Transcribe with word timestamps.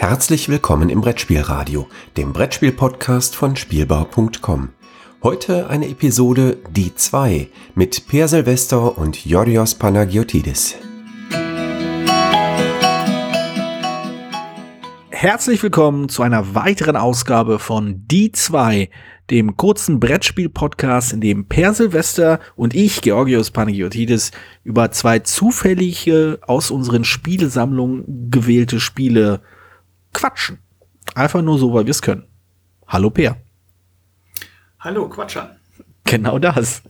Herzlich 0.00 0.48
willkommen 0.48 0.88
im 0.88 1.02
Brettspielradio, 1.02 1.86
dem 2.16 2.32
Brettspiel-Podcast 2.32 3.36
von 3.36 3.54
Spielbau.com. 3.54 4.70
Heute 5.22 5.68
eine 5.68 5.90
Episode 5.90 6.56
Die 6.70 6.94
2 6.94 7.48
mit 7.74 8.08
Per 8.08 8.26
Silvester 8.26 8.96
und 8.96 9.26
Yorios 9.26 9.74
Panagiotidis. 9.74 10.76
Herzlich 15.10 15.62
willkommen 15.62 16.08
zu 16.08 16.22
einer 16.22 16.54
weiteren 16.54 16.96
Ausgabe 16.96 17.58
von 17.58 18.02
Die 18.06 18.32
2, 18.32 18.88
dem 19.28 19.58
kurzen 19.58 20.00
Brettspiel-Podcast, 20.00 21.12
in 21.12 21.20
dem 21.20 21.44
Per 21.44 21.74
Silvester 21.74 22.40
und 22.56 22.74
ich, 22.74 23.02
Georgios 23.02 23.50
Panagiotidis, 23.50 24.30
über 24.64 24.90
zwei 24.92 25.18
zufällige 25.18 26.38
aus 26.40 26.70
unseren 26.70 27.04
Spielesammlungen 27.04 28.30
gewählte 28.30 28.80
Spiele 28.80 29.42
quatschen. 30.12 30.58
Einfach 31.14 31.42
nur 31.42 31.58
so, 31.58 31.72
weil 31.72 31.86
wir 31.86 31.90
es 31.90 32.02
können. 32.02 32.24
Hallo 32.86 33.10
Per. 33.10 33.36
Hallo 34.80 35.08
Quatscher. 35.08 35.56
Genau 36.04 36.38
das. 36.38 36.82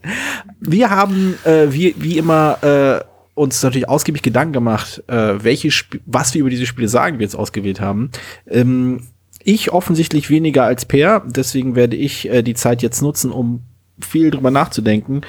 Wir 0.59 0.89
haben 0.89 1.35
äh, 1.43 1.67
wie, 1.71 1.95
wie 1.97 2.17
immer 2.17 2.57
äh, 2.63 3.03
uns 3.35 3.61
natürlich 3.61 3.87
ausgiebig 3.87 4.21
Gedanken 4.21 4.53
gemacht, 4.53 5.03
äh, 5.07 5.43
welche 5.43 5.67
Sp 5.69 6.01
was 6.05 6.33
wir 6.33 6.41
über 6.41 6.49
diese 6.49 6.65
Spiele 6.65 6.87
sagen, 6.87 7.19
wir 7.19 7.25
jetzt 7.25 7.35
ausgewählt 7.35 7.81
haben. 7.81 8.11
Ähm, 8.47 9.07
ich 9.43 9.71
offensichtlich 9.71 10.29
weniger 10.29 10.63
als 10.63 10.85
Per, 10.85 11.23
deswegen 11.25 11.75
werde 11.75 11.95
ich 11.95 12.29
äh, 12.29 12.43
die 12.43 12.53
Zeit 12.53 12.81
jetzt 12.81 13.01
nutzen, 13.01 13.31
um 13.31 13.61
viel 13.99 14.31
drüber 14.31 14.51
nachzudenken. 14.51 15.21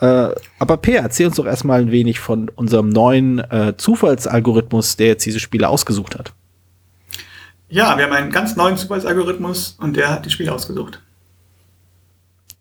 Äh, 0.00 0.30
aber 0.58 0.76
Per, 0.76 1.00
erzähl 1.00 1.26
uns 1.26 1.36
doch 1.36 1.46
erstmal 1.46 1.80
ein 1.80 1.90
wenig 1.90 2.20
von 2.20 2.48
unserem 2.48 2.88
neuen 2.88 3.38
äh, 3.38 3.74
Zufallsalgorithmus, 3.76 4.96
der 4.96 5.08
jetzt 5.08 5.26
diese 5.26 5.40
Spiele 5.40 5.68
ausgesucht 5.68 6.18
hat. 6.18 6.32
Ja, 7.68 7.96
wir 7.96 8.04
haben 8.04 8.12
einen 8.12 8.30
ganz 8.30 8.56
neuen 8.56 8.76
Zufallsalgorithmus 8.76 9.76
und 9.78 9.96
der 9.96 10.10
hat 10.10 10.24
die 10.24 10.30
Spiele 10.30 10.52
ausgesucht. 10.52 11.02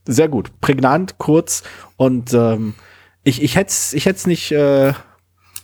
Sehr 0.05 0.27
gut. 0.27 0.51
Prägnant, 0.61 1.17
kurz 1.17 1.63
und 1.95 2.33
ähm, 2.33 2.75
ich, 3.23 3.41
ich 3.41 3.55
hätte 3.55 3.69
es 3.69 3.93
ich 3.93 4.05
hätt's 4.05 4.25
nicht. 4.25 4.51
Äh, 4.51 4.93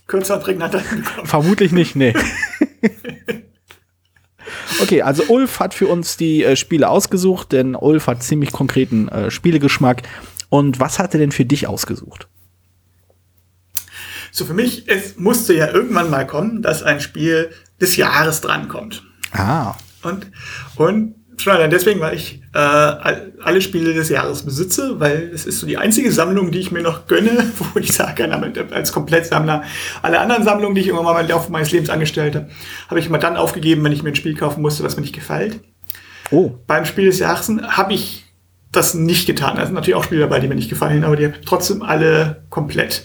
Kürzer 0.06 0.36
und 0.36 0.42
prägnanter. 0.42 0.80
Vermutlich 1.24 1.72
nicht, 1.72 1.96
nee. 1.96 2.14
okay, 4.82 5.00
also 5.02 5.24
Ulf 5.28 5.60
hat 5.60 5.72
für 5.72 5.88
uns 5.88 6.18
die 6.18 6.44
äh, 6.44 6.56
Spiele 6.56 6.90
ausgesucht, 6.90 7.52
denn 7.52 7.74
Ulf 7.74 8.06
hat 8.06 8.22
ziemlich 8.22 8.52
konkreten 8.52 9.08
äh, 9.08 9.30
Spielegeschmack. 9.30 10.02
Und 10.50 10.78
was 10.78 10.98
hat 10.98 11.14
er 11.14 11.20
denn 11.20 11.32
für 11.32 11.46
dich 11.46 11.66
ausgesucht? 11.66 12.28
So, 14.30 14.44
für 14.44 14.54
mich, 14.54 14.88
es 14.88 15.16
musste 15.16 15.54
ja 15.54 15.70
irgendwann 15.70 16.10
mal 16.10 16.26
kommen, 16.26 16.60
dass 16.60 16.82
ein 16.82 17.00
Spiel 17.00 17.50
des 17.80 17.96
Jahres 17.96 18.40
drankommt. 18.40 19.04
Ah. 19.34 19.74
Und, 20.02 20.26
und 20.76 21.14
schon 21.36 21.52
allein 21.52 21.70
deswegen, 21.70 22.00
weil 22.00 22.14
ich 22.14 22.40
äh, 22.54 22.58
alle 22.58 23.60
Spiele 23.60 23.94
des 23.94 24.08
Jahres 24.08 24.42
besitze, 24.42 25.00
weil 25.00 25.30
es 25.34 25.46
ist 25.46 25.58
so 25.60 25.66
die 25.66 25.76
einzige 25.76 26.12
Sammlung, 26.12 26.50
die 26.50 26.60
ich 26.60 26.70
mir 26.70 26.82
noch 26.82 27.06
gönne, 27.06 27.50
wo 27.58 27.78
ich 27.78 27.96
kann, 27.96 28.54
als 28.70 28.92
Komplettsammler. 28.92 29.64
Alle 30.02 30.20
anderen 30.20 30.44
Sammlungen, 30.44 30.74
die 30.74 30.82
ich 30.82 30.88
irgendwann 30.88 31.12
mal 31.12 31.20
im 31.20 31.28
Laufe 31.28 31.50
meines 31.50 31.72
Lebens 31.72 31.90
angestellt 31.90 32.36
habe, 32.36 32.48
habe 32.88 33.00
ich 33.00 33.06
immer 33.06 33.18
dann 33.18 33.36
aufgegeben, 33.36 33.84
wenn 33.84 33.92
ich 33.92 34.02
mir 34.02 34.10
ein 34.10 34.16
Spiel 34.16 34.36
kaufen 34.36 34.62
musste, 34.62 34.84
was 34.84 34.96
mir 34.96 35.02
nicht 35.02 35.14
gefällt. 35.14 35.60
Oh. 36.30 36.52
Beim 36.66 36.84
Spiel 36.84 37.06
des 37.06 37.18
Jahres 37.18 37.50
habe 37.68 37.94
ich 37.94 38.24
das 38.72 38.94
nicht 38.94 39.26
getan. 39.26 39.56
Da 39.56 39.64
sind 39.64 39.74
natürlich 39.74 39.94
auch 39.94 40.04
Spiele 40.04 40.22
dabei, 40.22 40.40
die 40.40 40.48
mir 40.48 40.54
nicht 40.54 40.70
gefallen, 40.70 41.04
aber 41.04 41.16
die 41.16 41.24
habe 41.24 41.36
ich 41.38 41.46
trotzdem 41.46 41.82
alle 41.82 42.44
komplett. 42.50 43.04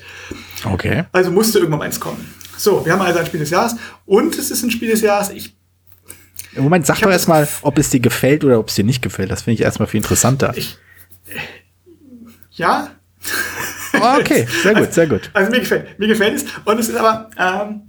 Okay. 0.66 1.06
Also 1.12 1.32
musste 1.32 1.60
irgendwann 1.60 1.82
eins 1.82 2.00
kommen. 2.00 2.34
So, 2.58 2.86
wir 2.86 2.92
haben 2.92 3.02
also 3.02 3.20
ein 3.20 3.26
Spiel 3.26 3.40
des 3.40 3.52
Jahres 3.52 3.76
und 4.06 4.38
es 4.38 4.52
ist 4.52 4.64
ein 4.64 4.72
Spiel 4.72 4.90
des 4.90 5.02
Jahres. 5.02 5.30
Ich 5.30 5.59
im 6.54 6.64
Moment, 6.64 6.86
sag 6.86 7.00
doch 7.00 7.12
erstmal, 7.12 7.48
ob 7.62 7.78
es 7.78 7.90
dir 7.90 8.00
gefällt 8.00 8.44
oder 8.44 8.60
ob 8.60 8.70
es 8.70 8.76
dir 8.76 8.84
nicht 8.84 9.02
gefällt. 9.02 9.32
Das 9.32 9.44
finde 9.44 9.56
ich 9.56 9.62
erstmal 9.62 9.88
viel 9.88 10.00
interessanter. 10.00 10.54
Ich, 10.56 10.78
ja. 12.52 12.92
Oh, 13.94 14.18
okay, 14.20 14.48
sehr 14.64 14.76
gut, 14.76 14.94
sehr 14.94 15.08
gut. 15.08 15.30
Also, 15.34 15.48
also, 15.48 15.52
mir 15.52 15.60
gefällt, 15.60 16.00
mir 16.00 16.08
gefällt 16.08 16.36
es. 16.36 16.46
Und 16.66 16.80
es 16.80 16.90
ist 16.90 16.96
aber, 16.96 17.30
ähm, 17.38 17.82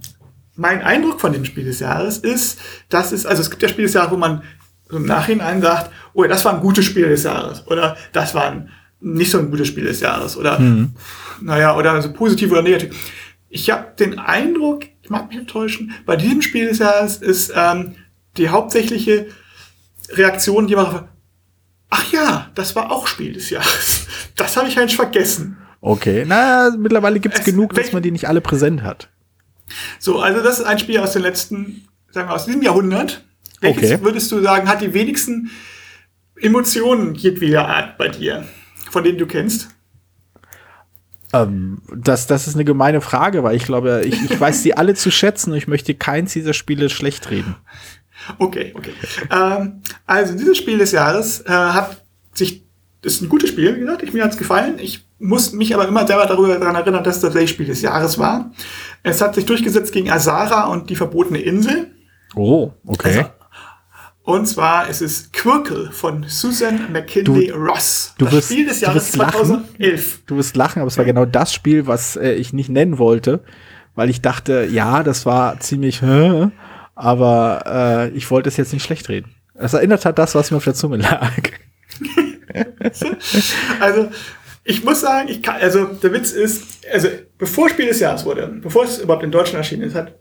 mein 0.55 0.81
Eindruck 0.81 1.21
von 1.21 1.33
dem 1.33 1.45
Spiel 1.45 1.65
des 1.65 1.79
Jahres 1.79 2.17
ist, 2.17 2.59
dass 2.89 3.11
es, 3.11 3.25
also 3.25 3.41
es 3.41 3.49
gibt 3.49 3.61
ja 3.61 3.69
Spiel 3.69 3.85
des 3.85 3.93
Jahres, 3.93 4.11
wo 4.11 4.17
man 4.17 4.43
so 4.89 4.97
im 4.97 5.05
Nachhinein 5.05 5.61
sagt, 5.61 5.91
oh, 6.13 6.23
das 6.25 6.43
war 6.45 6.53
ein 6.53 6.61
gutes 6.61 6.85
Spiel 6.85 7.07
des 7.07 7.23
Jahres. 7.23 7.65
Oder 7.67 7.97
das 8.11 8.35
war 8.35 8.51
ein, 8.51 8.69
nicht 8.99 9.31
so 9.31 9.39
ein 9.39 9.49
gutes 9.49 9.67
Spiel 9.67 9.85
des 9.85 10.01
Jahres. 10.01 10.37
Oder, 10.37 10.59
mhm. 10.59 10.93
naja, 11.41 11.75
oder 11.75 12.01
so 12.01 12.11
positiv 12.13 12.51
oder 12.51 12.61
negativ. 12.61 12.95
Ich 13.49 13.69
habe 13.69 13.87
den 13.97 14.19
Eindruck, 14.19 14.83
ich 15.01 15.09
mag 15.09 15.29
mich 15.29 15.37
enttäuschen, 15.37 15.93
bei 16.05 16.15
diesem 16.15 16.41
Spiel 16.41 16.67
des 16.67 16.79
Jahres 16.79 17.17
ist, 17.17 17.53
ähm, 17.55 17.95
die 18.37 18.49
hauptsächliche 18.49 19.27
Reaktion, 20.09 20.67
die 20.67 20.75
war, 20.75 21.09
ach 21.89 22.11
ja, 22.11 22.49
das 22.55 22.75
war 22.75 22.91
auch 22.91 23.07
Spiel 23.07 23.33
des 23.33 23.49
Jahres. 23.49 24.07
Das 24.37 24.57
habe 24.57 24.67
ich 24.67 24.79
eigentlich 24.79 24.95
vergessen. 24.95 25.57
Okay, 25.81 26.23
na, 26.25 26.71
mittlerweile 26.75 27.19
gibt 27.19 27.37
es 27.37 27.43
genug, 27.43 27.73
dass 27.75 27.91
man 27.91 28.01
die 28.01 28.09
nicht 28.09 28.27
alle 28.27 28.41
präsent 28.41 28.81
hat. 28.81 29.09
So, 29.99 30.19
also 30.19 30.41
das 30.41 30.59
ist 30.59 30.65
ein 30.65 30.79
Spiel 30.79 30.99
aus 30.99 31.13
den 31.13 31.21
letzten, 31.21 31.87
sagen 32.09 32.29
wir 32.29 32.33
aus 32.33 32.45
diesem 32.45 32.63
Jahrhundert. 32.63 33.23
Welches 33.59 33.91
okay. 33.91 34.03
würdest 34.03 34.31
du 34.31 34.41
sagen, 34.41 34.67
hat 34.67 34.81
die 34.81 34.93
wenigsten 34.93 35.51
Emotionen 36.35 37.13
jedweder 37.13 37.67
Art 37.67 37.97
bei 37.97 38.07
dir, 38.07 38.47
von 38.89 39.03
denen 39.03 39.19
du 39.19 39.27
kennst? 39.27 39.69
Ähm, 41.33 41.81
das, 41.95 42.27
das 42.27 42.47
ist 42.47 42.55
eine 42.55 42.65
gemeine 42.65 43.01
Frage, 43.01 43.43
weil 43.43 43.55
ich 43.55 43.65
glaube, 43.65 44.03
ich, 44.05 44.29
ich 44.29 44.39
weiß 44.39 44.63
sie 44.63 44.75
alle 44.75 44.95
zu 44.95 45.11
schätzen 45.11 45.51
und 45.51 45.57
ich 45.57 45.67
möchte 45.67 45.93
keins 45.93 46.33
dieser 46.33 46.53
Spiele 46.53 46.89
schlecht 46.89 47.29
reden. 47.29 47.55
Okay, 48.37 48.73
okay. 48.75 48.93
ähm, 49.31 49.81
also 50.05 50.33
dieses 50.37 50.57
Spiel 50.57 50.77
des 50.77 50.91
Jahres 50.91 51.41
äh, 51.41 51.49
hat 51.49 52.03
sich, 52.33 52.63
ist 53.01 53.21
ein 53.21 53.29
gutes 53.29 53.49
Spiel, 53.49 53.75
wie 53.75 53.79
gesagt, 53.79 54.03
ich, 54.03 54.13
mir 54.13 54.23
hat's 54.23 54.37
gefallen. 54.37 54.79
Ich 54.79 55.05
muss 55.19 55.53
mich 55.53 55.73
aber 55.73 55.87
immer 55.87 56.05
selber 56.07 56.25
darüber 56.25 56.57
daran 56.57 56.75
erinnern, 56.75 57.03
dass 57.03 57.15
das 57.15 57.21
tatsächlich 57.21 57.51
Spiel 57.51 57.67
des 57.67 57.81
Jahres 57.81 58.17
war. 58.17 58.51
Es 59.03 59.21
hat 59.21 59.35
sich 59.35 59.45
durchgesetzt 59.45 59.93
gegen 59.93 60.09
Azara 60.09 60.65
und 60.65 60.89
die 60.89 60.95
verbotene 60.95 61.39
Insel. 61.39 61.91
Oh, 62.35 62.71
okay. 62.85 63.17
Also, 63.17 63.29
und 64.23 64.45
zwar 64.45 64.87
ist 64.87 65.01
es 65.01 65.31
Quirkel 65.31 65.91
von 65.91 66.25
Susan 66.27 66.91
McKinley 66.91 67.47
du, 67.47 67.55
Ross. 67.55 68.13
Du 68.17 68.25
das 68.25 68.33
wirst, 68.35 68.51
Spiel 68.51 68.67
des 68.67 68.81
Jahres 68.81 69.11
2011. 69.11 69.67
Lachen. 69.79 70.23
Du 70.27 70.37
wirst 70.37 70.55
lachen, 70.55 70.79
aber 70.79 70.87
es 70.87 70.97
war 70.97 71.05
genau 71.05 71.25
das 71.25 71.53
Spiel, 71.53 71.87
was 71.87 72.15
äh, 72.17 72.33
ich 72.33 72.53
nicht 72.53 72.69
nennen 72.69 72.99
wollte, 72.99 73.43
weil 73.95 74.09
ich 74.09 74.21
dachte, 74.21 74.67
ja, 74.71 75.01
das 75.01 75.25
war 75.25 75.59
ziemlich, 75.59 76.01
hä? 76.01 76.49
Aber 77.01 78.09
äh, 78.11 78.15
ich 78.15 78.29
wollte 78.29 78.47
es 78.47 78.57
jetzt 78.57 78.73
nicht 78.73 78.83
schlecht 78.83 79.09
reden. 79.09 79.33
Es 79.55 79.73
erinnert 79.73 80.05
hat 80.05 80.19
das, 80.19 80.35
was 80.35 80.51
mir 80.51 80.57
auf 80.57 80.63
der 80.63 80.75
Zunge 80.75 80.97
lag. 80.97 81.31
also, 83.79 84.09
ich 84.63 84.83
muss 84.83 85.01
sagen, 85.01 85.27
ich 85.29 85.41
kann, 85.41 85.55
also 85.59 85.85
der 85.85 86.13
Witz 86.13 86.31
ist, 86.31 86.85
also 86.91 87.07
bevor 87.39 87.69
Spiel 87.69 87.87
des 87.87 87.99
Jahres 87.99 88.23
wurde, 88.25 88.47
bevor 88.61 88.85
es 88.85 88.99
überhaupt 88.99 89.23
in 89.23 89.31
Deutschland 89.31 89.57
erschienen 89.57 89.83
ist, 89.83 89.95
hat 89.95 90.13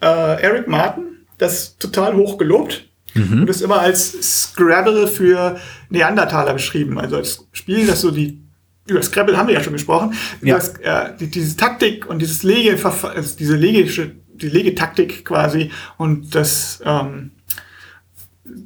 äh, 0.00 0.42
Eric 0.42 0.68
Martin 0.68 1.26
das 1.38 1.76
total 1.76 2.14
hoch 2.14 2.38
gelobt 2.38 2.88
mhm. 3.14 3.40
und 3.40 3.46
das 3.48 3.60
immer 3.60 3.80
als 3.80 4.12
Scrabble 4.12 5.08
für 5.08 5.58
Neandertaler 5.90 6.52
beschrieben. 6.52 7.00
Also 7.00 7.16
als 7.16 7.48
Spiel, 7.52 7.86
das 7.86 8.00
so 8.00 8.12
die 8.12 8.44
über 8.86 9.02
Scrabble 9.02 9.36
haben 9.36 9.48
wir 9.48 9.54
ja 9.54 9.62
schon 9.62 9.74
gesprochen, 9.74 10.14
ja. 10.40 10.54
Das, 10.54 10.68
äh, 10.78 11.16
die, 11.18 11.26
diese 11.26 11.56
Taktik 11.56 12.08
und 12.08 12.20
dieses 12.20 12.42
Lege, 12.42 12.78
also 12.82 13.36
diese 13.36 13.56
legische 13.56 14.12
die 14.38 14.48
Legetaktik 14.48 15.24
quasi 15.24 15.70
und 15.96 16.34
das 16.34 16.80
ähm, 16.84 17.32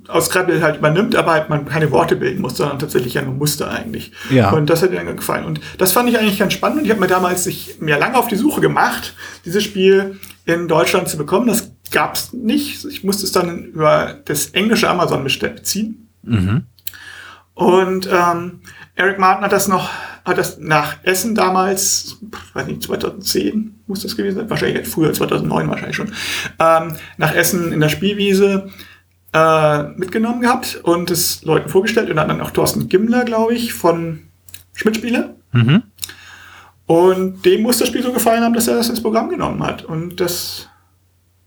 aus 0.09 0.27
Scrabble 0.27 0.63
halt 0.63 0.79
übernimmt, 0.79 1.17
aber 1.17 1.33
halt 1.33 1.49
man 1.49 1.67
keine 1.67 1.91
Worte 1.91 2.17
bilden 2.17 2.41
muss, 2.41 2.57
sondern 2.57 2.79
tatsächlich 2.79 3.15
ja 3.15 3.23
nur 3.23 3.35
Muster 3.35 3.71
eigentlich. 3.71 4.13
Ja. 4.31 4.51
Und 4.51 4.71
das 4.71 4.83
hat 4.83 4.91
mir 4.91 4.97
dann 4.97 5.17
gefallen. 5.17 5.45
Und 5.45 5.61
das 5.79 5.93
fand 5.93 6.09
ich 6.09 6.19
eigentlich 6.19 6.39
ganz 6.39 6.53
spannend. 6.53 6.79
Und 6.79 6.85
ich 6.85 6.91
habe 6.91 7.01
mir 7.01 7.09
damals 7.09 7.45
sich 7.45 7.77
mir 7.81 7.99
lange 7.99 8.17
auf 8.17 8.29
die 8.29 8.37
Suche 8.37 8.61
gemacht, 8.61 9.15
dieses 9.45 9.65
Spiel 9.65 10.19
in 10.45 10.69
Deutschland 10.69 11.09
zu 11.09 11.17
bekommen. 11.17 11.47
Das 11.47 11.73
gab 11.91 12.15
es 12.15 12.33
nicht. 12.33 12.85
Ich 12.85 13.05
musste 13.05 13.25
es 13.25 13.33
dann 13.33 13.65
über 13.65 14.19
das 14.25 14.51
englische 14.51 14.89
Amazon 14.89 15.25
beziehen. 15.25 16.09
Mhm. 16.23 16.65
Und 17.55 18.09
ähm, 18.11 18.61
Eric 18.95 19.19
Martin 19.19 19.45
hat 19.45 19.53
das 19.53 19.69
noch, 19.69 19.91
hat 20.25 20.39
das 20.39 20.59
nach 20.59 20.97
Essen 21.03 21.35
damals, 21.35 22.19
weiß 22.55 22.67
nicht, 22.67 22.83
2010 22.83 23.81
muss 23.87 24.03
das 24.03 24.17
gewesen 24.17 24.37
sein, 24.37 24.51
wahrscheinlich 24.51 24.87
früher, 24.87 25.13
2009 25.13 25.69
wahrscheinlich 25.69 25.97
schon, 25.97 26.13
ähm, 26.59 26.95
nach 27.17 27.35
Essen 27.35 27.73
in 27.73 27.81
der 27.81 27.89
Spielwiese 27.89 28.71
äh, 29.33 29.83
mitgenommen 29.97 30.43
gehabt 30.43 30.81
und 30.83 31.11
es 31.11 31.43
Leuten 31.43 31.69
vorgestellt 31.69 32.11
und 32.11 32.17
dann 32.17 32.41
auch 32.41 32.51
Thorsten 32.51 32.89
Gimmler, 32.89 33.25
glaube 33.25 33.55
ich, 33.55 33.73
von 33.73 34.21
Schmidt-Spiele. 34.75 35.35
Mhm. 35.53 35.83
Und 36.87 37.45
dem 37.45 37.63
muss 37.63 37.79
das 37.79 37.89
Spiel 37.89 38.03
so 38.03 38.13
gefallen 38.13 38.43
haben, 38.43 38.55
dass 38.55 38.69
er 38.69 38.77
das 38.77 38.89
ins 38.89 39.03
Programm 39.03 39.29
genommen 39.29 39.63
hat. 39.63 39.85
Und 39.85 40.21
das 40.21 40.69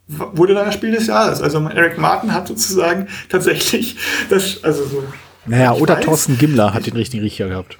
wurde 0.07 0.53
dann 0.53 0.65
das 0.65 0.73
Spiel 0.73 0.91
des 0.91 1.07
Jahres. 1.07 1.41
Also 1.41 1.59
Eric 1.67 1.97
Martin 1.97 2.33
hat 2.33 2.47
sozusagen 2.47 3.07
tatsächlich 3.29 3.97
das, 4.29 4.63
also 4.63 4.85
so 4.85 5.03
naja, 5.45 5.73
oder 5.73 5.97
weiß. 5.97 6.05
Thorsten 6.05 6.37
Gimmler 6.37 6.73
hat 6.73 6.85
den 6.85 6.95
richtigen 6.95 7.23
Riecher 7.23 7.47
gehabt. 7.47 7.77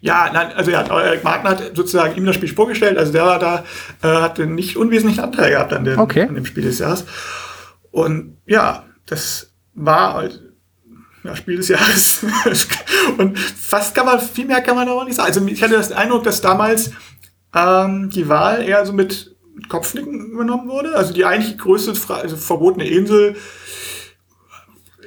Ja, 0.00 0.30
nein, 0.32 0.52
also 0.52 0.70
ja, 0.70 0.82
Eric 0.82 1.24
Martin 1.24 1.48
hat 1.48 1.76
sozusagen 1.76 2.16
ihm 2.16 2.24
das 2.24 2.36
Spiel 2.36 2.52
vorgestellt. 2.52 2.96
Also 2.96 3.12
der 3.12 3.26
war 3.26 3.38
da, 3.38 3.64
äh, 4.02 4.22
hat 4.22 4.40
einen 4.40 4.54
nicht 4.54 4.76
unwesentlichen 4.76 5.20
Anteil 5.20 5.50
gehabt 5.50 5.72
an 5.72 5.84
dem, 5.84 5.98
okay. 5.98 6.22
an 6.22 6.34
dem 6.34 6.46
Spiel 6.46 6.64
des 6.64 6.78
Jahres. 6.78 7.04
Und 7.90 8.38
ja, 8.46 8.84
das 9.06 9.52
war 9.74 10.14
halt 10.14 10.40
ja, 11.22 11.36
Spiel 11.36 11.56
des 11.56 11.68
Jahres. 11.68 12.24
und 13.18 13.38
fast 13.38 13.94
kann 13.94 14.06
man, 14.06 14.20
viel 14.20 14.46
mehr 14.46 14.62
kann 14.62 14.76
man 14.76 14.88
aber 14.88 15.04
nicht 15.04 15.16
sagen. 15.16 15.28
Also 15.28 15.46
ich 15.46 15.62
hatte 15.62 15.74
das 15.74 15.92
Eindruck, 15.92 16.24
dass 16.24 16.40
damals 16.40 16.92
ähm, 17.54 18.10
die 18.10 18.28
Wahl 18.28 18.62
eher 18.62 18.84
so 18.86 18.92
mit 18.92 19.36
Kopfnicken 19.68 20.30
übernommen 20.30 20.68
wurde. 20.68 20.94
Also 20.94 21.12
die 21.12 21.24
eigentlich 21.24 21.58
größte 21.58 21.94
Fra 21.94 22.14
also 22.16 22.36
verbotene 22.36 22.88
Insel 22.88 23.36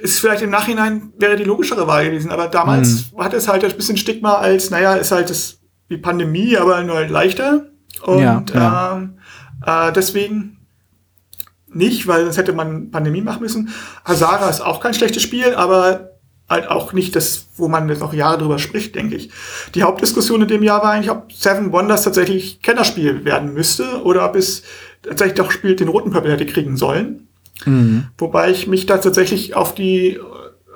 ist 0.04 0.20
vielleicht 0.20 0.42
im 0.42 0.50
Nachhinein 0.50 1.14
wäre 1.16 1.34
die 1.34 1.44
logischere 1.44 1.86
Wahl 1.86 2.04
gewesen, 2.04 2.30
aber 2.30 2.48
damals 2.48 3.10
mhm. 3.12 3.24
hat 3.24 3.32
es 3.32 3.48
halt 3.48 3.64
ein 3.64 3.74
bisschen 3.74 3.96
Stigma 3.96 4.34
als, 4.34 4.68
naja, 4.68 4.94
ist 4.96 5.12
halt 5.12 5.30
das 5.30 5.60
wie 5.88 5.96
Pandemie, 5.96 6.58
aber 6.58 6.82
nur 6.82 6.96
halt 6.96 7.10
leichter. 7.10 7.68
Und 8.02 8.20
ja, 8.20 8.44
ja. 8.52 8.96
Ähm, 8.96 9.18
äh, 9.64 9.92
deswegen 9.92 10.58
nicht, 11.68 12.06
weil 12.06 12.24
sonst 12.24 12.36
hätte 12.36 12.52
man 12.52 12.90
Pandemie 12.90 13.22
machen 13.22 13.40
müssen. 13.40 13.70
Hazara 14.04 14.50
ist 14.50 14.60
auch 14.60 14.80
kein 14.80 14.92
schlechtes 14.92 15.22
Spiel, 15.22 15.54
aber 15.54 16.10
halt 16.50 16.68
auch 16.68 16.92
nicht 16.92 17.16
das, 17.16 17.48
wo 17.56 17.68
man 17.68 17.88
jetzt 17.88 18.00
noch 18.00 18.12
Jahre 18.12 18.36
drüber 18.36 18.58
spricht, 18.58 18.94
denke 18.94 19.16
ich. 19.16 19.30
Die 19.74 19.84
Hauptdiskussion 19.84 20.42
in 20.42 20.48
dem 20.48 20.62
Jahr 20.62 20.82
war 20.82 20.90
eigentlich, 20.90 21.10
ob 21.10 21.32
Seven 21.32 21.72
Wonders 21.72 22.02
tatsächlich 22.02 22.60
Kennerspiel 22.60 23.24
werden 23.24 23.54
müsste 23.54 24.02
oder 24.02 24.28
ob 24.28 24.36
es 24.36 24.64
tatsächlich 25.02 25.38
doch 25.38 25.50
spielt 25.50 25.80
den 25.80 25.88
roten 25.88 26.10
Purple 26.10 26.32
hätte 26.32 26.44
kriegen 26.44 26.76
sollen. 26.76 27.28
Mhm. 27.64 28.08
Wobei 28.18 28.50
ich 28.50 28.66
mich 28.66 28.86
da 28.86 28.98
tatsächlich 28.98 29.54
auf 29.54 29.74
die 29.74 30.18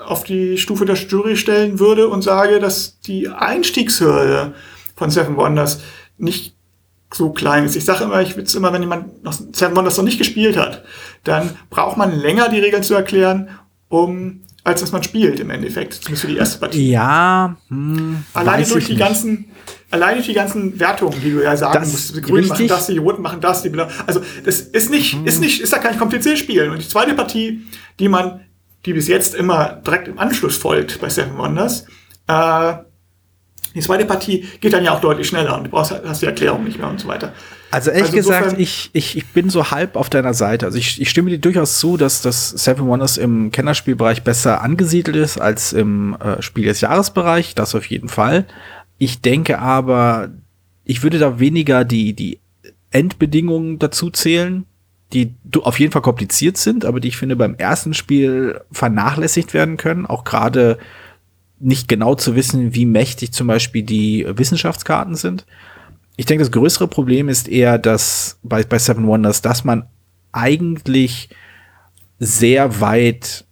auf 0.05 0.25
die 0.25 0.59
Stufe 0.59 0.85
der 0.85 0.97
Jury 0.97 1.37
stellen 1.37 1.81
würde 1.81 2.09
und 2.09 2.23
sage, 2.23 2.61
dass 2.61 3.01
die 3.01 3.29
Einstiegshürde 3.29 4.55
von 4.95 5.11
Seven 5.11 5.37
Wonders 5.37 5.81
nicht 6.17 6.55
so 7.13 7.31
klein 7.31 7.65
ist. 7.65 7.77
Ich 7.77 7.85
sage 7.85 8.05
immer, 8.05 8.21
ich 8.23 8.37
witze 8.37 8.57
immer, 8.57 8.73
wenn 8.73 8.83
jemand 8.83 9.25
noch 9.25 9.33
Seven 9.33 9.77
Wonders 9.77 9.97
noch 9.97 10.05
nicht 10.05 10.19
gespielt 10.19 10.57
hat, 10.57 10.85
dann 11.25 11.51
braucht 11.71 11.97
man 11.97 12.19
länger 12.19 12.49
die 12.49 12.61
Regeln 12.61 12.83
zu 12.83 12.95
erklären, 12.95 13.49
um 13.89 14.43
als 14.69 14.81
dass 14.81 14.93
man 14.93 15.03
spielt 15.03 15.41
im 15.41 15.49
Endeffekt, 15.49 15.95
zumindest 15.95 16.23
für 16.23 16.29
die 16.29 16.37
erste 16.37 16.59
Partie. 16.59 16.91
Ja, 16.91 17.57
hm, 17.69 18.23
alleine 18.35 18.67
durch 18.67 18.85
die 18.85 18.93
nicht. 18.93 19.01
ganzen, 19.01 19.47
alleine 19.91 20.17
durch 20.17 20.27
die 20.27 20.35
ganzen 20.35 20.79
Wertungen, 20.79 21.19
die 21.23 21.31
du 21.31 21.43
ja 21.43 21.57
sagen 21.57 21.81
das 21.81 21.91
musst, 21.91 22.15
die 22.15 22.21
Grünen 22.21 22.49
machen 22.49 22.69
das, 22.69 22.87
die 22.87 22.99
Roten 22.99 23.23
machen 23.23 23.41
das, 23.41 23.63
die 23.63 23.71
Blau. 23.71 23.89
Also 24.07 24.21
das 24.45 24.61
ist 24.61 24.91
nicht, 24.91 25.15
hm. 25.15 25.27
ist 25.27 25.41
nicht, 25.41 25.63
ist 25.63 25.73
ja 25.73 25.79
kein 25.79 25.99
kompliziertes 25.99 26.41
Spiel. 26.41 26.69
Und 26.69 26.83
die 26.83 26.89
zweite 26.89 27.15
Partie, 27.15 27.63
die 27.99 28.09
man, 28.09 28.41
die 28.85 28.93
bis 28.93 29.09
jetzt 29.09 29.35
immer 29.35 29.81
direkt 29.87 30.09
im 30.09 30.19
Anschluss 30.19 30.59
folgt 30.59 31.01
bei 31.01 31.09
Seven 31.09 31.39
Wonders, 31.39 31.87
äh, 32.27 32.75
die 33.75 33.81
zweite 33.81 34.05
Partie 34.05 34.47
geht 34.61 34.73
dann 34.73 34.85
ja 34.85 34.95
auch 34.95 35.01
deutlich 35.01 35.29
schneller 35.29 35.57
und 35.57 35.65
du 35.65 35.71
brauchst, 35.71 35.93
hast 36.05 36.23
die 36.23 36.27
Erklärung 36.27 36.65
nicht 36.65 36.79
mehr 36.79 36.89
und 36.89 37.01
so 37.01 37.09
weiter. 37.09 37.33
Also 37.71 37.91
ehrlich 37.91 38.07
also 38.07 38.17
gesagt, 38.17 38.59
ich, 38.59 38.91
ich, 38.95 39.17
ich 39.17 39.27
bin 39.27 39.51
so 39.51 39.71
halb 39.71 39.97
auf 39.97 40.09
deiner 40.09 40.33
Seite. 40.33 40.65
Also 40.67 40.79
ich, 40.79 41.01
ich 41.01 41.11
stimme 41.11 41.31
dir 41.31 41.39
durchaus 41.39 41.79
zu, 41.79 41.97
dass 41.97 42.23
das 42.23 42.51
Seven 42.51 42.87
Wonders 42.87 43.19
im 43.19 43.51
Kennerspielbereich 43.51 44.23
besser 44.23 44.63
angesiedelt 44.63 45.17
ist 45.17 45.39
als 45.39 45.73
im 45.73 46.15
äh, 46.15 46.41
Spiel 46.41 46.65
des 46.65 46.81
Jahresbereich. 46.81 47.55
Das 47.55 47.75
auf 47.75 47.85
jeden 47.87 48.09
Fall. 48.09 48.47
Ich 48.97 49.21
denke 49.21 49.59
aber, 49.59 50.31
ich 50.85 51.03
würde 51.03 51.19
da 51.19 51.39
weniger 51.39 51.85
die, 51.85 52.15
die 52.15 52.41
Endbedingungen 52.91 53.79
dazu 53.79 54.11
zählen, 54.11 54.65
die 55.13 55.35
auf 55.61 55.79
jeden 55.79 55.93
Fall 55.93 56.03
kompliziert 56.03 56.57
sind, 56.57 56.85
aber 56.85 57.01
die 57.01 57.09
ich 57.09 57.17
finde 57.17 57.37
beim 57.37 57.55
ersten 57.55 57.93
Spiel 57.93 58.61
vernachlässigt 58.73 59.53
werden 59.53 59.77
können. 59.77 60.07
Auch 60.07 60.25
gerade 60.25 60.79
nicht 61.61 61.89
genau 61.89 62.15
zu 62.15 62.37
wissen, 62.37 62.75
wie 62.75 62.87
mächtig 62.87 63.33
zum 63.33 63.47
Beispiel 63.47 63.83
die 63.83 64.27
Wissenschaftskarten 64.29 65.15
sind. 65.15 65.45
Ich 66.17 66.27
denke, 66.27 66.43
das 66.43 66.53
größere 66.53 66.89
Problem 66.89 67.29
ist 67.29 67.49
eher, 67.49 67.79
dass 67.79 68.39
bei, 68.43 68.63
bei 68.63 68.79
Seven 68.79 69.07
Wonders, 69.07 69.43
dass 69.43 69.65
man 69.65 69.87
eigentlich 70.33 71.31
sehr 72.19 72.81
weit 72.81 73.45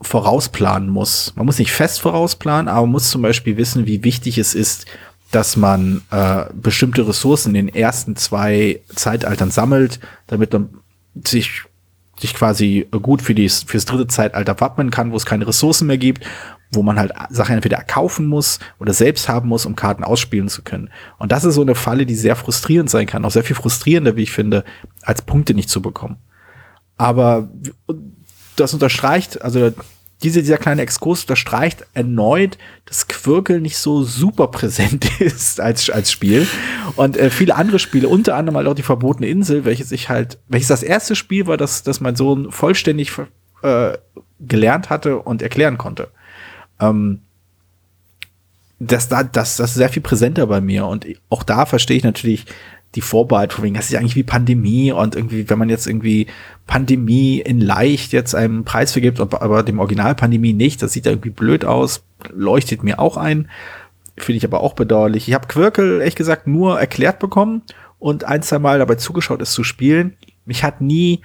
vorausplanen 0.00 0.88
muss. 0.88 1.32
Man 1.34 1.46
muss 1.46 1.58
nicht 1.58 1.72
fest 1.72 2.00
vorausplanen, 2.00 2.68
aber 2.68 2.82
man 2.82 2.92
muss 2.92 3.10
zum 3.10 3.22
Beispiel 3.22 3.56
wissen, 3.56 3.86
wie 3.86 4.04
wichtig 4.04 4.38
es 4.38 4.54
ist, 4.54 4.86
dass 5.32 5.56
man 5.56 6.02
äh, 6.10 6.44
bestimmte 6.54 7.06
Ressourcen 7.06 7.54
in 7.54 7.66
den 7.66 7.74
ersten 7.74 8.16
zwei 8.16 8.80
Zeitaltern 8.94 9.50
sammelt, 9.50 10.00
damit 10.26 10.52
man 10.52 10.70
sich 11.24 11.64
sich 12.20 12.34
quasi 12.34 12.88
gut 12.90 13.22
für 13.22 13.34
die, 13.34 13.48
fürs 13.48 13.84
dritte 13.84 14.08
Zeitalter 14.08 14.60
wappnen 14.60 14.90
kann, 14.90 15.12
wo 15.12 15.16
es 15.16 15.24
keine 15.24 15.46
Ressourcen 15.46 15.86
mehr 15.86 15.98
gibt 15.98 16.24
wo 16.70 16.82
man 16.82 16.98
halt 16.98 17.12
Sachen 17.30 17.54
entweder 17.54 17.78
erkaufen 17.78 18.26
muss 18.26 18.58
oder 18.78 18.92
selbst 18.92 19.28
haben 19.28 19.48
muss, 19.48 19.66
um 19.66 19.76
Karten 19.76 20.04
ausspielen 20.04 20.48
zu 20.48 20.62
können. 20.62 20.90
Und 21.18 21.32
das 21.32 21.44
ist 21.44 21.54
so 21.54 21.62
eine 21.62 21.74
Falle, 21.74 22.04
die 22.06 22.14
sehr 22.14 22.36
frustrierend 22.36 22.90
sein 22.90 23.06
kann, 23.06 23.24
auch 23.24 23.30
sehr 23.30 23.44
viel 23.44 23.56
frustrierender, 23.56 24.16
wie 24.16 24.22
ich 24.22 24.32
finde, 24.32 24.64
als 25.02 25.22
Punkte 25.22 25.54
nicht 25.54 25.70
zu 25.70 25.80
bekommen. 25.80 26.16
Aber 26.96 27.48
das 28.56 28.74
unterstreicht, 28.74 29.40
also 29.40 29.72
diese, 30.22 30.42
dieser 30.42 30.58
kleine 30.58 30.82
Exkurs 30.82 31.22
unterstreicht 31.22 31.86
erneut, 31.94 32.58
dass 32.86 33.06
Quirkel 33.06 33.60
nicht 33.60 33.78
so 33.78 34.02
super 34.02 34.48
präsent 34.48 35.08
ist 35.20 35.60
als, 35.60 35.88
als 35.90 36.10
Spiel. 36.10 36.46
Und 36.96 37.16
äh, 37.16 37.30
viele 37.30 37.54
andere 37.54 37.78
Spiele, 37.78 38.08
unter 38.08 38.34
anderem 38.34 38.56
halt 38.56 38.66
auch 38.66 38.74
die 38.74 38.82
Verbotene 38.82 39.28
Insel, 39.28 39.64
welches 39.64 39.92
ich 39.92 40.08
halt, 40.08 40.38
welches 40.48 40.68
das 40.68 40.82
erste 40.82 41.14
Spiel 41.14 41.46
war, 41.46 41.56
das, 41.56 41.82
das 41.84 42.00
mein 42.00 42.16
Sohn 42.16 42.50
vollständig 42.50 43.12
äh, 43.62 43.96
gelernt 44.40 44.90
hatte 44.90 45.18
und 45.18 45.40
erklären 45.40 45.78
konnte 45.78 46.08
ähm, 46.80 47.20
das, 48.78 49.08
da, 49.08 49.24
das, 49.24 49.56
das 49.56 49.70
ist 49.70 49.76
sehr 49.76 49.88
viel 49.88 50.02
präsenter 50.02 50.46
bei 50.46 50.60
mir. 50.60 50.86
Und 50.86 51.06
auch 51.30 51.42
da 51.42 51.66
verstehe 51.66 51.96
ich 51.96 52.04
natürlich 52.04 52.46
die 52.94 53.00
Vorbereitung, 53.00 53.56
von 53.56 53.64
wegen, 53.64 53.74
das 53.74 53.90
ist 53.90 53.96
eigentlich 53.96 54.16
wie 54.16 54.22
Pandemie 54.22 54.92
und 54.92 55.14
irgendwie, 55.14 55.48
wenn 55.50 55.58
man 55.58 55.68
jetzt 55.68 55.86
irgendwie 55.86 56.26
Pandemie 56.66 57.38
in 57.38 57.60
leicht 57.60 58.12
jetzt 58.12 58.34
einen 58.34 58.64
Preis 58.64 58.92
vergibt, 58.92 59.20
aber 59.20 59.62
dem 59.62 59.78
Original 59.78 60.14
Pandemie 60.14 60.54
nicht, 60.54 60.82
das 60.82 60.92
sieht 60.92 61.04
ja 61.04 61.12
irgendwie 61.12 61.30
blöd 61.30 61.64
aus, 61.64 62.02
leuchtet 62.32 62.82
mir 62.82 62.98
auch 62.98 63.16
ein. 63.16 63.50
Finde 64.16 64.38
ich 64.38 64.44
aber 64.44 64.60
auch 64.60 64.72
bedauerlich. 64.72 65.28
Ich 65.28 65.34
habe 65.34 65.46
Quirkel, 65.48 66.00
ehrlich 66.00 66.16
gesagt, 66.16 66.46
nur 66.46 66.80
erklärt 66.80 67.18
bekommen 67.18 67.62
und 67.98 68.24
ein, 68.24 68.42
zwei 68.42 68.58
Mal 68.58 68.78
dabei 68.78 68.94
zugeschaut, 68.94 69.42
es 69.42 69.52
zu 69.52 69.64
spielen. 69.64 70.16
Mich 70.44 70.64
hat 70.64 70.80
nie 70.80 71.20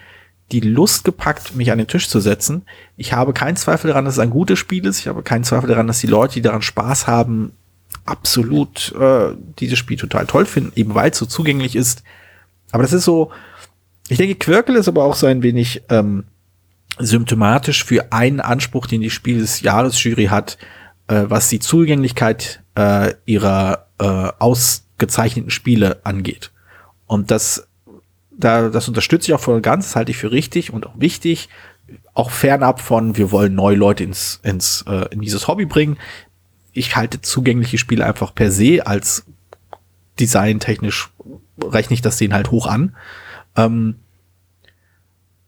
die 0.53 0.69
Lust 0.69 1.03
gepackt, 1.03 1.55
mich 1.55 1.71
an 1.71 1.77
den 1.77 1.87
Tisch 1.87 2.07
zu 2.07 2.19
setzen. 2.19 2.63
Ich 2.97 3.13
habe 3.13 3.33
keinen 3.33 3.55
Zweifel 3.55 3.87
daran, 3.87 4.05
dass 4.05 4.15
es 4.15 4.19
ein 4.19 4.29
gutes 4.29 4.59
Spiel 4.59 4.85
ist. 4.85 4.99
Ich 4.99 5.07
habe 5.07 5.23
keinen 5.23 5.43
Zweifel 5.43 5.67
daran, 5.67 5.87
dass 5.87 5.99
die 5.99 6.07
Leute, 6.07 6.35
die 6.35 6.41
daran 6.41 6.61
Spaß 6.61 7.07
haben, 7.07 7.53
absolut 8.05 8.93
äh, 8.93 9.35
dieses 9.59 9.79
Spiel 9.79 9.97
total 9.97 10.25
toll 10.25 10.45
finden, 10.45 10.73
eben 10.75 10.93
weil 10.95 11.11
es 11.11 11.17
so 11.17 11.25
zugänglich 11.25 11.75
ist. 11.75 12.03
Aber 12.71 12.83
das 12.83 12.93
ist 12.93 13.05
so, 13.05 13.31
ich 14.09 14.17
denke, 14.17 14.35
Quirkel 14.35 14.75
ist 14.75 14.87
aber 14.87 15.03
auch 15.03 15.15
so 15.15 15.27
ein 15.27 15.43
wenig 15.43 15.83
ähm, 15.89 16.25
symptomatisch 16.99 17.83
für 17.83 18.11
einen 18.11 18.39
Anspruch, 18.39 18.87
den 18.87 19.01
die 19.01 19.09
Spiel 19.09 19.39
des 19.39 19.61
Jahresjury 19.61 20.25
hat, 20.25 20.57
äh, 21.07 21.23
was 21.27 21.49
die 21.49 21.59
Zugänglichkeit 21.59 22.61
äh, 22.75 23.13
ihrer 23.25 23.87
äh, 23.99 24.05
ausgezeichneten 24.39 25.51
Spiele 25.51 26.01
angeht. 26.03 26.51
Und 27.07 27.31
das 27.31 27.67
da, 28.37 28.69
das 28.69 28.87
unterstütze 28.87 29.31
ich 29.31 29.33
auch 29.33 29.39
voll 29.39 29.55
und 29.55 29.61
ganz, 29.61 29.85
das 29.85 29.95
halte 29.95 30.11
ich 30.11 30.17
für 30.17 30.31
richtig 30.31 30.73
und 30.73 30.85
auch 30.85 30.99
wichtig. 30.99 31.49
Auch 32.13 32.31
fernab 32.31 32.81
von, 32.81 33.17
wir 33.17 33.31
wollen 33.31 33.55
neue 33.55 33.75
Leute 33.75 34.03
ins, 34.03 34.39
ins, 34.43 34.83
äh, 34.87 35.07
in 35.11 35.21
dieses 35.21 35.47
Hobby 35.47 35.65
bringen. 35.65 35.97
Ich 36.71 36.95
halte 36.95 37.21
zugängliche 37.21 37.77
Spiele 37.77 38.05
einfach 38.05 38.33
per 38.33 38.51
se 38.51 38.85
als 38.85 39.25
designtechnisch 40.19 41.11
rechne 41.61 41.93
ich 41.93 42.01
das 42.01 42.17
denen 42.17 42.33
halt 42.33 42.51
hoch 42.51 42.67
an. 42.67 42.95
Ähm, 43.55 43.95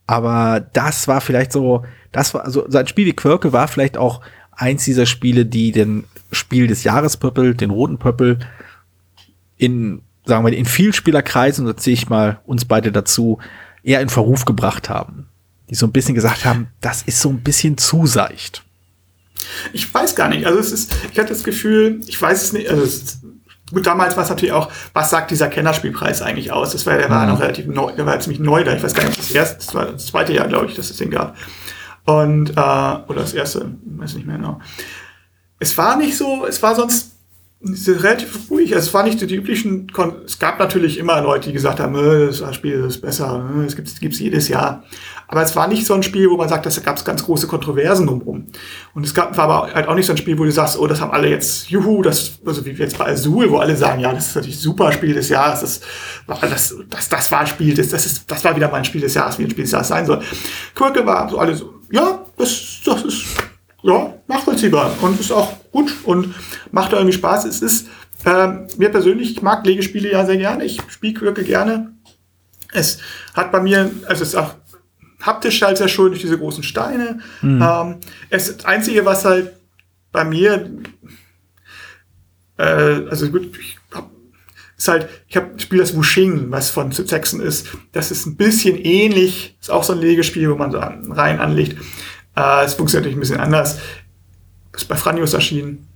aber 0.07 0.59
das 0.73 1.07
war 1.07 1.21
vielleicht 1.21 1.51
so, 1.51 1.83
das 2.11 2.33
war, 2.33 2.45
also 2.45 2.65
sein 2.69 2.87
Spiel 2.87 3.07
wie 3.07 3.13
Quirkel 3.13 3.53
war 3.53 3.67
vielleicht 3.67 3.97
auch 3.97 4.21
eins 4.51 4.85
dieser 4.85 5.05
Spiele, 5.05 5.45
die 5.45 5.71
den 5.71 6.05
Spiel 6.31 6.67
des 6.67 6.83
Jahres 6.83 7.17
Pöppel, 7.17 7.55
den 7.55 7.71
roten 7.71 7.97
Pöppel, 7.97 8.39
in 9.57 10.01
sagen 10.25 10.45
wir, 10.45 10.53
in 10.53 10.65
Vielspielerkreisen, 10.65 11.65
da 11.65 11.77
ziehe 11.77 11.93
ich 11.93 12.09
mal 12.09 12.39
uns 12.45 12.65
beide 12.65 12.91
dazu, 12.91 13.39
eher 13.83 14.01
in 14.01 14.09
Verruf 14.09 14.45
gebracht 14.45 14.89
haben. 14.89 15.27
Die 15.69 15.75
so 15.75 15.85
ein 15.85 15.91
bisschen 15.91 16.15
gesagt 16.15 16.45
haben, 16.45 16.67
das 16.81 17.01
ist 17.03 17.21
so 17.21 17.29
ein 17.29 17.41
bisschen 17.41 17.77
zu 17.77 18.05
seicht. 18.05 18.63
Ich 19.73 19.91
weiß 19.93 20.15
gar 20.15 20.29
nicht. 20.29 20.45
Also 20.45 20.59
es 20.59 20.71
ist, 20.71 20.95
ich 21.11 21.19
hatte 21.19 21.29
das 21.29 21.43
Gefühl, 21.43 22.01
ich 22.07 22.19
weiß 22.19 22.43
es 22.43 22.53
nicht, 22.53 22.69
also 22.69 22.83
es 22.83 23.19
gut, 23.71 23.85
damals 23.85 24.15
war 24.15 24.23
es 24.23 24.29
natürlich 24.29 24.53
auch, 24.53 24.71
was 24.93 25.09
sagt 25.09 25.31
dieser 25.31 25.47
Kennerspielpreis 25.47 26.21
eigentlich 26.21 26.51
aus? 26.51 26.71
Das 26.71 26.85
war, 26.85 26.97
der 26.97 27.09
war 27.09 27.25
mhm. 27.25 27.33
noch 27.33 27.41
relativ 27.41 27.65
neu, 27.67 27.91
der 27.91 28.05
war 28.05 28.19
ziemlich 28.19 28.39
neu 28.39 28.63
da. 28.63 28.73
Ich 28.75 28.83
weiß 28.83 28.93
gar 28.93 29.05
nicht, 29.05 29.17
das 29.17 29.31
erste, 29.31 29.57
das 29.57 29.73
war 29.73 29.85
das 29.87 30.05
zweite 30.07 30.33
Jahr, 30.33 30.47
glaube 30.47 30.67
ich, 30.67 30.75
dass 30.75 30.89
es 30.89 30.97
den 30.97 31.09
gab. 31.09 31.35
Und, 32.05 32.51
äh, 32.51 32.53
oder 32.53 33.21
das 33.21 33.33
erste, 33.33 33.71
weiß 33.85 34.15
nicht 34.15 34.27
mehr 34.27 34.37
genau. 34.37 34.59
Es 35.59 35.77
war 35.77 35.95
nicht 35.95 36.15
so, 36.15 36.45
es 36.45 36.61
war 36.61 36.75
sonst 36.75 37.04
ist 37.04 37.04
relativ 37.87 38.49
ruhig. 38.49 38.75
Also 38.75 38.87
es 38.87 38.93
war 38.93 39.03
nicht 39.03 39.19
so 39.19 39.25
die 39.25 39.35
üblichen. 39.35 39.87
Kon 39.91 40.15
es 40.25 40.39
gab 40.39 40.59
natürlich 40.59 40.97
immer 40.97 41.21
Leute, 41.21 41.49
die 41.49 41.53
gesagt 41.53 41.79
haben, 41.79 41.95
äh, 41.95 42.27
das 42.27 42.55
Spiel 42.55 42.85
ist 42.85 43.01
besser. 43.01 43.49
Äh, 43.57 43.65
es 43.65 43.75
gibt 43.75 43.87
es 43.87 44.19
jedes 44.19 44.47
Jahr. 44.47 44.83
Aber 45.27 45.41
es 45.41 45.55
war 45.55 45.67
nicht 45.67 45.85
so 45.85 45.93
ein 45.93 46.03
Spiel, 46.03 46.29
wo 46.29 46.37
man 46.37 46.47
sagt, 46.49 46.65
da 46.65 46.81
gab 46.81 46.97
es 46.97 47.05
ganz 47.05 47.23
große 47.23 47.47
Kontroversen 47.47 48.05
drumherum. 48.05 48.45
Und 48.93 49.05
es 49.05 49.13
gab, 49.13 49.35
war 49.37 49.49
aber 49.49 49.73
halt 49.73 49.87
auch 49.87 49.95
nicht 49.95 50.05
so 50.05 50.13
ein 50.13 50.17
Spiel, 50.17 50.37
wo 50.37 50.43
du 50.43 50.51
sagst, 50.51 50.77
oh, 50.77 50.85
das 50.85 51.01
haben 51.01 51.11
alle 51.11 51.29
jetzt, 51.29 51.69
juhu, 51.69 52.03
das, 52.03 52.39
also 52.45 52.63
wie 52.65 52.71
jetzt 52.71 52.97
bei 52.97 53.07
Azul, 53.07 53.49
wo 53.49 53.57
alle 53.57 53.75
sagen, 53.75 54.01
ja, 54.01 54.13
das 54.13 54.27
ist 54.27 54.35
natürlich 54.35 54.59
super 54.59 54.91
Spiel 54.91 55.15
des 55.15 55.29
Jahres, 55.29 55.61
das, 55.61 55.81
das, 56.41 56.75
das, 56.89 57.09
das 57.09 57.31
war 57.31 57.39
ein 57.39 57.47
Spiel 57.47 57.73
des, 57.73 57.89
das 57.89 58.05
ist, 58.05 58.29
das 58.29 58.43
war 58.43 58.55
wieder 58.55 58.69
mein 58.69 58.85
Spiel 58.85 59.01
des 59.01 59.15
Jahres, 59.15 59.39
wie 59.39 59.45
ein 59.45 59.49
Spiel 59.49 59.63
des 59.63 59.71
Jahres 59.71 59.87
sein 59.87 60.05
soll. 60.05 60.21
Quirkel 60.75 61.05
war 61.05 61.27
so 61.27 61.39
alle 61.39 61.55
so, 61.55 61.73
ja, 61.91 62.23
das, 62.37 62.81
das 62.85 63.03
ist 63.03 63.25
ja, 63.81 64.13
nachvollziehbar 64.27 64.91
und 65.01 65.19
ist 65.19 65.31
auch 65.31 65.53
gut 65.75 65.93
und 66.03 66.33
macht 66.71 66.93
irgendwie 66.93 67.13
Spaß. 67.13 67.45
Es 67.45 67.61
ist 67.61 67.87
ähm, 68.25 68.67
mir 68.77 68.89
persönlich, 68.89 69.31
ich 69.31 69.41
mag 69.41 69.65
Legespiele 69.65 70.11
ja 70.11 70.25
sehr 70.25 70.37
gerne, 70.37 70.63
ich 70.63 70.81
spiele 70.89 71.21
wirklich 71.21 71.47
gerne. 71.47 71.91
Es 72.71 72.99
hat 73.33 73.51
bei 73.51 73.61
mir, 73.61 73.91
also 74.07 74.23
es 74.23 74.29
ist 74.29 74.35
auch 74.35 74.55
haptisch 75.21 75.61
halt 75.61 75.77
sehr 75.77 75.87
schön 75.87 76.09
durch 76.09 76.21
diese 76.21 76.37
großen 76.37 76.63
Steine. 76.63 77.19
Mhm. 77.41 77.61
Ähm, 77.61 77.95
es, 78.29 78.55
das 78.55 78.65
Einzige, 78.65 79.05
was 79.05 79.25
halt 79.25 79.53
bei 80.11 80.23
mir, 80.23 80.71
äh, 82.57 82.63
also 83.09 83.29
gut, 83.29 83.57
ich 83.59 83.77
hab, 83.93 84.09
ist 84.77 84.87
halt, 84.87 85.09
ich 85.27 85.35
habe 85.35 85.51
spiele 85.57 85.81
das 85.81 85.95
Wuxing, 85.95 86.51
was 86.51 86.69
von 86.69 86.91
Saxon 86.91 87.41
ist. 87.41 87.67
Das 87.91 88.11
ist 88.11 88.25
ein 88.25 88.37
bisschen 88.37 88.77
ähnlich, 88.77 89.57
ist 89.59 89.71
auch 89.71 89.83
so 89.83 89.93
ein 89.93 89.99
Legespiel, 89.99 90.49
wo 90.49 90.55
man 90.55 90.71
so 90.71 90.79
rein 90.79 91.39
anlegt. 91.39 91.77
Äh, 92.35 92.65
es 92.65 92.73
funktioniert 92.73 93.05
natürlich 93.05 93.17
ein 93.17 93.19
bisschen 93.19 93.39
anders. 93.39 93.79
Ist 94.75 94.87
bei 94.87 94.95
Franius 94.95 95.33
erschienen. 95.33 95.87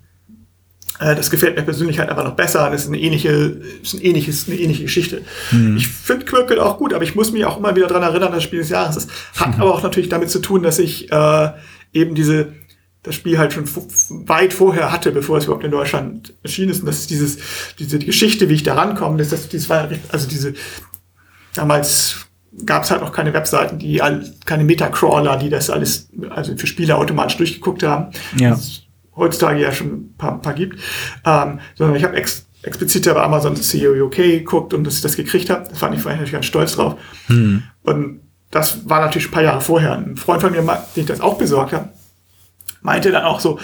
Äh, 1.00 1.16
das 1.16 1.30
gefällt 1.30 1.56
mir 1.56 1.64
persönlich 1.64 2.00
halt 2.00 2.10
einfach 2.10 2.24
noch 2.24 2.36
besser. 2.36 2.70
Das 2.70 2.84
ist 2.84 2.88
eine 2.88 3.00
ähnliche, 3.00 3.30
ist 3.82 3.94
ein 3.94 4.02
ähnliches, 4.02 4.48
eine 4.48 4.58
ähnliche 4.58 4.84
Geschichte. 4.84 5.22
Mhm. 5.52 5.78
Ich 5.78 5.88
finde 5.88 6.26
Quirkel 6.26 6.60
auch 6.60 6.78
gut, 6.78 6.94
aber 6.94 7.04
ich 7.04 7.16
muss 7.16 7.32
mich 7.32 7.46
auch 7.46 7.58
immer 7.58 7.76
wieder 7.76 7.88
daran 7.88 8.04
erinnern, 8.04 8.30
dass 8.30 8.38
das 8.38 8.44
Spiel 8.44 8.60
des 8.60 8.70
Jahres 8.70 8.98
ist. 8.98 9.10
Hat 9.36 9.56
mhm. 9.56 9.62
aber 9.62 9.74
auch 9.74 9.84
natürlich 9.84 10.10
damit 10.10 10.30
zu 10.30 10.40
tun, 10.40 10.64
dass 10.64 10.80
ich 10.80 11.12
äh, 11.12 11.52
eben 11.94 12.16
diese 12.16 12.54
das 13.04 13.16
Spiel 13.16 13.38
halt 13.38 13.54
schon 13.54 13.66
weit 14.28 14.52
vorher 14.52 14.92
hatte, 14.92 15.12
bevor 15.12 15.38
es 15.38 15.46
überhaupt 15.46 15.64
in 15.64 15.72
Deutschland 15.72 16.34
erschienen 16.44 16.72
ist. 16.72 16.82
Und 16.82 16.86
das 16.88 17.00
ist 17.00 17.10
dieses, 17.10 17.38
diese 17.80 17.98
die 17.98 18.08
Geschichte, 18.08 18.50
wie 18.50 18.56
ich 18.56 18.64
da 18.64 18.76
rankomme, 18.76 19.18
das, 19.18 19.48
das, 19.48 19.70
war, 19.70 19.90
also 20.10 20.28
diese, 20.28 20.54
damals 21.54 22.28
gab 22.66 22.84
es 22.84 22.92
halt 22.92 23.02
noch 23.02 23.12
keine 23.12 23.34
Webseiten, 23.34 23.80
die 23.80 24.02
keine 24.46 24.64
Metacrawler, 24.64 25.38
die 25.38 25.50
das 25.50 25.70
alles 25.70 26.10
also 26.30 26.56
für 26.58 26.68
Spiele 26.68 26.96
automatisch 26.98 27.38
durchgeguckt 27.38 27.84
haben. 27.84 28.12
Ja. 28.38 28.52
Das 28.52 28.84
heutzutage 29.16 29.62
ja 29.62 29.72
schon 29.72 29.88
ein 29.88 30.16
paar, 30.18 30.34
ein 30.34 30.42
paar 30.42 30.54
gibt. 30.54 30.80
Ähm, 31.26 31.60
sondern 31.76 31.96
ich 31.96 32.04
habe 32.04 32.16
ex 32.16 32.46
explizit 32.62 33.06
bei 33.06 33.22
Amazon 33.22 33.56
CEO 33.56 34.06
UK 34.06 34.16
geguckt 34.16 34.74
und 34.74 34.84
dass 34.84 34.96
ich 34.96 35.02
das 35.02 35.16
gekriegt 35.16 35.50
habe. 35.50 35.70
Das 35.70 35.80
fand 35.80 35.98
ich 35.98 36.04
natürlich 36.04 36.34
ganz 36.34 36.46
stolz 36.46 36.74
drauf. 36.74 37.00
Hm. 37.28 37.64
Und 37.84 38.20
das 38.52 38.90
war 38.90 39.00
natürlich 39.00 39.30
ein 39.30 39.32
paar 39.32 39.44
Jahre 39.44 39.62
vorher. 39.62 39.94
Ein 39.94 40.18
Freund 40.18 40.42
von 40.42 40.52
mir, 40.52 40.62
den 40.62 41.02
ich 41.02 41.06
das 41.06 41.22
auch 41.22 41.38
besorgt 41.38 41.72
habe, 41.72 41.90
meinte 42.82 43.12
dann 43.12 43.24
auch 43.24 43.40
so, 43.40 43.60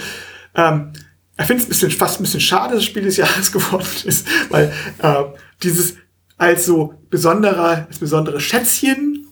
ähm, 0.56 0.94
er 1.36 1.46
findet 1.46 1.64
es 1.64 1.68
ein 1.68 1.70
bisschen, 1.70 1.92
fast 1.92 2.20
ein 2.20 2.24
bisschen 2.24 2.40
schade, 2.40 2.76
dass 2.76 2.84
das 2.84 2.86
Spiel 2.86 3.04
des 3.04 3.18
Jahres 3.18 3.52
geworden 3.52 3.86
ist, 4.06 4.28
weil 4.50 4.72
äh, 5.00 5.24
dieses 5.62 5.98
als 6.38 6.66
so 6.66 6.94
besonderer, 7.10 7.88
als 7.88 8.00
besondere 8.00 8.40
Schätzchen 8.40 9.28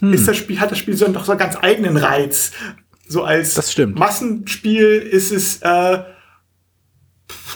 hm. 0.00 0.12
ist 0.12 0.26
das 0.26 0.36
Spiel, 0.36 0.60
hat 0.60 0.70
das 0.70 0.78
Spiel 0.78 0.96
so 0.96 1.06
doch 1.08 1.24
so 1.24 1.32
einen 1.32 1.38
ganz 1.40 1.56
eigenen 1.60 1.96
Reiz. 1.96 2.52
So 3.08 3.24
als 3.24 3.54
das 3.54 3.72
stimmt. 3.72 3.98
Massenspiel 3.98 4.98
ist 4.98 5.32
es 5.32 5.62
äh, 5.62 5.98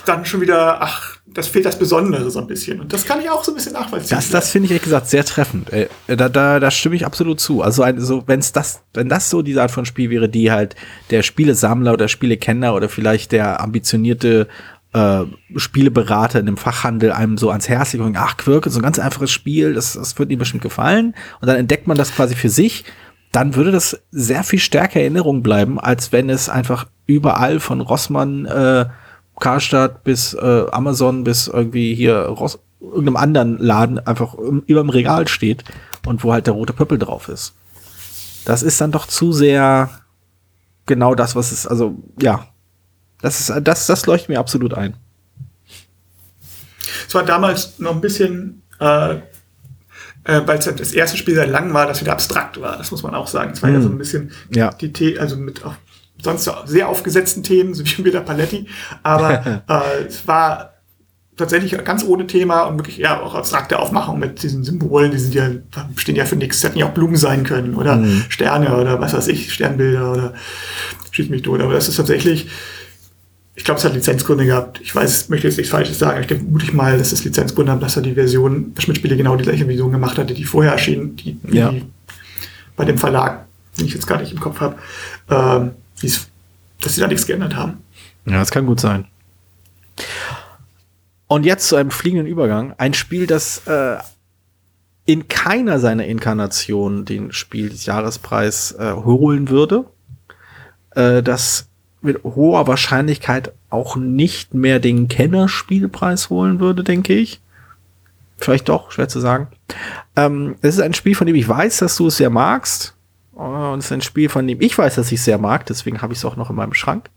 dann 0.05 0.25
schon 0.25 0.41
wieder, 0.41 0.81
ach, 0.81 1.17
das 1.27 1.47
fehlt 1.47 1.65
das 1.65 1.77
Besondere 1.77 2.29
so 2.29 2.39
ein 2.39 2.47
bisschen. 2.47 2.79
Und 2.79 2.93
das 2.93 3.05
kann 3.05 3.19
ich 3.19 3.29
auch 3.29 3.43
so 3.43 3.51
ein 3.51 3.55
bisschen 3.55 3.73
nachvollziehen. 3.73 4.15
Das, 4.15 4.29
das 4.29 4.51
finde 4.51 4.65
ich 4.65 4.71
ehrlich 4.71 4.83
gesagt 4.83 5.09
sehr 5.09 5.23
treffend. 5.25 5.71
Äh, 5.71 5.87
da, 6.07 6.29
da, 6.29 6.59
da 6.59 6.71
stimme 6.71 6.95
ich 6.95 7.05
absolut 7.05 7.39
zu. 7.39 7.61
Also, 7.61 7.83
ein, 7.83 7.99
so, 7.99 8.23
wenn's 8.27 8.51
das, 8.51 8.81
wenn 8.93 9.09
das 9.09 9.29
so 9.29 9.41
diese 9.41 9.61
Art 9.61 9.71
von 9.71 9.85
Spiel 9.85 10.09
wäre, 10.09 10.29
die 10.29 10.51
halt 10.51 10.75
der 11.09 11.23
Spielesammler 11.23 11.93
oder 11.93 12.07
Spielekenner 12.07 12.75
oder 12.75 12.89
vielleicht 12.89 13.31
der 13.31 13.61
ambitionierte 13.61 14.47
äh, 14.93 15.23
Spieleberater 15.55 16.39
in 16.39 16.45
dem 16.45 16.57
Fachhandel 16.57 17.11
einem 17.11 17.37
so 17.37 17.49
ans 17.49 17.69
Herz 17.69 17.93
legen, 17.93 18.15
ach, 18.17 18.37
Quirke, 18.37 18.69
so 18.69 18.79
ein 18.79 18.83
ganz 18.83 18.99
einfaches 18.99 19.31
Spiel, 19.31 19.73
das, 19.73 19.93
das 19.93 20.17
wird 20.17 20.31
ihm 20.31 20.39
bestimmt 20.39 20.63
gefallen. 20.63 21.15
Und 21.41 21.47
dann 21.47 21.57
entdeckt 21.57 21.87
man 21.87 21.97
das 21.97 22.13
quasi 22.13 22.35
für 22.35 22.49
sich. 22.49 22.85
Dann 23.31 23.55
würde 23.55 23.71
das 23.71 23.99
sehr 24.11 24.43
viel 24.43 24.59
stärker 24.59 24.99
Erinnerung 24.99 25.41
bleiben, 25.41 25.79
als 25.79 26.11
wenn 26.11 26.29
es 26.29 26.49
einfach 26.49 26.85
überall 27.07 27.59
von 27.59 27.81
Rossmann, 27.81 28.45
äh, 28.45 28.85
Karstadt 29.39 30.03
bis 30.03 30.35
äh, 30.35 30.65
Amazon 30.71 31.23
bis 31.23 31.47
irgendwie 31.47 31.95
hier 31.95 32.17
Ross 32.17 32.59
irgendeinem 32.79 33.15
anderen 33.15 33.57
Laden 33.57 33.99
einfach 33.99 34.35
über 34.35 34.81
dem 34.81 34.89
Regal 34.89 35.27
steht 35.27 35.63
und 36.05 36.23
wo 36.23 36.33
halt 36.33 36.47
der 36.47 36.53
rote 36.53 36.73
Pöppel 36.73 36.99
drauf 36.99 37.29
ist. 37.29 37.55
Das 38.45 38.61
ist 38.61 38.79
dann 38.81 38.91
doch 38.91 39.07
zu 39.07 39.31
sehr 39.31 39.89
genau 40.85 41.15
das, 41.15 41.35
was 41.35 41.51
es, 41.51 41.65
also 41.65 41.95
ja, 42.21 42.45
das, 43.23 43.39
ist, 43.39 43.53
das, 43.63 43.87
das 43.87 44.05
leuchtet 44.05 44.27
mir 44.27 44.39
absolut 44.39 44.73
ein. 44.73 44.95
Es 47.07 47.15
war 47.15 47.23
damals 47.23 47.79
noch 47.79 47.91
ein 47.91 48.01
bisschen, 48.01 48.63
äh, 48.81 49.13
äh, 49.15 49.21
weil 50.45 50.59
es 50.59 50.65
das 50.65 50.91
erste 50.91 51.15
Spiel 51.15 51.33
seit 51.33 51.49
langem 51.49 51.73
war, 51.73 51.87
das 51.87 52.01
wieder 52.01 52.11
abstrakt 52.11 52.59
war. 52.59 52.77
Das 52.77 52.91
muss 52.91 53.01
man 53.01 53.15
auch 53.15 53.27
sagen. 53.27 53.51
Es 53.53 53.61
war 53.61 53.69
hm. 53.69 53.75
ja 53.77 53.81
so 53.81 53.87
ein 53.87 53.97
bisschen 53.97 54.31
ja. 54.53 54.71
die 54.73 54.91
The 54.93 55.19
also 55.19 55.37
mit 55.37 55.63
auch 55.63 55.75
sonst 56.21 56.51
sehr 56.65 56.89
aufgesetzten 56.89 57.43
Themen, 57.43 57.73
so 57.73 57.85
wie 57.85 58.03
wieder 58.03 58.19
Paletti. 58.19 58.67
Aber 59.03 59.63
äh, 59.69 60.03
es 60.05 60.27
war 60.27 60.73
tatsächlich 61.37 61.81
ganz 61.85 62.03
ohne 62.03 62.27
Thema 62.27 62.63
und 62.63 62.77
wirklich 62.77 62.99
eher 62.99 63.23
auch 63.23 63.35
abstrakte 63.35 63.79
Aufmachung 63.79 64.19
mit 64.19 64.43
diesen 64.43 64.65
Symbolen, 64.65 65.11
die 65.11 65.17
sind 65.17 65.33
ja, 65.33 65.49
stehen 65.95 66.17
ja 66.17 66.25
für 66.25 66.35
nichts, 66.35 66.61
hätten 66.61 66.77
ja 66.77 66.87
auch 66.87 66.93
Blumen 66.93 67.15
sein 67.15 67.45
können 67.45 67.75
oder 67.75 67.95
mhm. 67.95 68.25
Sterne 68.27 68.75
oder 68.77 68.99
was 68.99 69.13
weiß 69.13 69.29
ich, 69.29 69.53
Sternbilder 69.53 70.11
oder 70.11 70.33
schieß 71.11 71.29
mich 71.29 71.41
tot. 71.41 71.61
Aber 71.61 71.73
das 71.73 71.87
ist 71.87 71.95
tatsächlich 71.95 72.49
ich 73.55 73.63
glaube, 73.63 73.79
es 73.79 73.85
hat 73.85 73.93
Lizenzgründe 73.93 74.45
gehabt. 74.45 74.81
Ich 74.81 74.95
weiß, 74.95 75.29
möchte 75.29 75.47
jetzt 75.47 75.57
nichts 75.57 75.71
Falsches 75.71 75.99
sagen. 75.99 76.21
Ich 76.21 76.27
denke 76.27 76.43
mutig 76.45 76.73
mal, 76.73 76.97
dass 76.97 77.11
es 77.11 77.23
Lizenzgründe 77.23 77.71
haben, 77.71 77.81
dass 77.81 77.95
er 77.95 78.01
die 78.01 78.13
Version, 78.13 78.73
das 78.73 78.85
Schmidt-Spiele 78.85 79.15
genau 79.15 79.35
die 79.35 79.43
gleiche 79.43 79.65
Version 79.65 79.91
gemacht 79.91 80.17
hatte, 80.17 80.33
die 80.33 80.43
vorher 80.43 80.71
erschien, 80.71 81.15
die, 81.15 81.37
ja. 81.51 81.69
die 81.71 81.85
bei 82.75 82.85
dem 82.85 82.97
Verlag, 82.97 83.45
den 83.77 83.85
ich 83.85 83.93
jetzt 83.93 84.07
gar 84.07 84.19
nicht 84.19 84.31
im 84.31 84.39
Kopf 84.39 84.59
habe, 84.59 84.77
ähm, 85.29 85.71
dass 86.81 86.95
sie 86.95 87.01
da 87.01 87.07
nichts 87.07 87.27
geändert 87.27 87.55
haben. 87.55 87.77
Ja, 88.25 88.39
das 88.39 88.49
kann 88.49 88.65
gut 88.65 88.79
sein. 88.79 89.05
Und 91.27 91.45
jetzt 91.45 91.67
zu 91.67 91.75
einem 91.75 91.91
fliegenden 91.91 92.27
Übergang. 92.27 92.73
Ein 92.77 92.93
Spiel, 92.93 93.27
das 93.27 93.67
äh, 93.67 93.97
in 95.05 95.27
keiner 95.27 95.79
seiner 95.79 96.05
Inkarnationen 96.05 97.05
den 97.05 97.31
Spiel 97.31 97.69
des 97.69 97.85
Jahrespreis 97.85 98.71
äh, 98.73 98.93
holen 98.93 99.49
würde. 99.49 99.85
Äh, 100.91 101.21
das 101.21 101.67
mit 102.03 102.23
hoher 102.23 102.67
Wahrscheinlichkeit 102.67 103.53
auch 103.69 103.95
nicht 103.95 104.53
mehr 104.53 104.79
den 104.79 105.07
Kennerspielpreis 105.07 106.29
holen 106.29 106.59
würde, 106.59 106.83
denke 106.83 107.13
ich. 107.13 107.41
Vielleicht 108.37 108.69
doch, 108.69 108.91
schwer 108.91 109.07
zu 109.07 109.19
sagen. 109.19 109.47
Ähm, 110.15 110.55
es 110.61 110.75
ist 110.75 110.81
ein 110.81 110.93
Spiel, 110.93 111.15
von 111.15 111.27
dem 111.27 111.35
ich 111.35 111.47
weiß, 111.47 111.77
dass 111.77 111.95
du 111.95 112.07
es 112.07 112.17
sehr 112.17 112.29
magst. 112.29 112.95
Und 113.33 113.79
es 113.79 113.85
ist 113.85 113.91
ein 113.91 114.01
Spiel, 114.01 114.29
von 114.29 114.45
dem 114.47 114.61
ich 114.61 114.77
weiß, 114.77 114.95
dass 114.95 115.11
ich 115.11 115.19
es 115.19 115.25
sehr 115.25 115.37
mag. 115.37 115.65
Deswegen 115.65 116.01
habe 116.01 116.13
ich 116.13 116.19
es 116.19 116.25
auch 116.25 116.35
noch 116.35 116.49
in 116.49 116.55
meinem 116.55 116.73
Schrank. 116.73 117.09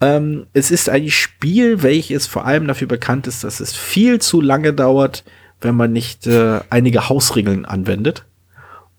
Ähm, 0.00 0.46
es 0.52 0.70
ist 0.70 0.88
ein 0.88 1.10
Spiel, 1.10 1.82
welches 1.82 2.26
vor 2.26 2.46
allem 2.46 2.66
dafür 2.66 2.88
bekannt 2.88 3.26
ist, 3.26 3.44
dass 3.44 3.60
es 3.60 3.74
viel 3.74 4.20
zu 4.20 4.40
lange 4.40 4.72
dauert, 4.72 5.24
wenn 5.60 5.74
man 5.74 5.92
nicht 5.92 6.26
äh, 6.26 6.60
einige 6.70 7.08
Hausregeln 7.08 7.64
anwendet. 7.64 8.24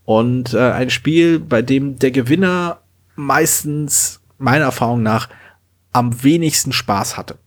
Und 0.06 0.54
äh, 0.54 0.72
ein 0.72 0.90
Spiel, 0.90 1.40
bei 1.40 1.62
dem 1.62 2.00
der 2.00 2.12
Gewinner 2.12 2.80
meistens 3.16 4.17
meiner 4.38 4.66
Erfahrung 4.66 5.04
nach 5.04 5.30
am 5.92 6.24
wenigsten 6.24 6.74
Spaß 6.74 7.18
hatte. 7.18 7.38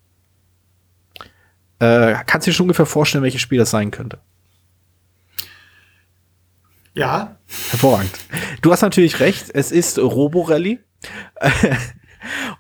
Äh, 1.79 2.15
kannst 2.27 2.47
du 2.47 2.51
dir 2.51 2.55
schon 2.55 2.65
ungefähr 2.65 2.87
vorstellen, 2.87 3.25
welches 3.25 3.41
Spiel 3.41 3.59
das 3.59 3.71
sein 3.71 3.91
könnte? 3.91 4.19
Ja. 6.95 7.37
Hervorragend. 7.71 8.13
Du 8.61 8.73
hast 8.73 8.83
natürlich 8.83 9.21
recht, 9.21 9.51
es 9.55 9.73
ist 9.73 9.99
Roborally. 9.99 10.81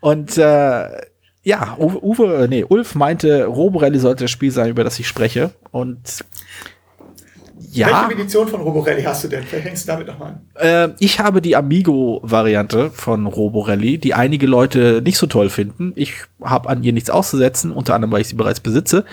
Und 0.00 0.38
äh, 0.38 0.88
ja, 1.42 1.76
Uwe, 1.78 2.46
nee, 2.48 2.64
Ulf 2.64 2.94
meinte, 2.94 3.44
Roborally 3.44 3.98
sollte 3.98 4.24
das 4.24 4.30
Spiel 4.30 4.50
sein, 4.50 4.70
über 4.70 4.84
das 4.84 4.98
ich 4.98 5.08
spreche. 5.08 5.52
Und 5.70 6.24
ja. 7.72 7.86
Welche 7.86 8.20
Edition 8.20 8.48
von 8.48 8.60
Roborelli 8.60 9.02
hast 9.02 9.22
du 9.24 9.28
denn? 9.28 9.44
Vielleicht 9.44 9.66
hängst 9.66 9.84
du 9.84 9.92
damit 9.92 10.06
nochmal 10.08 10.40
an. 10.54 10.90
Äh, 10.90 10.94
ich 10.98 11.20
habe 11.20 11.40
die 11.40 11.54
Amigo-Variante 11.54 12.90
von 12.90 13.26
Roborelli, 13.26 13.98
die 13.98 14.14
einige 14.14 14.46
Leute 14.46 15.00
nicht 15.04 15.18
so 15.18 15.26
toll 15.26 15.50
finden. 15.50 15.92
Ich 15.94 16.14
habe 16.42 16.68
an 16.68 16.82
ihr 16.82 16.92
nichts 16.92 17.10
auszusetzen, 17.10 17.70
unter 17.70 17.94
anderem, 17.94 18.12
weil 18.12 18.22
ich 18.22 18.28
sie 18.28 18.34
bereits 18.34 18.60
besitze. 18.60 19.04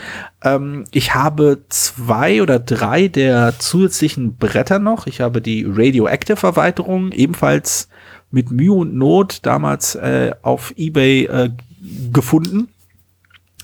Ähm, 0.44 0.86
ich 0.92 1.14
habe 1.14 1.60
zwei 1.70 2.42
oder 2.42 2.58
drei 2.58 3.08
der 3.08 3.54
zusätzlichen 3.60 4.38
Bretter 4.38 4.80
noch. 4.80 5.06
Ich 5.06 5.22
habe 5.22 5.42
die 5.42 5.64
Radioactive-Erweiterung, 5.68 7.12
ebenfalls 7.12 7.90
mit 8.32 8.52
Mühe 8.52 8.74
und 8.74 8.96
Not 8.96 9.46
damals 9.46 9.96
äh, 9.96 10.32
auf 10.42 10.74
Ebay 10.76 11.26
äh, 11.26 11.50
gefunden 12.12 12.70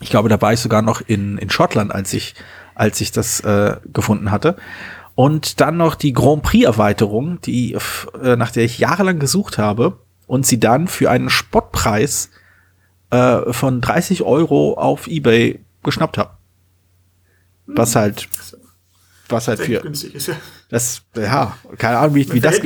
Ich 0.01 0.09
glaube, 0.09 0.29
da 0.29 0.39
war 0.41 0.53
ich 0.53 0.59
sogar 0.59 0.81
noch 0.81 1.01
in, 1.01 1.37
in 1.37 1.49
Schottland, 1.49 1.91
als 1.93 2.13
ich, 2.13 2.35
als 2.75 3.01
ich 3.01 3.11
das 3.11 3.39
äh, 3.41 3.77
gefunden 3.91 4.31
hatte. 4.31 4.55
Und 5.15 5.61
dann 5.61 5.77
noch 5.77 5.95
die 5.95 6.13
Grand 6.13 6.43
Prix-Erweiterung, 6.43 7.39
die, 7.41 7.77
äh, 8.21 8.35
nach 8.35 8.51
der 8.51 8.63
ich 8.63 8.79
jahrelang 8.79 9.19
gesucht 9.19 9.57
habe 9.57 9.99
und 10.25 10.45
sie 10.47 10.59
dann 10.59 10.87
für 10.87 11.11
einen 11.11 11.29
Spottpreis 11.29 12.29
äh, 13.11 13.53
von 13.53 13.81
30 13.81 14.23
Euro 14.23 14.73
auf 14.73 15.07
Ebay 15.07 15.59
geschnappt 15.83 16.17
habe. 16.17 16.31
Was 17.67 17.95
halt, 17.95 18.27
was 19.29 19.47
halt 19.47 19.59
für, 19.59 19.83
das, 20.69 21.03
ja, 21.15 21.55
keine 21.77 21.99
Ahnung, 21.99 22.15
wie, 22.15 22.31
wie 22.33 22.39
das, 22.39 22.59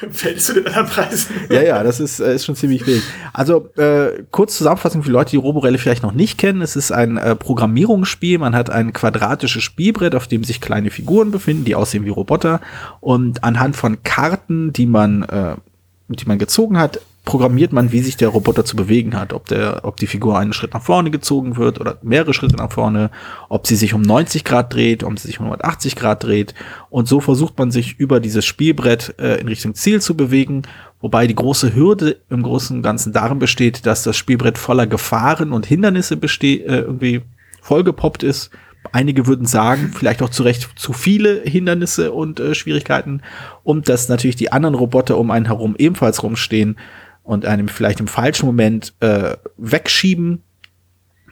Fällt 0.10 0.42
zu 0.42 0.54
den 0.54 0.66
anderen 0.66 0.86
Preisen. 0.86 1.34
ja, 1.50 1.62
ja, 1.62 1.82
das 1.82 2.00
ist, 2.00 2.20
äh, 2.20 2.34
ist 2.34 2.44
schon 2.44 2.56
ziemlich 2.56 2.86
wild. 2.86 3.02
Also 3.32 3.68
äh, 3.76 4.24
kurz 4.30 4.56
Zusammenfassung 4.58 5.02
für 5.02 5.10
Leute, 5.10 5.30
die 5.30 5.36
Roborelle 5.36 5.78
vielleicht 5.78 6.02
noch 6.02 6.12
nicht 6.12 6.38
kennen. 6.38 6.62
Es 6.62 6.76
ist 6.76 6.92
ein 6.92 7.16
äh, 7.16 7.34
Programmierungsspiel. 7.34 8.38
Man 8.38 8.54
hat 8.54 8.70
ein 8.70 8.92
quadratisches 8.92 9.62
Spielbrett, 9.62 10.14
auf 10.14 10.26
dem 10.26 10.44
sich 10.44 10.60
kleine 10.60 10.90
Figuren 10.90 11.30
befinden, 11.30 11.64
die 11.64 11.74
aussehen 11.74 12.04
wie 12.04 12.10
Roboter. 12.10 12.60
Und 13.00 13.42
anhand 13.44 13.76
von 13.76 14.02
Karten, 14.02 14.72
die 14.72 14.86
man, 14.86 15.22
äh, 15.22 15.56
die 16.08 16.26
man 16.26 16.38
gezogen 16.38 16.78
hat, 16.78 17.00
programmiert 17.26 17.72
man, 17.72 17.90
wie 17.90 18.00
sich 18.00 18.16
der 18.16 18.28
Roboter 18.28 18.64
zu 18.64 18.76
bewegen 18.76 19.18
hat, 19.18 19.32
ob 19.32 19.46
der, 19.46 19.80
ob 19.82 19.96
die 19.96 20.06
Figur 20.06 20.38
einen 20.38 20.52
Schritt 20.52 20.72
nach 20.72 20.82
vorne 20.82 21.10
gezogen 21.10 21.56
wird 21.56 21.80
oder 21.80 21.98
mehrere 22.00 22.32
Schritte 22.32 22.54
nach 22.54 22.70
vorne, 22.70 23.10
ob 23.48 23.66
sie 23.66 23.74
sich 23.74 23.92
um 23.94 24.00
90 24.00 24.44
Grad 24.44 24.72
dreht, 24.72 25.02
ob 25.02 25.18
sie 25.18 25.26
sich 25.26 25.40
um 25.40 25.46
180 25.46 25.96
Grad 25.96 26.22
dreht. 26.22 26.54
Und 26.88 27.08
so 27.08 27.20
versucht 27.20 27.58
man 27.58 27.72
sich 27.72 27.98
über 27.98 28.20
dieses 28.20 28.46
Spielbrett 28.46 29.16
äh, 29.18 29.40
in 29.40 29.48
Richtung 29.48 29.74
Ziel 29.74 30.00
zu 30.00 30.16
bewegen, 30.16 30.62
wobei 31.00 31.26
die 31.26 31.34
große 31.34 31.74
Hürde 31.74 32.20
im 32.30 32.44
Großen 32.44 32.76
und 32.76 32.82
Ganzen 32.84 33.12
darin 33.12 33.40
besteht, 33.40 33.86
dass 33.86 34.04
das 34.04 34.16
Spielbrett 34.16 34.56
voller 34.56 34.86
Gefahren 34.86 35.52
und 35.52 35.66
Hindernisse 35.66 36.16
besteht, 36.16 36.64
äh, 36.66 36.78
irgendwie 36.78 37.22
vollgepoppt 37.60 38.22
ist. 38.22 38.50
Einige 38.92 39.26
würden 39.26 39.46
sagen, 39.46 39.90
vielleicht 39.92 40.22
auch 40.22 40.30
zu 40.30 40.44
Recht 40.44 40.68
zu 40.76 40.92
viele 40.92 41.40
Hindernisse 41.42 42.12
und 42.12 42.38
äh, 42.38 42.54
Schwierigkeiten 42.54 43.22
und 43.64 43.88
dass 43.88 44.08
natürlich 44.08 44.36
die 44.36 44.52
anderen 44.52 44.76
Roboter 44.76 45.18
um 45.18 45.32
einen 45.32 45.46
herum 45.46 45.74
ebenfalls 45.76 46.22
rumstehen 46.22 46.76
und 47.26 47.44
einem 47.44 47.68
vielleicht 47.68 47.98
im 48.00 48.06
falschen 48.06 48.46
Moment 48.46 48.94
äh, 49.00 49.36
wegschieben 49.56 50.42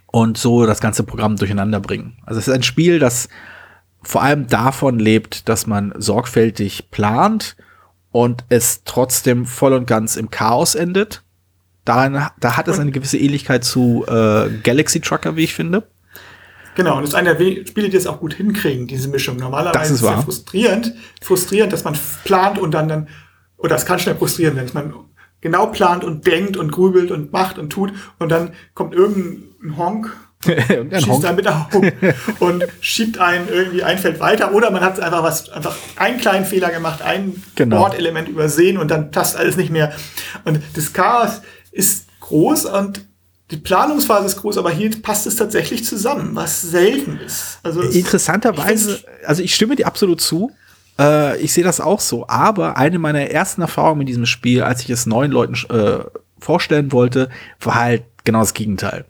und 0.06 0.36
so 0.36 0.66
das 0.66 0.80
ganze 0.80 1.04
Programm 1.04 1.36
durcheinander 1.36 1.80
bringen. 1.80 2.18
Also 2.26 2.40
es 2.40 2.48
ist 2.48 2.54
ein 2.54 2.64
Spiel, 2.64 2.98
das 2.98 3.28
vor 4.02 4.22
allem 4.22 4.48
davon 4.48 4.98
lebt, 4.98 5.48
dass 5.48 5.66
man 5.66 5.94
sorgfältig 5.96 6.90
plant 6.90 7.56
und 8.10 8.44
es 8.48 8.82
trotzdem 8.84 9.46
voll 9.46 9.72
und 9.72 9.86
ganz 9.86 10.16
im 10.16 10.30
Chaos 10.30 10.74
endet. 10.74 11.22
Daran, 11.84 12.28
da 12.40 12.56
hat 12.56 12.66
es 12.66 12.78
eine 12.78 12.90
gewisse 12.90 13.18
Ähnlichkeit 13.18 13.64
zu 13.64 14.04
äh, 14.08 14.50
Galaxy 14.62 15.00
Trucker, 15.00 15.36
wie 15.36 15.44
ich 15.44 15.54
finde. 15.54 15.86
Genau, 16.74 16.96
und 16.96 17.02
das 17.02 17.10
ist 17.10 17.14
einer 17.14 17.34
der 17.34 17.66
Spiele, 17.66 17.88
die 17.88 17.96
es 17.96 18.08
auch 18.08 18.18
gut 18.18 18.34
hinkriegen, 18.34 18.88
diese 18.88 19.08
Mischung. 19.08 19.36
Normalerweise 19.36 19.78
Das 19.78 19.90
ist 19.90 20.02
ist 20.02 20.10
es 20.10 20.24
frustrierend, 20.24 20.92
frustrierend, 21.22 21.72
dass 21.72 21.84
man 21.84 21.96
plant 22.24 22.58
und 22.58 22.72
dann, 22.72 22.88
dann 22.88 23.08
oder 23.58 23.76
es 23.76 23.86
kann 23.86 24.00
schnell 24.00 24.16
frustrieren, 24.16 24.56
wenn 24.56 24.68
man 24.74 24.92
genau 25.44 25.66
plant 25.66 26.02
und 26.02 26.26
denkt 26.26 26.56
und 26.56 26.72
grübelt 26.72 27.12
und 27.12 27.32
macht 27.32 27.58
und 27.58 27.70
tut 27.70 27.92
und 28.18 28.30
dann 28.32 28.50
kommt 28.74 28.94
irgendein 28.94 29.76
Honk, 29.76 30.10
schießt 30.44 31.06
Honk. 31.08 31.24
einen 31.26 31.36
mit 31.36 31.44
der 31.44 31.68
Augen 31.72 31.92
und 32.40 32.64
schiebt 32.80 33.18
einen 33.18 33.46
irgendwie 33.48 33.82
ein 33.84 33.98
Feld 33.98 34.18
weiter 34.20 34.52
oder 34.54 34.70
man 34.70 34.80
hat 34.82 34.98
einfach 35.00 35.22
was, 35.22 35.50
einfach 35.50 35.76
einen 35.96 36.18
kleinen 36.18 36.46
Fehler 36.46 36.70
gemacht, 36.70 37.02
ein 37.02 37.42
Genau. 37.54 37.78
Bordelement 37.78 38.28
übersehen 38.28 38.78
und 38.78 38.90
dann 38.90 39.10
passt 39.10 39.36
alles 39.36 39.56
nicht 39.56 39.70
mehr. 39.70 39.92
Und 40.44 40.60
das 40.74 40.92
Chaos 40.92 41.42
ist 41.72 42.06
groß 42.20 42.64
und 42.64 43.04
die 43.50 43.58
Planungsphase 43.58 44.26
ist 44.26 44.38
groß, 44.40 44.56
aber 44.56 44.70
hier 44.70 44.90
passt 45.02 45.26
es 45.26 45.36
tatsächlich 45.36 45.84
zusammen, 45.84 46.30
was 46.34 46.62
selten 46.62 47.18
ist. 47.24 47.58
Also 47.62 47.82
es- 47.82 47.94
Interessanterweise, 47.94 49.00
also 49.26 49.42
ich 49.42 49.54
stimme 49.54 49.76
dir 49.76 49.86
absolut 49.86 50.20
zu. 50.22 50.50
Äh, 50.98 51.38
ich 51.40 51.52
sehe 51.52 51.64
das 51.64 51.80
auch 51.80 52.00
so. 52.00 52.26
Aber 52.28 52.76
eine 52.76 52.98
meiner 52.98 53.30
ersten 53.30 53.62
Erfahrungen 53.62 53.98
mit 53.98 54.08
diesem 54.08 54.26
Spiel, 54.26 54.62
als 54.62 54.82
ich 54.82 54.90
es 54.90 55.06
neuen 55.06 55.30
Leuten 55.30 55.54
äh, 55.72 56.04
vorstellen 56.38 56.92
wollte, 56.92 57.28
war 57.60 57.74
halt 57.76 58.04
genau 58.24 58.40
das 58.40 58.54
Gegenteil. 58.54 59.04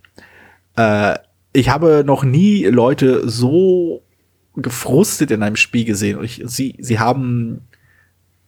Äh, 0.77 1.19
ich 1.53 1.69
habe 1.69 2.03
noch 2.05 2.25
nie 2.25 2.65
Leute 2.65 3.29
so 3.29 4.03
gefrustet 4.57 5.31
in 5.31 5.43
einem 5.43 5.57
Spiel 5.57 5.85
gesehen. 5.85 6.19
Und 6.19 6.25
ich, 6.25 6.43
sie, 6.47 6.77
sie 6.79 6.99
haben 6.99 7.63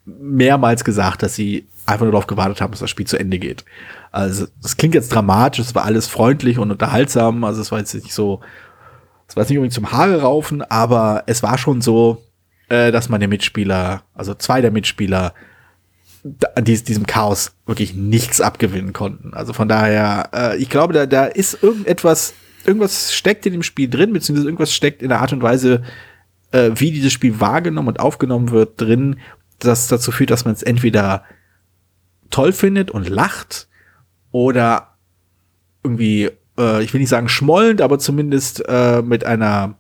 mehrmals 0.05 0.85
gesagt, 0.85 1.23
dass 1.23 1.35
sie 1.35 1.67
einfach 1.85 2.05
nur 2.05 2.13
darauf 2.13 2.27
gewartet 2.27 2.61
haben, 2.61 2.71
dass 2.73 2.81
das 2.81 2.91
Spiel 2.91 3.07
zu 3.07 3.19
Ende 3.19 3.39
geht. 3.39 3.65
Also, 4.13 4.47
das 4.63 4.77
klingt 4.77 4.95
jetzt 4.95 5.13
dramatisch, 5.13 5.61
es 5.61 5.75
war 5.75 5.85
alles 5.85 6.07
freundlich 6.07 6.59
und 6.59 6.71
unterhaltsam, 6.71 7.45
also 7.45 7.61
es 7.61 7.71
war 7.71 7.79
jetzt 7.79 7.95
nicht 7.95 8.13
so, 8.13 8.41
es 9.29 9.37
war 9.37 9.43
jetzt 9.43 9.51
nicht 9.51 9.59
unbedingt 9.59 9.75
zum 9.75 9.93
Haare 9.93 10.23
raufen, 10.23 10.63
aber 10.63 11.25
es 11.27 11.43
war 11.43 11.59
schon 11.59 11.81
so, 11.81 12.23
äh, 12.69 12.93
dass 12.93 13.09
meine 13.09 13.29
Mitspieler, 13.29 14.03
also 14.15 14.35
zwei 14.35 14.61
der 14.61 14.71
Mitspieler, 14.71 15.35
an 16.55 16.65
dies, 16.65 16.83
diesem 16.83 17.07
Chaos 17.07 17.53
wirklich 17.67 17.95
nichts 17.95 18.41
abgewinnen 18.41 18.93
konnten. 18.93 19.33
Also 19.35 19.53
von 19.53 19.69
daher, 19.69 20.31
äh, 20.33 20.57
ich 20.57 20.69
glaube, 20.69 20.93
da, 20.93 21.07
da 21.07 21.27
ist 21.27 21.63
irgendetwas, 21.63 22.35
irgendwas 22.65 23.15
steckt 23.15 23.47
in 23.47 23.53
dem 23.53 23.63
Spiel 23.63 23.89
drin, 23.89 24.13
beziehungsweise 24.13 24.49
irgendwas 24.49 24.73
steckt 24.73 25.03
in 25.03 25.09
der 25.09 25.21
Art 25.21 25.33
und 25.33 25.43
Weise, 25.43 25.83
äh, 26.53 26.71
wie 26.75 26.91
dieses 26.91 27.13
Spiel 27.13 27.41
wahrgenommen 27.41 27.89
und 27.89 28.01
aufgenommen 28.01 28.51
wird, 28.51 28.81
drin, 28.81 29.21
das 29.59 29.89
dazu 29.89 30.11
führt, 30.11 30.31
dass 30.31 30.45
man 30.45 30.55
es 30.55 30.63
entweder 30.63 31.25
toll 32.31 32.53
findet 32.53 32.91
und 32.91 33.09
lacht 33.09 33.69
oder 34.33 34.97
irgendwie, 35.83 36.31
äh, 36.59 36.83
ich 36.83 36.93
will 36.93 37.01
nicht 37.01 37.09
sagen 37.09 37.29
schmollend, 37.29 37.81
aber 37.81 37.99
zumindest 37.99 38.65
äh, 38.69 39.03
mit 39.03 39.25
einer 39.25 39.79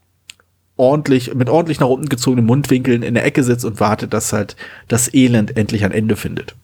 ordentlich, 0.76 1.34
mit 1.34 1.48
ordentlich 1.48 1.80
nach 1.80 1.88
unten 1.88 2.08
gezogenen 2.08 2.44
Mundwinkeln 2.44 3.02
in 3.02 3.14
der 3.14 3.24
Ecke 3.24 3.42
sitzt 3.42 3.64
und 3.64 3.80
wartet, 3.80 4.12
dass 4.12 4.32
halt 4.32 4.56
das 4.88 5.12
Elend 5.14 5.56
endlich 5.56 5.84
ein 5.84 5.92
Ende 5.92 6.16
findet. 6.16 6.54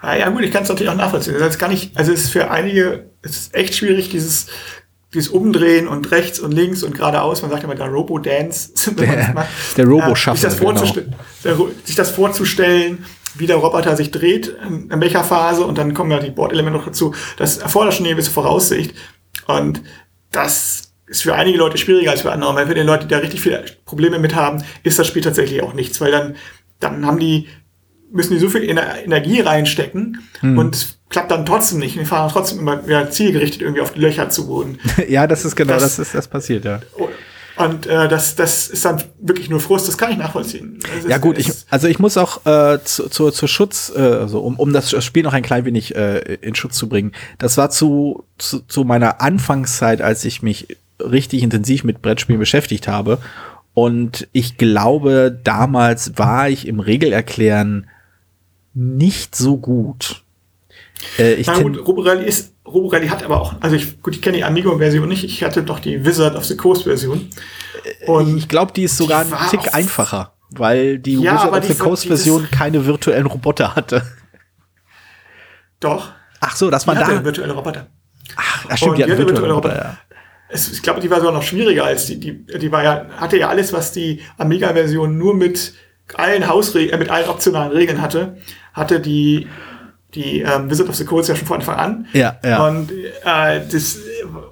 Ah, 0.00 0.14
ja 0.16 0.28
gut, 0.30 0.42
ich 0.42 0.52
kann 0.52 0.62
es 0.62 0.68
natürlich 0.68 0.90
auch 0.90 0.96
nachvollziehen. 0.96 1.34
Das 1.38 1.58
kann 1.58 1.72
ich, 1.72 1.90
also 1.94 2.12
es 2.12 2.24
ist 2.24 2.30
für 2.30 2.50
einige, 2.50 3.06
es 3.22 3.32
ist 3.36 3.54
echt 3.54 3.74
schwierig, 3.74 4.08
dieses, 4.08 4.46
dieses 5.12 5.28
Umdrehen 5.30 5.88
und 5.88 6.10
rechts 6.10 6.38
und 6.40 6.52
links 6.52 6.82
und 6.82 6.94
geradeaus, 6.94 7.42
man 7.42 7.50
sagt 7.50 7.64
immer 7.64 7.74
der 7.74 7.86
Robo-Dance. 7.88 8.94
Der- 8.96 9.46
der 9.76 9.84
Äh, 9.84 9.88
Robo-Shuffle, 9.88 10.50
sich, 10.50 10.58
das 11.42 11.58
Ro- 11.58 11.70
sich 11.84 11.96
das 11.96 12.10
vorzustellen, 12.10 13.04
wie 13.36 13.46
der 13.48 13.56
Roboter 13.56 13.96
sich 13.96 14.12
dreht, 14.12 14.54
in, 14.68 14.90
in 14.90 15.00
welcher 15.00 15.24
Phase 15.24 15.64
und 15.64 15.76
dann 15.78 15.92
kommen 15.92 16.12
ja 16.12 16.20
die 16.20 16.30
Bordelemente 16.30 16.78
noch 16.78 16.86
dazu. 16.86 17.14
Das 17.36 17.58
erfordert 17.58 17.94
schon 17.94 18.06
eine 18.06 18.14
gewisse 18.14 18.30
Voraussicht 18.30 18.94
und 19.48 19.82
das 20.30 20.83
ist 21.06 21.22
für 21.22 21.34
einige 21.34 21.58
Leute 21.58 21.76
schwieriger 21.78 22.10
als 22.12 22.22
für 22.22 22.32
andere, 22.32 22.54
weil 22.54 22.66
für 22.66 22.74
die 22.74 22.80
Leute, 22.80 23.06
die 23.06 23.10
da 23.14 23.18
richtig 23.18 23.40
viele 23.40 23.64
Probleme 23.84 24.18
mit 24.18 24.34
haben, 24.34 24.62
ist 24.82 24.98
das 24.98 25.06
Spiel 25.06 25.22
tatsächlich 25.22 25.62
auch 25.62 25.74
nichts, 25.74 26.00
weil 26.00 26.10
dann, 26.12 26.36
dann 26.80 27.06
haben 27.06 27.18
die 27.18 27.48
müssen 28.10 28.34
die 28.34 28.38
so 28.38 28.48
viel 28.48 28.62
Ener 28.68 29.02
Energie 29.04 29.40
reinstecken 29.40 30.20
und 30.40 30.76
es 30.76 30.98
klappt 31.08 31.32
dann 31.32 31.44
trotzdem 31.44 31.80
nicht. 31.80 31.98
Die 31.98 32.04
fahren 32.04 32.30
trotzdem 32.32 32.60
immer 32.60 32.86
wieder 32.86 33.10
zielgerichtet 33.10 33.60
irgendwie 33.62 33.80
auf 33.80 33.92
die 33.92 33.98
Löcher 34.00 34.30
zu 34.30 34.46
Boden. 34.46 34.78
ja, 35.08 35.26
das 35.26 35.44
ist 35.44 35.56
genau, 35.56 35.72
das, 35.72 35.96
Das- 35.96 35.98
ist 35.98 36.14
das 36.14 36.28
passiert, 36.28 36.64
ja. 36.64 36.80
Und 37.56 37.86
äh, 37.86 38.08
das, 38.08 38.34
das 38.36 38.66
ist 38.68 38.84
dann 38.84 39.02
wirklich 39.20 39.48
nur 39.48 39.58
Frust, 39.60 39.86
das 39.88 39.96
kann 39.98 40.10
ich 40.12 40.16
nachvollziehen. 40.16 40.78
Das 40.82 41.08
Ja 41.10 41.16
ist- 41.16 41.22
gut, 41.22 41.38
ich, 41.38 41.50
also 41.70 41.88
ich 41.88 41.98
muss 41.98 42.16
auch 42.16 42.44
äh, 42.46 42.78
zu, 42.84 43.08
zu, 43.08 43.30
zu 43.30 43.46
Schutz, 43.48 43.92
äh, 43.94 44.00
also 44.00 44.40
um, 44.40 44.58
um 44.60 44.72
das 44.72 44.90
Spiel 45.04 45.22
noch 45.24 45.32
ein 45.32 45.42
klein 45.42 45.64
wenig 45.64 45.94
äh, 45.96 46.18
in 46.40 46.54
Schutz 46.54 46.76
zu 46.76 46.88
bringen. 46.88 47.12
Das 47.38 47.56
war 47.56 47.70
zu, 47.70 48.24
zu, 48.38 48.60
zu 48.60 48.84
meiner 48.84 49.20
Anfangszeit, 49.20 50.02
als 50.02 50.24
ich 50.24 50.42
mich 50.42 50.66
richtig 51.10 51.42
intensiv 51.42 51.84
mit 51.84 52.02
Brettspielen 52.02 52.38
beschäftigt 52.40 52.88
habe. 52.88 53.18
Und 53.74 54.28
ich 54.32 54.56
glaube, 54.56 55.36
damals 55.42 56.16
war 56.16 56.48
ich 56.48 56.66
im 56.68 56.80
Regelerklären 56.80 57.88
nicht 58.72 59.34
so 59.34 59.56
gut. 59.56 60.22
Äh, 61.18 61.34
ich 61.34 61.46
Na 61.48 61.60
gut, 61.60 61.84
Roborelli 61.86 62.24
ist, 62.24 62.54
Roborelli 62.66 63.08
hat 63.08 63.22
aber 63.24 63.40
auch, 63.40 63.54
also 63.60 63.74
ich, 63.76 64.00
gut, 64.00 64.14
ich 64.14 64.22
kenne 64.22 64.36
die 64.38 64.44
Amigo-Version 64.44 65.08
nicht, 65.08 65.24
ich 65.24 65.42
hatte 65.42 65.62
doch 65.62 65.80
die 65.80 66.04
Wizard 66.04 66.36
of 66.36 66.44
the 66.44 66.56
Coast-Version. 66.56 67.28
Und 68.06 68.36
ich 68.38 68.48
glaube, 68.48 68.72
die 68.72 68.84
ist 68.84 68.96
sogar 68.96 69.20
ein 69.22 69.32
Tick 69.50 69.74
einfacher, 69.74 70.32
weil 70.50 70.98
die 70.98 71.14
Ja, 71.20 71.34
Wizard 71.34 71.52
of 71.52 71.64
the 71.66 71.72
die- 71.72 71.78
Coast 71.78 72.04
dieses- 72.04 72.22
Version 72.24 72.48
keine 72.50 72.86
virtuellen 72.86 73.26
Roboter 73.26 73.74
hatte. 73.74 74.02
doch, 75.80 76.12
Ach 76.40 76.56
so, 76.56 76.70
das 76.70 76.86
war 76.86 76.94
da. 76.94 77.24
virtuelle 77.24 77.52
Roboter. 77.54 77.86
Ach, 78.36 78.76
stimmt, 78.76 78.90
Und 78.92 78.98
die 78.98 79.02
die 79.02 79.02
hatten 79.04 79.12
hatte 79.12 79.18
virtuelle 79.18 79.26
virtuelle 79.26 79.52
Roboter, 79.54 79.74
Roboter. 79.74 79.98
Es, 80.54 80.70
ich 80.70 80.82
glaube, 80.82 81.00
die 81.00 81.10
war 81.10 81.18
sogar 81.18 81.34
noch 81.34 81.42
schwieriger 81.42 81.84
als 81.84 82.06
die, 82.06 82.20
die, 82.20 82.44
die 82.46 82.70
war 82.70 82.84
ja, 82.84 83.06
hatte 83.16 83.36
ja 83.36 83.48
alles, 83.48 83.72
was 83.72 83.90
die 83.90 84.20
Amiga-Version 84.38 85.18
nur 85.18 85.34
mit 85.34 85.74
allen 86.14 86.48
Hausregeln, 86.48 86.94
äh, 86.94 86.98
mit 86.98 87.10
allen 87.10 87.28
optionalen 87.28 87.72
Regeln 87.72 88.00
hatte, 88.00 88.36
hatte 88.72 89.00
die, 89.00 89.48
die 90.14 90.42
ähm, 90.42 90.70
Wizard 90.70 90.88
of 90.88 90.94
the 90.94 91.04
Coast 91.04 91.28
ja 91.28 91.34
schon 91.34 91.48
von 91.48 91.56
Anfang 91.56 91.76
an. 91.76 92.06
Ja, 92.12 92.38
ja. 92.44 92.68
Und, 92.68 92.92
äh, 92.92 93.60
das, 93.68 93.98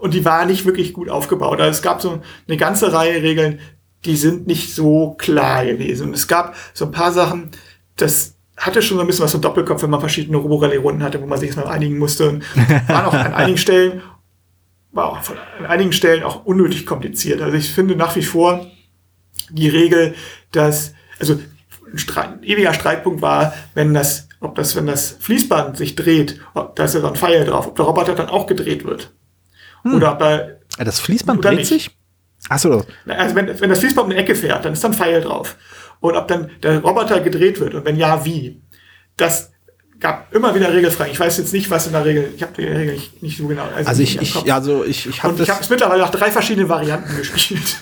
und 0.00 0.12
die 0.12 0.24
war 0.24 0.44
nicht 0.44 0.66
wirklich 0.66 0.92
gut 0.92 1.08
aufgebaut. 1.08 1.60
Also 1.60 1.70
es 1.70 1.82
gab 1.82 2.02
so 2.02 2.20
eine 2.48 2.56
ganze 2.56 2.92
Reihe 2.92 3.22
Regeln, 3.22 3.60
die 4.04 4.16
sind 4.16 4.48
nicht 4.48 4.74
so 4.74 5.14
klar 5.18 5.64
gewesen. 5.64 6.08
Und 6.08 6.14
es 6.14 6.26
gab 6.26 6.56
so 6.74 6.86
ein 6.86 6.90
paar 6.90 7.12
Sachen, 7.12 7.50
das 7.96 8.34
hatte 8.56 8.82
schon 8.82 8.96
so 8.96 9.02
ein 9.02 9.06
bisschen 9.06 9.24
was 9.24 9.32
von 9.32 9.40
Doppelkopf, 9.40 9.82
wenn 9.82 9.90
man 9.90 10.00
verschiedene 10.00 10.36
Roborelli-Runden 10.36 11.02
hatte, 11.02 11.20
wo 11.20 11.26
man 11.26 11.38
sich 11.38 11.48
erstmal 11.48 11.68
einigen 11.68 11.98
musste. 11.98 12.28
Und 12.28 12.44
waren 12.88 13.04
auch 13.06 13.14
an 13.14 13.34
einigen 13.34 13.58
Stellen 13.58 14.02
war 14.92 15.10
auch 15.10 15.22
von, 15.22 15.36
an 15.58 15.66
einigen 15.66 15.92
Stellen 15.92 16.22
auch 16.22 16.44
unnötig 16.44 16.86
kompliziert. 16.86 17.40
Also 17.40 17.56
ich 17.56 17.72
finde 17.72 17.96
nach 17.96 18.14
wie 18.14 18.22
vor 18.22 18.66
die 19.50 19.68
Regel, 19.68 20.14
dass, 20.52 20.94
also 21.18 21.40
ein, 21.90 21.98
Streit, 21.98 22.28
ein 22.28 22.42
ewiger 22.42 22.74
Streitpunkt 22.74 23.22
war, 23.22 23.54
wenn 23.74 23.94
das, 23.94 24.28
ob 24.40 24.54
das, 24.54 24.76
wenn 24.76 24.86
das 24.86 25.16
Fließband 25.18 25.76
sich 25.76 25.94
dreht, 25.94 26.40
ob, 26.54 26.76
da 26.76 26.84
ist 26.84 26.94
ja 26.94 27.00
so 27.00 27.08
ein 27.08 27.16
Pfeil 27.16 27.44
drauf, 27.44 27.66
ob 27.66 27.76
der 27.76 27.84
Roboter 27.84 28.14
dann 28.14 28.28
auch 28.28 28.46
gedreht 28.46 28.84
wird. 28.84 29.12
Hm. 29.82 29.94
Oder 29.96 30.12
ob 30.12 30.22
er, 30.22 30.60
Das 30.78 31.00
Fließband 31.00 31.44
dreht 31.44 31.58
nicht. 31.58 31.68
sich? 31.68 31.90
Achso. 32.48 32.84
Also 33.06 33.34
wenn, 33.34 33.60
wenn 33.60 33.70
das 33.70 33.78
Fließband 33.78 34.06
um 34.06 34.10
eine 34.12 34.20
Ecke 34.20 34.34
fährt, 34.34 34.64
dann 34.64 34.72
ist 34.72 34.82
da 34.82 34.88
ein 34.88 34.94
Pfeil 34.94 35.20
drauf. 35.20 35.56
Und 36.00 36.16
ob 36.16 36.26
dann 36.28 36.50
der 36.62 36.80
Roboter 36.80 37.20
gedreht 37.20 37.60
wird 37.60 37.74
und 37.74 37.84
wenn 37.84 37.96
ja, 37.96 38.24
wie. 38.24 38.60
Das 39.16 39.51
gab 40.02 40.34
immer 40.34 40.54
wieder 40.54 40.72
Regelfragen. 40.72 41.12
Ich 41.12 41.20
weiß 41.20 41.38
jetzt 41.38 41.52
nicht, 41.52 41.70
was 41.70 41.86
in 41.86 41.92
der 41.92 42.04
Regel, 42.04 42.32
ich 42.36 42.42
habe 42.42 42.52
die 42.56 42.64
Regel 42.64 42.94
nicht, 42.94 43.22
nicht 43.22 43.38
so 43.38 43.46
genau. 43.46 43.64
Also 43.74 44.02
ich, 44.02 44.16
im 44.16 44.22
ich, 44.22 44.34
ja, 44.42 44.56
also 44.56 44.84
ich, 44.84 45.06
ich 45.06 45.22
habe 45.22 45.40
ich 45.40 45.48
habe 45.48 45.60
es 45.62 45.70
mittlerweile 45.70 46.02
nach 46.02 46.10
drei 46.10 46.30
verschiedenen 46.30 46.68
Varianten 46.68 47.16
gespielt. 47.16 47.76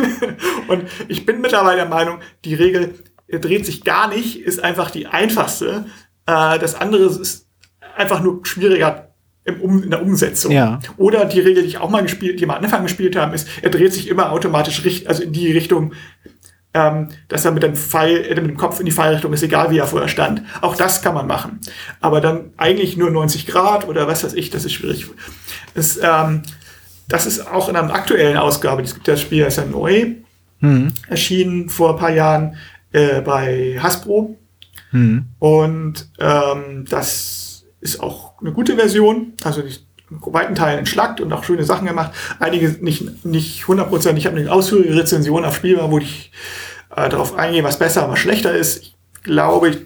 und 0.68 0.85
ich 1.09 1.26
bin 1.26 1.40
mittlerweile 1.40 1.76
der 1.76 1.88
Meinung, 1.88 2.18
die 2.44 2.54
Regel 2.54 2.94
dreht 3.28 3.66
sich 3.66 3.85
gar 3.85 4.09
nicht, 4.09 4.40
ist 4.40 4.62
einfach 4.62 4.90
die 4.90 5.06
einfachste. 5.06 5.87
Äh, 6.26 6.59
das 6.59 6.74
andere 6.74 7.04
ist 7.04 7.46
einfach 7.96 8.20
nur 8.20 8.44
schwieriger 8.44 9.11
im 9.44 9.61
um, 9.61 9.83
in 9.83 9.90
der 9.90 10.02
Umsetzung. 10.02 10.52
Ja. 10.52 10.80
Oder 10.96 11.24
die 11.24 11.40
Regel, 11.40 11.62
die 11.62 11.68
ich 11.68 11.78
auch 11.78 11.90
mal 11.90 12.02
gespielt, 12.02 12.40
die 12.40 12.46
wir 12.46 12.54
am 12.54 12.64
Anfang 12.64 12.83
gespielt 12.83 13.16
haben, 13.16 13.33
ist, 13.33 13.48
er 13.62 13.70
dreht 13.70 13.92
sich 13.92 14.09
immer 14.09 14.33
automatisch 14.33 14.85
richt, 14.85 15.06
also 15.06 15.22
in 15.22 15.33
die 15.33 15.50
Richtung, 15.50 15.94
ähm, 16.72 17.09
dass 17.28 17.44
er 17.44 17.50
mit 17.50 17.62
dem 17.62 17.74
Pfeil, 17.74 18.24
äh, 18.24 18.40
mit 18.40 18.50
dem 18.50 18.56
Kopf 18.56 18.78
in 18.80 18.87
die 18.87 18.92
Pfeilrichtung 18.92 19.33
ist, 19.33 19.42
egal 19.42 19.70
wie 19.70 19.78
er 19.78 19.87
vorher 19.87 20.09
stand. 20.09 20.42
Auch 20.61 20.76
das 20.76 21.02
kann 21.02 21.14
man 21.14 21.26
machen. 21.26 21.61
Aber 22.00 22.20
dann 22.20 22.50
eigentlich 22.56 22.96
nur 22.96 23.11
90 23.11 23.46
Grad 23.46 23.88
oder 23.88 24.06
was 24.06 24.22
weiß 24.24 24.35
ich, 24.35 24.50
das 24.50 24.64
ist 24.64 24.72
schwierig. 24.74 25.06
Das, 25.74 25.98
ähm, 26.02 26.42
das 27.09 27.26
ist 27.26 27.46
auch 27.46 27.68
in 27.68 27.76
einer 27.76 27.92
aktuellen 27.92 28.37
Ausgabe, 28.37 28.83
es 28.83 28.94
gibt 28.94 29.09
das 29.09 29.20
Spiel, 29.20 29.44
das 29.44 29.59
ist 29.59 29.64
ja 29.64 29.70
neu, 29.70 30.14
Hm, 30.61 30.92
erschienen 31.09 31.70
vor 31.70 31.94
ein 31.94 31.96
paar 31.98 32.12
Jahren 32.12 32.56
äh, 32.92 33.22
bei 33.22 33.78
Hasbro. 33.80 34.37
hm. 34.90 35.26
Und 35.38 36.11
ähm, 36.18 36.85
das 36.88 37.64
ist 37.80 38.00
auch 38.00 38.38
eine 38.40 38.52
gute 38.52 38.76
Version. 38.76 39.33
Also 39.42 39.62
die 39.62 39.74
weiten 40.11 40.55
Teilen 40.55 40.81
entschlackt 40.81 41.20
und 41.20 41.33
auch 41.33 41.44
schöne 41.44 41.64
Sachen 41.64 41.87
gemacht. 41.87 42.12
Einige 42.38 42.68
nicht, 42.81 43.25
nicht 43.25 43.64
100%. 43.64 44.16
Ich 44.16 44.27
habe 44.27 44.37
eine 44.37 44.51
ausführliche 44.51 44.96
Rezension 44.96 45.44
auf 45.44 45.57
Spielbar, 45.57 45.90
wo 45.90 45.99
ich 45.99 46.33
äh, 46.94 47.09
darauf 47.09 47.35
eingehe, 47.35 47.64
was 47.64 47.79
besser, 47.79 48.09
was 48.11 48.18
schlechter 48.18 48.53
ist. 48.53 48.83
Ich 48.83 48.96
glaube, 49.23 49.68
ich, 49.70 49.79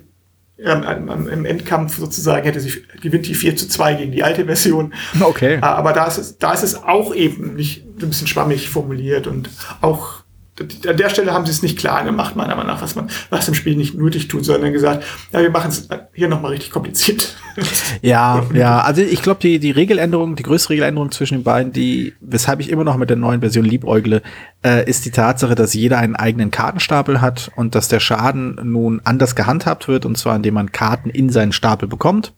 ähm, 0.59 1.29
im 1.29 1.45
Endkampf 1.45 1.99
sozusagen 1.99 2.45
hätte 2.45 2.61
sie, 2.61 2.85
gewinnt 3.01 3.27
die 3.27 3.35
4 3.35 3.57
zu 3.57 3.69
2 3.69 3.95
gegen 3.95 4.13
die 4.13 4.23
alte 4.23 4.47
Version. 4.47 4.95
Okay. 5.21 5.57
Äh, 5.57 5.61
Aber 5.61 5.93
da 5.93 6.07
ist, 6.07 6.19
es, 6.19 6.39
da 6.39 6.53
ist 6.53 6.63
es 6.63 6.83
auch 6.83 7.15
eben 7.15 7.55
nicht 7.55 7.85
ein 7.85 8.09
bisschen 8.09 8.27
schwammig 8.27 8.69
formuliert 8.69 9.27
und 9.27 9.51
auch 9.81 10.24
an 10.61 10.97
der 10.97 11.09
Stelle 11.09 11.33
haben 11.33 11.47
sie 11.47 11.51
es 11.51 11.63
nicht 11.63 11.79
klar 11.79 12.05
gemacht, 12.05 12.37
meiner 12.37 12.55
Meinung 12.55 12.69
nach, 12.73 12.81
was 12.81 12.95
man, 12.95 13.11
was 13.31 13.49
im 13.49 13.55
Spiel 13.55 13.75
nicht 13.75 13.95
nötig 13.95 14.29
tut, 14.29 14.45
sondern 14.45 14.73
gesagt, 14.73 15.05
ja, 15.33 15.41
wir 15.41 15.51
machen 15.51 15.71
es 15.71 15.89
hier 16.13 16.29
nochmal 16.29 16.53
richtig 16.53 16.71
kompliziert. 16.71 17.37
Ja, 18.03 18.45
ja, 18.53 18.81
also 18.81 19.01
ich 19.01 19.23
glaube, 19.23 19.39
die, 19.41 19.61
die 19.61 19.71
Regeländerung, 19.71 20.35
die 20.35 20.43
größte 20.43 20.71
Regeländerung 20.71 21.13
zwischen 21.13 21.39
den 21.39 21.45
beiden, 21.45 21.73
die, 21.73 22.13
weshalb 22.21 22.59
ich 22.59 22.69
immer 22.69 22.83
noch 22.83 22.97
mit 22.97 23.11
der 23.11 23.17
neuen 23.17 23.41
Version 23.41 23.65
liebäugle, 23.65 24.23
äh, 24.65 24.89
ist 24.91 25.05
die 25.05 25.13
Tatsache, 25.13 25.55
dass 25.55 25.73
jeder 25.73 25.99
einen 25.99 26.17
eigenen 26.17 26.51
Kartenstapel 26.51 27.21
hat 27.21 27.53
und 27.55 27.77
dass 27.77 27.87
der 27.87 28.01
Schaden 28.01 28.59
nun 28.65 29.01
anders 29.05 29.37
gehandhabt 29.37 29.87
wird, 29.87 30.05
und 30.05 30.19
zwar 30.19 30.35
indem 30.35 30.55
man 30.55 30.73
Karten 30.73 31.11
in 31.11 31.31
seinen 31.31 31.53
Stapel 31.53 31.87
bekommt 31.87 32.35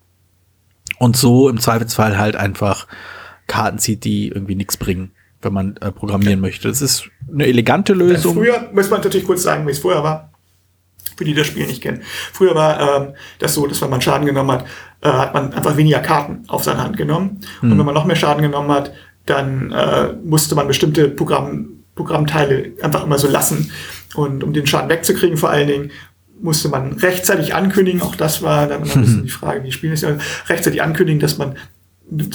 und 0.99 1.17
so 1.17 1.49
im 1.49 1.59
Zweifelsfall 1.59 2.19
halt 2.19 2.37
einfach 2.37 2.87
Karten 3.47 3.79
zieht, 3.79 4.05
die 4.05 4.29
irgendwie 4.29 4.55
nichts 4.55 4.77
bringen, 4.77 5.13
wenn 5.47 5.55
man 5.55 5.77
äh, 5.79 5.91
programmieren 5.91 6.41
möchte. 6.41 6.69
Das 6.69 6.83
ist 6.83 7.09
eine 7.33 7.47
elegante 7.47 7.95
Lösung. 7.95 8.35
Früher, 8.35 8.69
muss 8.73 8.91
man 8.91 9.01
natürlich 9.01 9.27
kurz 9.27 9.43
sagen, 9.43 9.67
wie 9.67 9.71
es 9.71 9.79
vorher 9.79 10.03
war, 10.03 10.33
für 11.17 11.25
die 11.25 11.35
das 11.35 11.47
Spiel 11.47 11.67
nicht 11.67 11.83
kennen. 11.83 12.03
Früher 12.33 12.55
war 12.55 12.81
ähm, 12.81 13.15
das 13.39 13.55
so, 13.55 13.67
dass 13.67 13.81
wenn 13.81 13.91
man 13.91 14.03
Schaden 14.03 14.27
genommen 14.27 14.51
hat, 14.51 14.67
äh, 15.01 15.09
hat 15.09 15.33
man 15.33 15.53
einfach 15.55 15.77
weniger 15.77 16.01
Karten 16.01 16.45
auf 16.49 16.65
seine 16.65 16.83
Hand 16.83 16.97
genommen. 16.97 17.41
Und 17.63 17.79
wenn 17.79 17.87
man 17.87 17.95
noch 17.95 18.05
mehr 18.05 18.17
Schaden 18.17 18.43
genommen 18.43 18.71
hat, 18.71 18.93
dann 19.25 19.73
äh, 19.73 20.13
musste 20.25 20.55
man 20.55 20.67
bestimmte 20.67 21.09
Programm, 21.09 21.85
Programmteile 21.95 22.73
einfach 22.83 23.05
immer 23.05 23.19
so 23.19 23.29
lassen. 23.29 23.71
Und 24.15 24.45
um 24.45 24.53
den 24.53 24.67
Schaden 24.67 24.91
wegzukriegen 24.91 25.37
vor 25.39 25.51
allen 25.51 25.69
Dingen, 25.69 25.91
musste 26.41 26.69
man 26.69 26.93
rechtzeitig 26.95 27.55
ankündigen, 27.55 28.03
auch 28.03 28.15
das 28.15 28.43
war 28.43 28.67
dann 28.67 28.83
ein 28.83 29.01
bisschen 29.01 29.23
die 29.25 29.31
Frage, 29.31 29.65
wie 29.65 29.73
spielen 29.73 29.95
es 29.95 30.03
ja, 30.03 30.17
rechtzeitig 30.49 30.83
ankündigen, 30.83 31.21
dass 31.21 31.39
man 31.39 31.57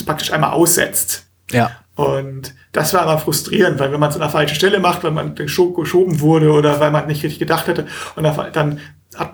praktisch 0.06 0.34
einmal 0.34 0.52
aussetzt. 0.52 1.28
Ja. 1.52 1.72
Und 2.08 2.54
das 2.72 2.94
war 2.94 3.02
aber 3.02 3.18
frustrierend, 3.18 3.80
weil 3.80 3.92
wenn 3.92 4.00
man 4.00 4.10
es 4.10 4.16
an 4.16 4.22
der 4.22 4.30
falschen 4.30 4.56
Stelle 4.56 4.80
macht, 4.80 5.04
weil 5.04 5.12
man 5.12 5.36
gescho- 5.36 5.74
geschoben 5.76 6.20
wurde 6.20 6.52
oder 6.52 6.80
weil 6.80 6.92
man 6.92 7.08
nicht 7.08 7.24
richtig 7.24 7.40
gedacht 7.40 7.68
hätte, 7.68 7.86
und 8.16 8.24
dann 8.24 8.80
hat, 9.16 9.34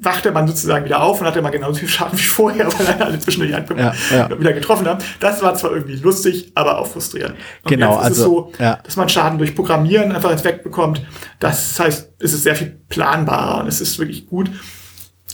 wachte 0.00 0.30
man 0.30 0.46
sozusagen 0.46 0.84
wieder 0.84 1.02
auf 1.02 1.20
und 1.20 1.26
hatte 1.26 1.42
mal 1.42 1.50
genauso 1.50 1.80
viel 1.80 1.88
Schaden 1.88 2.18
wie 2.18 2.22
vorher, 2.22 2.66
weil 2.66 2.86
dann 2.86 3.02
alle 3.02 3.18
zwischendurch 3.18 3.54
einen 3.54 3.78
Ja, 3.78 3.92
ja. 4.10 4.38
wieder 4.38 4.52
getroffen 4.52 4.86
haben. 4.86 5.00
Das 5.20 5.42
war 5.42 5.54
zwar 5.54 5.72
irgendwie 5.72 5.96
lustig, 5.96 6.52
aber 6.54 6.78
auch 6.78 6.86
frustrierend. 6.86 7.34
Und 7.64 7.68
Genau, 7.68 7.94
jetzt 8.00 8.10
ist 8.12 8.18
es 8.18 8.18
also, 8.20 8.52
so, 8.56 8.62
ja. 8.62 8.78
dass 8.84 8.96
man 8.96 9.08
Schaden 9.08 9.38
durch 9.38 9.54
Programmieren 9.54 10.12
einfach 10.12 10.30
jetzt 10.30 10.44
wegbekommt. 10.44 11.04
Das 11.40 11.78
heißt, 11.78 12.12
es 12.20 12.32
ist 12.32 12.42
sehr 12.44 12.54
viel 12.54 12.78
planbarer 12.88 13.60
und 13.62 13.68
es 13.68 13.80
ist 13.80 13.98
wirklich 13.98 14.26
gut. 14.26 14.50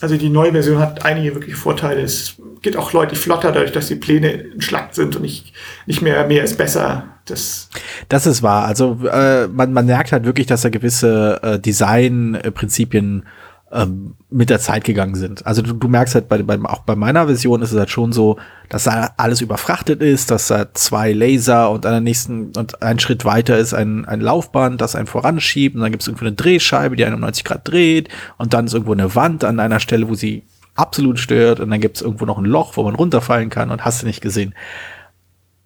Also 0.00 0.16
die 0.16 0.28
neue 0.28 0.52
Version 0.52 0.78
hat 0.78 1.04
einige 1.04 1.34
wirklich 1.34 1.56
Vorteile. 1.56 2.02
Es 2.02 2.36
geht 2.62 2.76
auch 2.76 2.90
deutlich 2.90 3.18
flotter, 3.18 3.52
dadurch, 3.52 3.72
dass 3.72 3.88
die 3.88 3.96
Pläne 3.96 4.52
entschlackt 4.52 4.94
sind 4.94 5.16
und 5.16 5.22
nicht, 5.22 5.52
nicht 5.86 6.02
mehr 6.02 6.26
mehr 6.26 6.44
ist 6.44 6.56
besser. 6.56 7.04
Das 7.24 7.68
Das 8.08 8.26
ist 8.26 8.42
wahr. 8.42 8.64
Also 8.64 8.98
äh, 9.10 9.48
man, 9.48 9.72
man 9.72 9.86
merkt 9.86 10.12
halt 10.12 10.24
wirklich, 10.24 10.46
dass 10.46 10.62
da 10.62 10.68
gewisse 10.68 11.40
äh, 11.42 11.58
Design-Prinzipien 11.58 13.24
ähm, 13.72 14.14
mit 14.30 14.50
der 14.50 14.60
Zeit 14.60 14.84
gegangen 14.84 15.14
sind. 15.14 15.46
Also 15.46 15.62
du, 15.62 15.72
du 15.74 15.88
merkst 15.88 16.14
halt 16.14 16.28
bei, 16.28 16.42
bei, 16.42 16.58
auch 16.64 16.80
bei 16.80 16.96
meiner 16.96 17.26
Version 17.26 17.62
ist 17.62 17.72
es 17.72 17.78
halt 17.78 17.90
schon 17.90 18.12
so, 18.12 18.38
dass 18.68 18.84
da 18.84 19.12
alles 19.16 19.40
überfrachtet 19.40 20.02
ist, 20.02 20.30
dass 20.30 20.48
da 20.48 20.72
zwei 20.74 21.12
Laser 21.12 21.70
und 21.70 21.84
an 21.84 21.92
der 21.92 22.00
nächsten 22.00 22.56
und 22.56 22.82
ein 22.82 22.98
Schritt 22.98 23.24
weiter 23.24 23.58
ist 23.58 23.74
ein, 23.74 24.04
ein 24.04 24.20
Laufband, 24.20 24.80
das 24.80 24.94
einen 24.94 25.06
voranschiebt 25.06 25.74
und 25.74 25.82
dann 25.82 25.90
gibt 25.90 26.02
es 26.02 26.08
irgendwo 26.08 26.26
eine 26.26 26.34
Drehscheibe, 26.34 26.96
die 26.96 27.04
einen 27.04 27.14
um 27.14 27.20
90 27.20 27.44
Grad 27.44 27.68
dreht 27.68 28.08
und 28.38 28.54
dann 28.54 28.66
ist 28.66 28.74
irgendwo 28.74 28.92
eine 28.92 29.14
Wand 29.14 29.44
an 29.44 29.60
einer 29.60 29.80
Stelle, 29.80 30.08
wo 30.08 30.14
sie 30.14 30.44
absolut 30.74 31.18
stört 31.18 31.60
und 31.60 31.70
dann 31.70 31.80
gibt 31.80 31.96
es 31.96 32.02
irgendwo 32.02 32.24
noch 32.24 32.38
ein 32.38 32.44
Loch, 32.44 32.76
wo 32.76 32.84
man 32.84 32.94
runterfallen 32.94 33.50
kann 33.50 33.70
und 33.70 33.84
hast 33.84 34.02
du 34.02 34.06
nicht 34.06 34.20
gesehen 34.20 34.54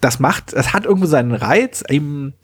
das 0.02 0.18
macht, 0.18 0.52
das 0.52 0.72
hat 0.72 0.84
irgendwo 0.84 1.06
seinen 1.06 1.32
Reiz. 1.32 1.84
Eben, 1.88 2.34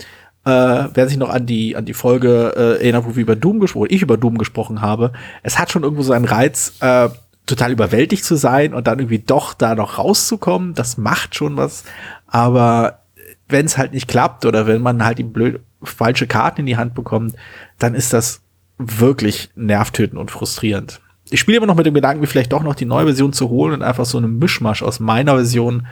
äh, 0.49 0.89
wer 0.95 1.09
sich 1.09 1.19
noch 1.19 1.31
an 1.31 1.47
die, 1.47 1.77
an 1.77 1.85
die 1.85 1.95
Folge 1.95 2.55
äh, 2.57 2.83
erinnert, 2.83 3.05
wo 3.07 3.15
wir 3.15 3.23
über 3.23 3.37
Doom 3.37 3.61
gesprochen, 3.61 3.89
ich 3.91 4.03
über 4.03 4.17
Doom 4.17 4.39
gesprochen 4.39 4.81
habe, 4.81 5.13
es 5.43 5.59
hat 5.59 5.71
schon 5.71 5.83
irgendwo 5.83 6.03
seinen 6.03 6.25
Reiz, 6.25 6.75
äh, 6.81 7.09
total 7.47 7.73
überwältigt 7.73 8.25
zu 8.25 8.37
sein 8.37 8.75
und 8.75 8.87
dann 8.87 8.99
irgendwie 8.99 9.19
doch 9.19 9.55
da 9.55 9.75
noch 9.75 9.99
rauszukommen. 9.99 10.75
Das 10.75 10.99
macht 10.99 11.35
schon 11.35 11.57
was. 11.57 11.85
Aber 12.27 13.01
wenn 13.49 13.67
es 13.67 13.79
halt 13.79 13.93
nicht 13.93 14.09
klappt 14.09 14.45
oder 14.45 14.67
wenn 14.67 14.83
man 14.83 15.05
halt 15.05 15.19
die 15.19 15.25
blöd 15.25 15.61
falsche 15.83 16.27
Karten 16.27 16.61
in 16.61 16.67
die 16.67 16.77
Hand 16.77 16.95
bekommt, 16.95 17.35
dann 17.79 17.95
ist 17.95 18.13
das 18.13 18.43
wirklich 18.79 19.51
nervtötend 19.55 20.21
und 20.21 20.31
frustrierend. 20.31 21.01
Ich 21.31 21.41
spiele 21.41 21.59
immer 21.59 21.67
noch 21.67 21.75
mit 21.75 21.87
dem 21.87 21.95
Gedanken, 21.95 22.21
mir 22.21 22.27
vielleicht 22.27 22.53
doch 22.53 22.63
noch 22.63 22.75
die 22.75 22.85
neue 22.85 23.05
Version 23.05 23.33
zu 23.33 23.49
holen 23.49 23.75
und 23.75 23.83
einfach 23.83 24.07
so 24.07 24.19
einen 24.19 24.39
Mischmasch 24.39 24.83
aus 24.83 25.01
meiner 25.01 25.35
Version 25.35 25.87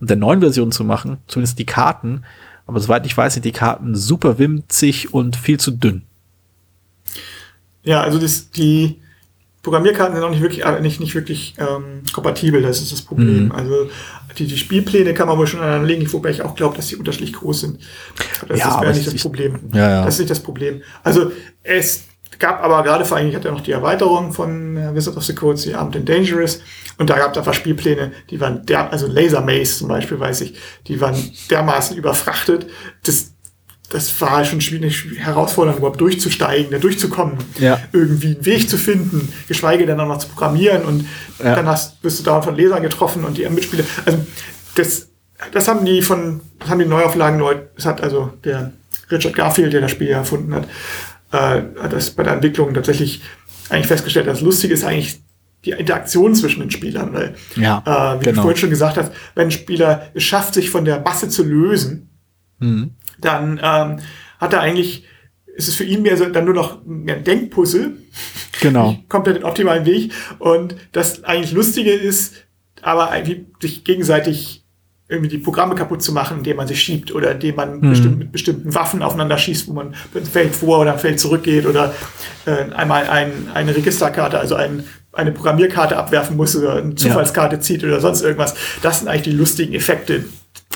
und 0.00 0.10
der 0.10 0.16
neuen 0.16 0.40
Version 0.40 0.72
zu 0.72 0.84
machen, 0.84 1.18
zumindest 1.26 1.58
die 1.58 1.66
Karten. 1.66 2.24
Aber 2.68 2.78
soweit 2.80 3.04
ich 3.06 3.16
weiß, 3.16 3.32
sind 3.34 3.44
die 3.44 3.52
Karten 3.52 3.96
super 3.96 4.38
winzig 4.38 5.12
und 5.14 5.34
viel 5.36 5.58
zu 5.58 5.70
dünn. 5.72 6.02
Ja, 7.82 8.02
also 8.02 8.18
das, 8.18 8.50
die 8.50 9.00
Programmierkarten 9.62 10.14
sind 10.14 10.22
auch 10.24 10.30
nicht 10.30 10.42
wirklich, 10.42 10.64
äh, 10.64 10.80
nicht, 10.80 11.00
nicht 11.00 11.14
wirklich 11.14 11.54
ähm, 11.58 12.02
kompatibel, 12.12 12.60
das 12.62 12.80
ist 12.82 12.92
das 12.92 13.02
Problem. 13.02 13.46
Mhm. 13.46 13.52
Also 13.52 13.90
die, 14.38 14.46
die 14.46 14.58
Spielpläne 14.58 15.14
kann 15.14 15.28
man 15.28 15.38
wohl 15.38 15.46
schon 15.46 15.60
anlegen, 15.60 16.10
wobei 16.12 16.30
ich 16.30 16.42
auch 16.42 16.54
glaube, 16.54 16.76
dass 16.76 16.88
die 16.88 16.96
unterschiedlich 16.96 17.32
groß 17.32 17.60
sind. 17.62 17.78
Aber 18.42 18.48
Das, 18.50 18.58
Ja, 18.60 18.66
das 18.66 18.74
aber 18.76 18.92
nicht 18.92 19.06
das 19.06 19.14
ist- 19.14 19.22
Problem. 19.22 19.58
Ja, 19.72 19.90
ja. 19.90 20.04
Das 20.04 20.14
ist 20.14 20.20
nicht 20.20 20.30
das 20.30 20.40
Problem. 20.40 20.82
Also 21.02 21.32
es 21.62 22.04
gab 22.38 22.62
aber 22.62 22.82
gerade 22.82 23.04
vor 23.04 23.16
allem, 23.16 23.28
ich 23.28 23.34
hatte 23.34 23.48
ja 23.48 23.54
noch 23.54 23.62
die 23.62 23.72
Erweiterung 23.72 24.32
von 24.32 24.76
äh, 24.76 24.94
Wizard 24.94 25.16
of 25.16 25.24
the 25.24 25.34
Coast, 25.34 25.64
die 25.66 25.74
Armed 25.74 25.96
and 25.96 26.08
Dangerous, 26.08 26.60
und 26.98 27.10
da 27.10 27.16
gab 27.18 27.32
es 27.32 27.38
einfach 27.38 27.54
Spielpläne, 27.54 28.12
die 28.30 28.40
waren 28.40 28.64
der, 28.66 28.90
also 28.92 29.06
Laser 29.06 29.40
Maze 29.40 29.78
zum 29.78 29.88
Beispiel, 29.88 30.18
weiß 30.18 30.40
ich, 30.42 30.54
die 30.86 31.00
waren 31.00 31.16
dermaßen 31.50 31.96
überfrachtet, 31.96 32.66
das 33.04 33.32
das 33.90 34.20
war 34.20 34.44
schon 34.44 34.60
schwierig, 34.60 35.02
herausfordernd, 35.16 35.78
überhaupt 35.78 35.98
durchzusteigen, 35.98 36.70
da 36.70 36.78
durchzukommen, 36.78 37.38
Ja. 37.58 37.80
irgendwie 37.92 38.34
einen 38.34 38.44
Weg 38.44 38.68
zu 38.68 38.76
finden, 38.76 39.32
geschweige 39.48 39.86
denn 39.86 39.98
auch 39.98 40.06
noch 40.06 40.18
zu 40.18 40.28
programmieren 40.28 40.82
und 40.84 41.06
Ja. 41.42 41.54
dann 41.56 41.66
hast, 41.66 42.02
bist 42.02 42.18
du 42.20 42.24
dauernd 42.24 42.44
von 42.44 42.54
Lesern 42.54 42.82
getroffen 42.82 43.24
und 43.24 43.38
die 43.38 43.48
Mitspieler. 43.48 43.84
Also 44.04 44.26
das, 44.74 45.08
das 45.52 45.68
haben 45.68 45.86
die 45.86 46.02
von, 46.02 46.42
das 46.58 46.68
haben 46.68 46.80
die 46.80 46.84
Neuauflagen 46.84 47.38
Leute, 47.40 47.70
das 47.76 47.86
hat 47.86 48.02
also 48.02 48.30
der 48.44 48.72
Richard 49.10 49.34
Garfield, 49.34 49.72
der 49.72 49.80
das 49.80 49.90
Spiel 49.90 50.08
erfunden 50.08 50.54
hat, 50.54 50.68
äh, 51.32 51.36
hat 51.80 51.92
das 51.92 52.10
bei 52.10 52.22
der 52.22 52.34
Entwicklung 52.34 52.74
tatsächlich 52.74 53.22
eigentlich 53.68 53.86
festgestellt, 53.86 54.26
dass 54.26 54.40
lustig 54.40 54.70
ist 54.70 54.84
eigentlich 54.84 55.20
die 55.64 55.70
Interaktion 55.72 56.34
zwischen 56.34 56.60
den 56.60 56.70
Spielern, 56.70 57.12
weil 57.12 57.34
Ja, 57.56 57.82
äh, 57.84 58.20
wie 58.20 58.24
genau. 58.24 58.36
du 58.36 58.42
vorhin 58.42 58.56
schon 58.56 58.70
gesagt 58.70 58.96
hast, 58.96 59.12
wenn 59.34 59.48
ein 59.48 59.50
Spieler 59.50 60.10
es 60.14 60.22
schafft, 60.22 60.54
sich 60.54 60.70
von 60.70 60.84
der 60.84 61.00
Masse 61.00 61.28
zu 61.28 61.42
lösen, 61.42 62.10
mhm. 62.60 62.90
dann 63.20 63.60
ähm, 63.62 63.98
hat 64.38 64.52
er 64.52 64.60
eigentlich, 64.60 65.04
ist 65.56 65.68
es 65.68 65.74
für 65.74 65.84
ihn 65.84 66.02
mehr 66.02 66.16
so 66.16 66.26
dann 66.26 66.44
nur 66.44 66.54
noch 66.54 66.84
mehr 66.84 67.16
ein 67.16 67.24
Denkpuzzle. 67.24 67.92
Genau. 68.60 68.96
Komplett 69.08 69.38
den 69.38 69.44
optimalen 69.44 69.84
Weg. 69.84 70.12
Und 70.38 70.76
das 70.92 71.24
eigentlich 71.24 71.52
Lustige 71.52 71.92
ist, 71.92 72.34
aber 72.80 73.10
eigentlich 73.10 73.46
sich 73.60 73.84
gegenseitig 73.84 74.64
irgendwie 75.08 75.28
die 75.28 75.38
Programme 75.38 75.74
kaputt 75.74 76.02
zu 76.02 76.12
machen, 76.12 76.38
indem 76.38 76.58
man 76.58 76.68
sich 76.68 76.82
schiebt 76.82 77.14
oder 77.14 77.32
indem 77.32 77.56
man 77.56 77.80
mhm. 77.80 77.90
bestimmt, 77.90 78.18
mit 78.18 78.32
bestimmten 78.32 78.74
Waffen 78.74 79.02
aufeinander 79.02 79.38
schießt, 79.38 79.66
wo 79.68 79.72
man 79.72 79.94
ein 80.14 80.24
Feld 80.24 80.54
vor 80.54 80.80
oder 80.80 80.92
ein 80.92 80.98
Feld 80.98 81.18
zurückgeht 81.18 81.66
oder 81.66 81.94
äh, 82.44 82.70
einmal 82.74 83.08
ein, 83.08 83.32
eine 83.54 83.74
Registerkarte, 83.74 84.38
also 84.38 84.54
ein, 84.54 84.84
eine 85.12 85.32
Programmierkarte 85.32 85.96
abwerfen 85.96 86.36
muss 86.36 86.54
oder 86.54 86.76
eine 86.76 86.94
Zufallskarte 86.94 87.56
ja. 87.56 87.60
zieht 87.60 87.84
oder 87.84 88.00
sonst 88.00 88.20
irgendwas. 88.20 88.54
Das 88.82 88.98
sind 88.98 89.08
eigentlich 89.08 89.22
die 89.22 89.32
lustigen 89.32 89.74
Effekte. 89.74 90.24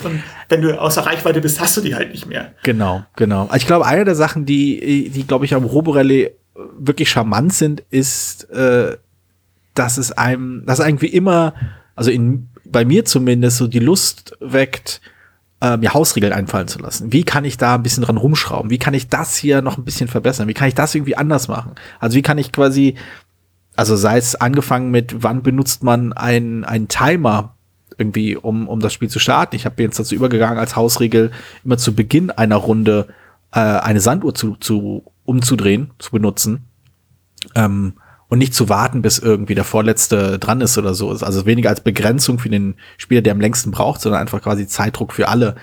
Und 0.03 0.23
wenn 0.49 0.63
du 0.63 0.81
außer 0.81 1.05
Reichweite 1.05 1.39
bist, 1.39 1.61
hast 1.61 1.77
du 1.77 1.81
die 1.81 1.93
halt 1.93 2.11
nicht 2.11 2.25
mehr. 2.25 2.53
Genau, 2.63 3.05
genau. 3.15 3.47
Ich 3.55 3.67
glaube, 3.67 3.85
eine 3.85 4.03
der 4.03 4.15
Sachen, 4.15 4.45
die, 4.45 5.11
die 5.13 5.27
glaube 5.27 5.45
ich, 5.45 5.53
am 5.53 5.63
Roborelli 5.63 6.31
wirklich 6.55 7.09
charmant 7.09 7.53
sind, 7.53 7.83
ist, 7.91 8.49
äh, 8.49 8.97
dass 9.75 9.97
es 9.97 10.11
einem, 10.11 10.63
dass 10.65 10.79
irgendwie 10.79 11.07
immer, 11.07 11.53
also 11.95 12.09
in 12.09 12.49
bei 12.65 12.85
mir 12.85 13.05
zumindest 13.05 13.57
so 13.57 13.67
die 13.67 13.79
Lust 13.79 14.35
weckt, 14.39 15.01
äh, 15.61 15.77
mir 15.77 15.93
Hausregeln 15.93 16.33
einfallen 16.33 16.67
zu 16.67 16.79
lassen. 16.79 17.13
Wie 17.13 17.23
kann 17.23 17.45
ich 17.45 17.57
da 17.57 17.75
ein 17.75 17.83
bisschen 17.83 18.03
dran 18.03 18.17
rumschrauben? 18.17 18.69
Wie 18.69 18.77
kann 18.77 18.93
ich 18.93 19.07
das 19.07 19.35
hier 19.35 19.61
noch 19.61 19.77
ein 19.77 19.85
bisschen 19.85 20.07
verbessern? 20.07 20.47
Wie 20.47 20.53
kann 20.53 20.67
ich 20.67 20.75
das 20.75 20.93
irgendwie 20.93 21.15
anders 21.15 21.47
machen? 21.47 21.75
Also 21.99 22.15
wie 22.15 22.21
kann 22.21 22.37
ich 22.37 22.51
quasi, 22.51 22.95
also 23.75 23.95
sei 23.95 24.17
es 24.17 24.35
angefangen 24.35 24.91
mit, 24.91 25.23
wann 25.23 25.43
benutzt 25.43 25.83
man 25.83 26.13
einen, 26.13 26.63
einen 26.65 26.87
Timer 26.87 27.55
irgendwie, 27.97 28.35
um, 28.35 28.67
um 28.67 28.79
das 28.79 28.93
Spiel 28.93 29.09
zu 29.09 29.19
starten. 29.19 29.55
Ich 29.55 29.65
habe 29.65 29.81
jetzt 29.81 29.99
dazu 29.99 30.15
übergegangen, 30.15 30.57
als 30.57 30.75
Hausregel 30.75 31.31
immer 31.63 31.77
zu 31.77 31.93
Beginn 31.93 32.31
einer 32.31 32.55
Runde 32.55 33.07
äh, 33.51 33.59
eine 33.59 33.99
Sanduhr 33.99 34.33
zu, 34.33 34.55
zu 34.55 35.03
umzudrehen, 35.25 35.91
zu 35.99 36.11
benutzen. 36.11 36.65
Ähm, 37.55 37.93
und 38.33 38.39
nicht 38.39 38.55
zu 38.55 38.67
warten, 38.67 39.03
bis 39.03 39.19
irgendwie 39.19 39.53
der 39.53 39.63
Vorletzte 39.63 40.39
dran 40.39 40.59
ist 40.59 40.79
oder 40.79 40.95
so. 40.95 41.11
Also 41.11 41.45
weniger 41.45 41.69
als 41.69 41.81
Begrenzung 41.81 42.39
für 42.39 42.49
den 42.49 42.73
Spieler, 42.97 43.21
der 43.21 43.31
am 43.31 43.39
längsten 43.39 43.69
braucht, 43.69 44.01
sondern 44.01 44.21
einfach 44.21 44.41
quasi 44.41 44.65
Zeitdruck 44.65 45.13
für 45.13 45.27
alle. 45.27 45.53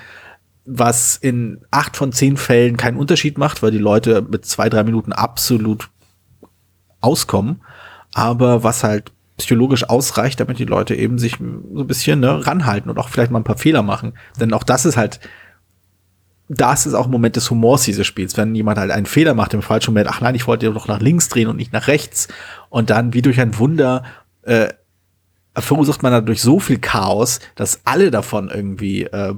Was 0.66 1.16
in 1.16 1.62
acht 1.72 1.96
von 1.96 2.12
zehn 2.12 2.36
Fällen 2.36 2.76
keinen 2.76 2.96
Unterschied 2.96 3.38
macht, 3.38 3.64
weil 3.64 3.72
die 3.72 3.78
Leute 3.78 4.22
mit 4.22 4.46
zwei, 4.46 4.68
drei 4.68 4.84
Minuten 4.84 5.12
absolut 5.12 5.90
auskommen. 7.00 7.60
Aber 8.14 8.62
was 8.62 8.84
halt 8.84 9.10
psychologisch 9.36 9.88
ausreicht, 9.88 10.38
damit 10.38 10.60
die 10.60 10.64
Leute 10.64 10.94
eben 10.94 11.18
sich 11.18 11.38
so 11.38 11.80
ein 11.80 11.88
bisschen 11.88 12.20
ne, 12.20 12.46
ranhalten 12.46 12.88
und 12.88 13.00
auch 13.00 13.08
vielleicht 13.08 13.32
mal 13.32 13.40
ein 13.40 13.44
paar 13.44 13.58
Fehler 13.58 13.82
machen. 13.82 14.12
Denn 14.38 14.52
auch 14.52 14.62
das 14.62 14.84
ist 14.84 14.96
halt 14.96 15.18
das 16.52 16.84
ist 16.84 16.94
auch 16.94 17.04
ein 17.04 17.12
Moment 17.12 17.36
des 17.36 17.48
Humors 17.48 17.84
dieses 17.84 18.08
Spiels, 18.08 18.36
wenn 18.36 18.56
jemand 18.56 18.76
halt 18.76 18.90
einen 18.90 19.06
Fehler 19.06 19.34
macht 19.34 19.54
im 19.54 19.62
falschen 19.62 19.92
Moment, 19.92 20.08
ach 20.10 20.20
nein, 20.20 20.34
ich 20.34 20.48
wollte 20.48 20.72
doch 20.72 20.88
nach 20.88 20.98
links 20.98 21.28
drehen 21.28 21.46
und 21.46 21.54
nicht 21.54 21.72
nach 21.72 21.86
rechts. 21.86 22.26
Und 22.70 22.90
dann 22.90 23.14
wie 23.14 23.22
durch 23.22 23.40
ein 23.40 23.56
Wunder 23.56 24.02
äh, 24.42 24.68
verursacht 25.54 26.02
man 26.02 26.10
dadurch 26.10 26.42
so 26.42 26.58
viel 26.58 26.78
Chaos, 26.78 27.38
dass 27.54 27.82
alle 27.84 28.10
davon 28.10 28.50
irgendwie 28.52 29.04
äh, 29.04 29.34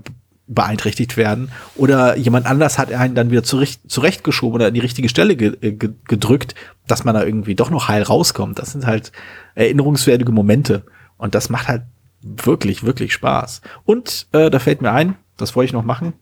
beeinträchtigt 0.46 1.18
werden. 1.18 1.52
Oder 1.76 2.16
jemand 2.16 2.46
anders 2.46 2.78
hat 2.78 2.90
einen 2.90 3.14
dann 3.14 3.30
wieder 3.30 3.42
zurecht, 3.42 3.82
zurechtgeschoben 3.90 4.54
oder 4.54 4.68
in 4.68 4.74
die 4.74 4.80
richtige 4.80 5.10
Stelle 5.10 5.36
ge 5.36 5.54
äh, 5.60 5.72
ge 5.72 5.90
gedrückt, 6.08 6.54
dass 6.86 7.04
man 7.04 7.14
da 7.14 7.22
irgendwie 7.22 7.54
doch 7.54 7.68
noch 7.68 7.88
heil 7.88 8.04
rauskommt. 8.04 8.58
Das 8.58 8.72
sind 8.72 8.86
halt 8.86 9.12
erinnerungswürdige 9.54 10.32
Momente. 10.32 10.84
Und 11.18 11.34
das 11.34 11.50
macht 11.50 11.68
halt 11.68 11.82
wirklich, 12.22 12.84
wirklich 12.84 13.12
Spaß. 13.12 13.60
Und 13.84 14.28
äh, 14.32 14.48
da 14.48 14.58
fällt 14.58 14.80
mir 14.80 14.92
ein, 14.92 15.16
das 15.36 15.54
wollte 15.54 15.66
ich 15.66 15.72
noch 15.74 15.84
machen, 15.84 16.14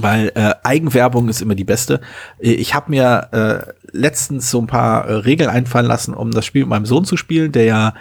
weil 0.00 0.32
äh, 0.34 0.54
Eigenwerbung 0.62 1.28
ist 1.28 1.42
immer 1.42 1.54
die 1.54 1.64
beste. 1.64 2.00
Äh, 2.40 2.52
ich 2.52 2.74
habe 2.74 2.90
mir 2.90 3.28
äh, 3.32 3.96
letztens 3.96 4.50
so 4.50 4.60
ein 4.60 4.66
paar 4.66 5.06
äh, 5.06 5.12
Regeln 5.14 5.50
einfallen 5.50 5.86
lassen, 5.86 6.14
um 6.14 6.30
das 6.30 6.46
Spiel 6.46 6.62
mit 6.62 6.70
meinem 6.70 6.86
Sohn 6.86 7.04
zu 7.04 7.16
spielen, 7.16 7.52
der 7.52 7.64
ja 7.64 7.94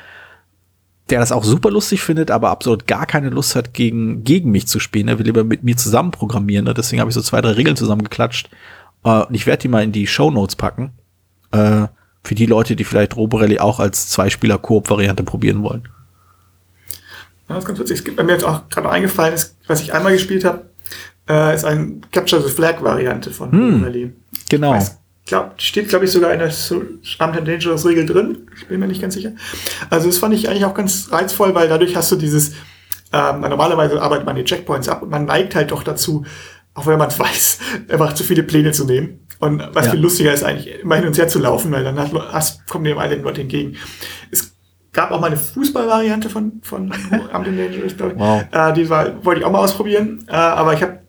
der 1.10 1.20
das 1.20 1.32
auch 1.32 1.44
super 1.44 1.72
lustig 1.72 2.02
findet, 2.02 2.32
aber 2.32 2.50
absolut 2.50 2.86
gar 2.86 3.06
keine 3.06 3.30
Lust 3.30 3.56
hat, 3.56 3.74
gegen, 3.74 4.24
gegen 4.24 4.52
mich 4.52 4.68
zu 4.68 4.80
spielen. 4.80 5.08
Er 5.08 5.18
will 5.18 5.26
lieber 5.26 5.44
mit 5.44 5.64
mir 5.64 5.78
zusammen 5.78 6.12
programmieren. 6.12 6.66
Ne? 6.66 6.74
Deswegen 6.74 7.00
habe 7.00 7.10
ich 7.10 7.16
so 7.16 7.22
zwei, 7.22 7.40
drei 7.40 7.52
Regeln 7.52 7.78
zusammengeklatscht. 7.78 8.50
Äh, 9.04 9.24
und 9.24 9.34
ich 9.34 9.46
werde 9.48 9.62
die 9.62 9.68
mal 9.70 9.84
in 9.84 9.92
die 9.92 10.08
Show 10.08 10.32
Notes 10.32 10.56
packen. 10.56 10.92
Äh, 11.52 11.88
für 12.24 12.36
die 12.36 12.46
Leute, 12.46 12.76
die 12.76 12.84
vielleicht 12.84 13.16
Roborelli 13.16 13.60
auch 13.60 13.80
als 13.80 14.10
Zwei-Spieler-Koop-Variante 14.10 15.24
probieren 15.24 15.64
wollen. 15.64 15.88
Ja, 17.48 17.56
das 17.56 17.60
ist 17.60 17.68
ganz 17.68 17.80
witzig. 17.80 18.00
Es 18.00 18.04
gibt 18.04 18.18
bei 18.18 18.24
mir 18.24 18.34
jetzt 18.34 18.44
auch 18.44 18.68
gerade 18.68 18.90
eingefallen, 18.90 19.34
ist, 19.34 19.56
was 19.68 19.82
ich 19.82 19.94
einmal 19.94 20.12
gespielt 20.12 20.44
habe, 20.44 20.66
äh, 21.30 21.56
ist 21.56 21.66
ein 21.66 22.02
Capture 22.12 22.42
the 22.42 22.50
Flag 22.50 22.82
Variante 22.82 23.32
von 23.32 23.52
hm, 23.52 23.84
Rally. 23.84 24.14
Genau. 24.50 24.76
Ich 24.76 25.30
glaub, 25.30 25.62
steht, 25.62 25.90
glaube 25.90 26.06
ich, 26.06 26.12
sogar 26.12 26.32
in 26.34 26.40
der 26.40 26.54
Armed 27.20 27.38
and 27.38 27.48
Dangerous 27.48 27.86
Regel 27.86 28.06
drin. 28.06 28.48
Ich 28.56 28.68
bin 28.68 28.80
mir 28.80 28.88
nicht 28.88 29.02
ganz 29.02 29.14
sicher. 29.14 29.34
Also 29.90 30.08
das 30.08 30.18
fand 30.18 30.34
ich 30.34 30.50
eigentlich 30.50 30.66
auch 30.66 30.74
ganz 30.74 31.12
reizvoll, 31.12 31.54
weil 31.54 31.68
dadurch 31.68 31.96
hast 31.96 32.12
du 32.12 32.16
dieses, 32.16 32.54
ähm, 33.12 33.42
normalerweise 33.42 34.02
arbeitet 34.02 34.26
man 34.26 34.36
die 34.36 34.46
Checkpoints 34.46 34.88
ab 34.88 35.02
und 35.02 35.10
man 35.10 35.26
neigt 35.26 35.56
halt 35.56 35.72
doch 35.72 35.84
dazu, 35.84 36.26
auch 36.74 36.86
wenn 36.86 36.98
man 36.98 37.10
es 37.10 37.20
weiß, 37.20 37.60
einfach 37.90 38.14
zu 38.14 38.24
viele 38.24 38.44
Pläne 38.44 38.72
zu 38.72 38.86
nehmen. 38.86 39.20
Und 39.40 39.62
was 39.74 39.88
ja. 39.88 39.92
viel 39.92 40.02
lustiger 40.02 40.34
ist 40.34 40.44
eigentlich, 40.44 40.82
immer 40.82 40.96
hin 40.96 41.06
und 41.06 41.18
her 41.18 41.28
zu 41.28 41.40
laufen, 41.40 41.72
weil 41.72 41.84
dann 41.84 42.00
hast, 42.32 42.68
kommen 42.68 42.86
dem 42.86 42.98
alle 42.98 43.18
Leute 43.18 43.42
entgegen. 43.42 43.76
Es 44.32 44.56
gab 44.94 45.12
auch 45.12 45.20
mal 45.20 45.28
eine 45.28 45.38
Fußballvariante 45.38 46.30
von, 46.30 46.60
von 46.64 46.92
Armed 47.32 47.50
and 47.50 47.60
Dangerous, 47.60 47.96
glaube 47.96 48.14
ich. 48.14 48.20
Wow. 48.20 48.46
Äh, 48.52 48.74
die 48.74 48.90
war, 48.90 49.24
wollte 49.24 49.42
ich 49.42 49.46
auch 49.46 49.52
mal 49.52 49.60
ausprobieren. 49.60 50.26
Äh, 50.28 50.32
aber 50.34 50.74
ich 50.74 50.82
habe 50.82 51.02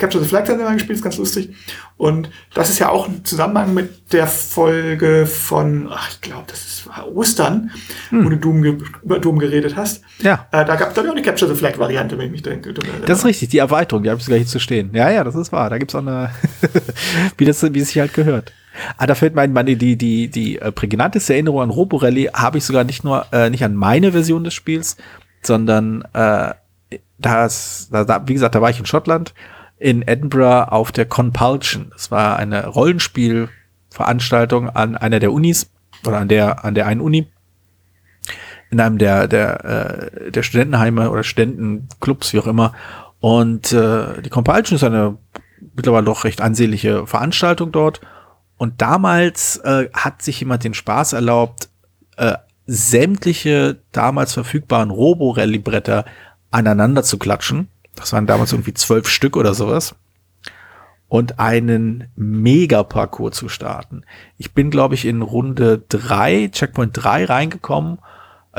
Capture 0.00 0.22
the 0.22 0.28
Flag 0.28 0.48
hat 0.48 0.58
er 0.58 0.72
gespielt, 0.72 0.98
ist 0.98 1.04
ganz 1.04 1.18
lustig. 1.18 1.54
Und 1.96 2.30
das 2.54 2.70
ist 2.70 2.78
ja 2.78 2.88
auch 2.88 3.06
ein 3.06 3.24
Zusammenhang 3.24 3.74
mit 3.74 4.12
der 4.12 4.26
Folge 4.26 5.26
von, 5.26 5.88
ach, 5.92 6.10
ich 6.10 6.20
glaube, 6.22 6.44
das 6.48 6.60
ist 6.60 6.88
Ostern, 7.14 7.70
hm. 8.08 8.24
wo 8.24 8.30
du 8.30 8.36
Doom 8.36 8.64
über 8.64 9.18
Doom 9.18 9.38
geredet 9.38 9.76
hast. 9.76 10.02
Ja. 10.20 10.46
Äh, 10.50 10.64
da 10.64 10.76
gab 10.76 10.92
es, 10.92 10.98
auch 10.98 11.10
eine 11.10 11.22
Capture 11.22 11.52
the 11.52 11.56
Flag 11.56 11.78
Variante, 11.78 12.16
wenn 12.16 12.26
ich 12.26 12.32
mich 12.32 12.42
denke. 12.42 12.72
Das 13.06 13.18
ist 13.18 13.24
richtig, 13.26 13.50
die 13.50 13.58
Erweiterung, 13.58 14.02
die 14.02 14.10
habe 14.10 14.18
ich 14.18 14.24
sogar 14.24 14.38
hier 14.38 14.46
zu 14.46 14.58
stehen. 14.58 14.90
Ja, 14.94 15.10
ja, 15.10 15.22
das 15.22 15.34
ist 15.34 15.52
wahr. 15.52 15.68
Da 15.68 15.78
gibt's 15.78 15.94
auch 15.94 16.00
eine, 16.00 16.30
wie 17.36 17.44
das, 17.44 17.62
wie 17.62 17.78
es 17.78 17.88
sich 17.88 17.98
halt 17.98 18.14
gehört. 18.14 18.52
Ah, 18.96 19.06
da 19.06 19.14
fällt 19.14 19.34
mir 19.34 19.42
ein, 19.42 19.52
meine, 19.52 19.76
die, 19.76 19.96
die, 19.96 20.28
die 20.28 20.58
äh, 20.58 20.72
prägnanteste 20.72 21.34
Erinnerung 21.34 21.60
an 21.60 21.70
Roborelli 21.70 22.30
habe 22.32 22.58
ich 22.58 22.64
sogar 22.64 22.84
nicht 22.84 23.04
nur, 23.04 23.26
äh, 23.32 23.50
nicht 23.50 23.64
an 23.64 23.74
meine 23.74 24.12
Version 24.12 24.44
des 24.44 24.54
Spiels, 24.54 24.96
sondern, 25.42 26.02
äh, 26.14 26.54
das, 27.18 27.88
da, 27.90 28.22
wie 28.26 28.32
gesagt, 28.32 28.54
da 28.54 28.62
war 28.62 28.70
ich 28.70 28.78
in 28.78 28.86
Schottland 28.86 29.34
in 29.80 30.06
Edinburgh 30.06 30.70
auf 30.70 30.92
der 30.92 31.06
Compulsion. 31.06 31.90
Das 31.92 32.12
war 32.12 32.36
eine 32.36 32.66
Rollenspielveranstaltung 32.66 34.68
an 34.68 34.94
einer 34.94 35.18
der 35.18 35.32
Unis 35.32 35.70
oder 36.06 36.18
an 36.18 36.28
der 36.28 36.64
an 36.64 36.74
der 36.74 36.86
einen 36.86 37.00
Uni. 37.00 37.26
In 38.70 38.78
einem 38.78 38.98
der 38.98 39.26
der 39.26 39.64
äh, 39.64 40.30
der 40.30 40.42
Studentenheime 40.42 41.10
oder 41.10 41.24
Studentenclubs 41.24 42.32
wie 42.32 42.38
auch 42.38 42.46
immer. 42.46 42.74
Und 43.20 43.72
äh, 43.72 44.22
die 44.22 44.30
Compulsion 44.30 44.76
ist 44.76 44.84
eine 44.84 45.16
mittlerweile 45.74 46.04
doch 46.04 46.24
recht 46.24 46.42
ansehnliche 46.42 47.06
Veranstaltung 47.06 47.72
dort. 47.72 48.02
Und 48.58 48.82
damals 48.82 49.56
äh, 49.58 49.88
hat 49.94 50.20
sich 50.20 50.40
jemand 50.40 50.64
den 50.64 50.74
Spaß 50.74 51.14
erlaubt 51.14 51.70
äh, 52.18 52.34
sämtliche 52.66 53.78
damals 53.92 54.34
verfügbaren 54.34 54.90
Robo-Rallye-Bretter 54.90 56.04
aneinander 56.50 57.02
zu 57.02 57.18
klatschen 57.18 57.68
das 58.00 58.12
waren 58.12 58.26
damals 58.26 58.52
irgendwie 58.52 58.74
zwölf 58.74 59.08
Stück 59.08 59.36
oder 59.36 59.54
sowas. 59.54 59.94
Und 61.08 61.40
einen 61.40 62.08
Mega-Parcours 62.14 63.36
zu 63.36 63.48
starten. 63.48 64.04
Ich 64.38 64.52
bin, 64.52 64.70
glaube 64.70 64.94
ich, 64.94 65.04
in 65.04 65.22
Runde 65.22 65.82
drei, 65.88 66.48
Checkpoint 66.52 66.92
drei 66.94 67.24
reingekommen. 67.24 67.98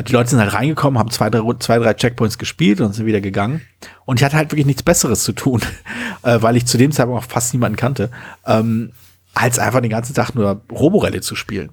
Die 0.06 0.12
Leute 0.12 0.32
sind 0.32 0.40
halt 0.40 0.54
reingekommen, 0.54 1.00
haben 1.00 1.12
zwei, 1.12 1.30
drei, 1.30 1.42
zwei, 1.60 1.80
drei 1.80 1.94
Checkpoints 1.94 2.38
gespielt 2.38 2.82
und 2.82 2.94
sind 2.94 3.06
wieder 3.06 3.22
gegangen. 3.22 3.62
Und 4.06 4.20
ich 4.20 4.26
hatte 4.26 4.36
halt 4.36 4.52
wirklich 4.52 4.66
nichts 4.66 4.84
Besseres 4.84 5.24
zu 5.24 5.32
tun, 5.32 5.62
äh, 6.24 6.42
weil 6.42 6.58
ich 6.58 6.66
zu 6.66 6.78
dem 6.78 6.92
Zeitpunkt 6.92 7.24
auch 7.24 7.30
fast 7.30 7.54
niemanden 7.54 7.78
kannte, 7.78 8.12
ähm, 8.46 8.92
als 9.34 9.60
einfach 9.60 9.82
den 9.82 9.90
ganzen 9.90 10.14
Tag 10.14 10.36
nur 10.36 10.62
Roborelle 10.72 11.22
zu 11.22 11.36
spielen. 11.36 11.72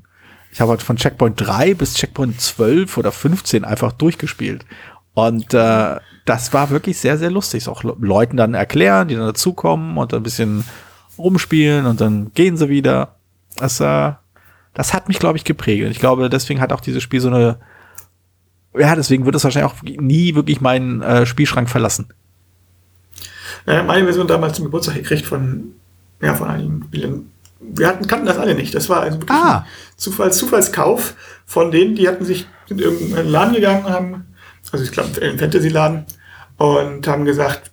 Ich 0.52 0.60
habe 0.60 0.70
halt 0.70 0.82
von 0.82 0.96
Checkpoint 0.96 1.40
3 1.40 1.74
bis 1.74 1.94
Checkpoint 1.94 2.40
12 2.40 2.96
oder 2.96 3.12
15 3.12 3.64
einfach 3.64 3.92
durchgespielt. 3.92 4.64
Und 5.14 5.52
äh, 5.54 5.96
das 6.28 6.52
war 6.52 6.68
wirklich 6.70 6.98
sehr, 6.98 7.16
sehr 7.16 7.30
lustig. 7.30 7.68
Auch 7.68 7.82
Leuten 7.82 8.36
dann 8.36 8.54
erklären, 8.54 9.08
die 9.08 9.14
dann 9.14 9.26
dazukommen 9.26 9.96
und 9.96 10.12
ein 10.12 10.22
bisschen 10.22 10.64
rumspielen 11.16 11.86
und 11.86 12.00
dann 12.00 12.32
gehen 12.34 12.56
sie 12.56 12.68
wieder. 12.68 13.16
Das, 13.56 13.80
äh, 13.80 14.12
das 14.74 14.92
hat 14.92 15.08
mich, 15.08 15.18
glaube 15.18 15.38
ich, 15.38 15.44
geprägt. 15.44 15.84
Und 15.84 15.90
ich 15.90 15.98
glaube, 15.98 16.28
deswegen 16.28 16.60
hat 16.60 16.72
auch 16.72 16.80
dieses 16.80 17.02
Spiel 17.02 17.20
so 17.20 17.28
eine, 17.28 17.58
ja, 18.76 18.94
deswegen 18.94 19.24
wird 19.24 19.34
es 19.34 19.44
wahrscheinlich 19.44 19.72
auch 19.72 19.82
nie 19.82 20.34
wirklich 20.34 20.60
meinen 20.60 21.00
äh, 21.00 21.24
Spielschrank 21.24 21.70
verlassen. 21.70 22.08
Ja, 23.66 23.82
meine 23.82 24.04
Version 24.04 24.26
damals 24.26 24.56
zum 24.56 24.66
Geburtstag 24.66 24.96
gekriegt 24.96 25.26
von, 25.26 25.72
ja, 26.20 26.34
von 26.34 26.48
einigen 26.48 26.84
Spielen. 26.84 27.32
Wir 27.60 27.88
hatten, 27.88 28.06
kannten 28.06 28.26
das 28.26 28.38
alle 28.38 28.54
nicht. 28.54 28.74
Das 28.74 28.88
war 28.88 29.00
also 29.00 29.18
wirklich 29.18 29.36
ah. 29.36 29.60
ein 29.60 29.64
Zufalls, 29.96 30.36
Zufallskauf 30.36 31.14
von 31.46 31.70
denen, 31.70 31.96
die 31.96 32.06
hatten 32.06 32.24
sich 32.24 32.46
in 32.68 32.78
irgendeinen 32.78 33.28
Laden 33.28 33.54
gegangen 33.54 33.84
und 33.86 33.92
haben, 33.92 34.26
also 34.70 34.84
ich 34.84 34.92
glaube, 34.92 35.18
im 35.20 35.38
Fantasy-Laden, 35.38 36.04
und 36.58 37.06
haben 37.06 37.24
gesagt, 37.24 37.70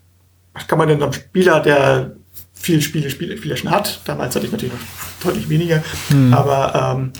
was 0.54 0.68
kann 0.68 0.78
man 0.78 0.88
denn 0.88 1.04
am 1.04 1.12
Spieler, 1.12 1.60
der 1.60 2.16
viel 2.54 2.82
Spiele, 2.82 3.10
Spiele, 3.10 3.38
Spiele 3.38 3.58
schon 3.58 3.72
hat, 3.72 4.02
damals 4.06 4.36
hatte 4.36 4.46
ich 4.46 4.52
natürlich 4.52 4.74
noch 4.74 5.28
deutlich 5.30 5.50
weniger, 5.50 5.84
hm. 6.08 6.34
aber 6.34 6.96
ähm, 6.98 7.12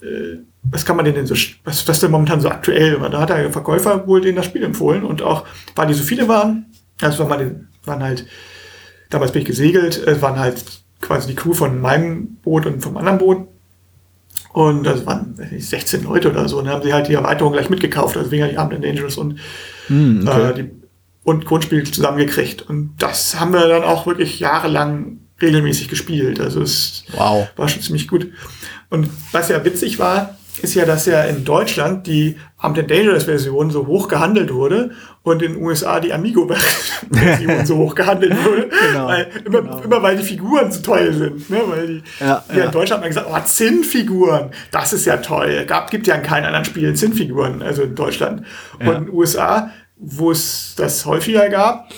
äh, 0.00 0.38
was 0.70 0.84
kann 0.84 0.96
man 0.96 1.04
denn, 1.04 1.14
denn 1.14 1.26
so, 1.26 1.34
was, 1.64 1.86
was 1.86 2.00
denn 2.00 2.10
momentan 2.10 2.40
so 2.40 2.48
aktuell? 2.48 2.98
Da 2.98 3.20
hat 3.20 3.28
der 3.28 3.52
Verkäufer 3.52 4.06
wohl 4.06 4.22
denen 4.22 4.36
das 4.36 4.46
Spiel 4.46 4.62
empfohlen 4.62 5.04
und 5.04 5.20
auch, 5.20 5.44
weil 5.74 5.88
die 5.88 5.94
so 5.94 6.02
viele 6.02 6.26
waren, 6.26 6.66
also 7.02 7.28
waren, 7.28 7.68
waren 7.84 8.02
halt, 8.02 8.26
damals 9.10 9.32
bin 9.32 9.42
ich 9.42 9.48
gesegelt, 9.48 9.98
es 9.98 10.22
waren 10.22 10.38
halt 10.38 10.64
quasi 11.00 11.28
die 11.28 11.34
Crew 11.34 11.52
von 11.52 11.80
meinem 11.80 12.36
Boot 12.42 12.66
und 12.66 12.80
vom 12.80 12.96
anderen 12.96 13.18
Boot. 13.18 13.48
Und 14.52 14.84
das 14.84 15.04
waren 15.04 15.34
16 15.36 16.04
Leute 16.04 16.30
oder 16.30 16.48
so. 16.48 16.58
Und 16.58 16.66
dann 16.66 16.74
haben 16.74 16.82
sie 16.84 16.92
halt 16.92 17.08
die 17.08 17.14
Erweiterung 17.14 17.52
gleich 17.52 17.70
mitgekauft, 17.70 18.16
also 18.16 18.30
wegen 18.30 18.48
die 18.48 18.56
Armed 18.56 18.84
Dangerous 18.84 19.18
und, 19.18 19.38
mm, 19.88 20.26
okay. 20.26 20.50
äh, 20.50 20.54
die, 20.54 20.70
und 21.24 21.46
Grundspiel 21.46 21.84
zusammengekriegt. 21.90 22.62
Und 22.62 22.94
das 22.98 23.40
haben 23.40 23.52
wir 23.52 23.66
dann 23.66 23.82
auch 23.82 24.06
wirklich 24.06 24.38
jahrelang 24.38 25.18
regelmäßig 25.40 25.88
gespielt. 25.88 26.40
Also 26.40 26.62
es 26.62 27.04
wow. 27.12 27.48
war 27.56 27.68
schon 27.68 27.82
ziemlich 27.82 28.06
gut. 28.06 28.30
Und 28.90 29.08
was 29.32 29.48
ja 29.48 29.64
witzig 29.64 29.98
war, 29.98 30.36
ist 30.62 30.74
ja, 30.74 30.84
dass 30.84 31.06
ja 31.06 31.24
in 31.24 31.44
Deutschland 31.44 32.06
die 32.06 32.36
Armed 32.58 32.88
Dangerous 32.88 33.24
Version 33.24 33.70
so 33.70 33.86
hoch 33.86 34.06
gehandelt 34.06 34.52
wurde 34.54 34.92
und 35.22 35.42
in 35.42 35.54
den 35.54 35.62
USA 35.62 35.98
die 35.98 36.12
Amigo 36.12 36.48
Version 37.10 37.66
so 37.66 37.76
hoch 37.76 37.94
gehandelt 37.94 38.32
wurde. 38.44 38.70
Genau, 38.84 39.06
weil, 39.06 39.28
immer, 39.44 39.62
genau. 39.62 39.80
immer 39.80 40.02
weil 40.02 40.16
die 40.16 40.22
Figuren 40.22 40.70
so 40.70 40.80
toll 40.82 41.12
sind. 41.12 41.50
Ne? 41.50 41.60
Weil 41.66 41.86
die, 41.86 42.02
ja, 42.20 42.44
ja. 42.54 42.64
in 42.66 42.70
Deutschland 42.70 43.02
haben 43.02 43.08
gesagt, 43.08 43.26
oh, 43.30 43.38
Zinnfiguren, 43.44 44.50
das 44.70 44.92
ist 44.92 45.06
ja 45.06 45.16
toll. 45.16 45.64
Gab, 45.66 45.90
gibt 45.90 46.06
ja 46.06 46.14
in 46.14 46.22
keinen 46.22 46.44
anderen 46.44 46.64
Spielen 46.64 46.94
Zinnfiguren, 46.94 47.62
also 47.62 47.82
in 47.82 47.94
Deutschland. 47.94 48.42
Ja. 48.80 48.90
Und 48.90 48.96
in 48.96 49.04
den 49.06 49.14
USA, 49.14 49.70
wo 49.96 50.30
es 50.30 50.74
das 50.76 51.06
häufiger 51.06 51.48
gab, 51.48 51.90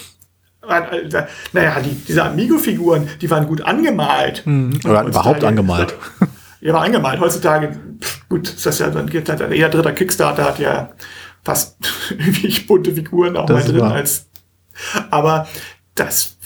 äh, 0.69 1.27
naja, 1.53 1.81
die, 1.81 1.95
diese 2.07 2.25
Amigo-Figuren, 2.25 3.09
die 3.21 3.31
waren 3.31 3.47
gut 3.47 3.63
angemalt. 3.63 4.43
Mhm. 4.47 4.81
Oder 4.85 5.05
überhaupt 5.05 5.45
angemalt. 5.45 5.95
Ja, 6.59 6.73
war 6.73 6.83
angemalt. 6.83 7.21
Heutzutage, 7.21 7.79
pff, 8.01 8.29
gut, 8.29 8.49
ist 8.49 8.65
das 8.65 8.79
ja, 8.79 8.89
dann 8.89 9.09
gibt 9.09 9.29
halt, 9.29 9.41
jeder 9.53 9.69
dritte 9.69 9.93
Kickstarter 9.93 10.47
hat 10.47 10.59
ja 10.59 10.91
fast 11.45 11.77
irgendwie 12.11 12.61
bunte 12.61 12.93
Figuren 12.95 13.37
auch 13.37 13.47
das 13.47 13.67
mal 13.67 13.73
drin 13.73 13.83
als, 13.83 14.27
aber 15.11 15.47
das, 15.95 16.39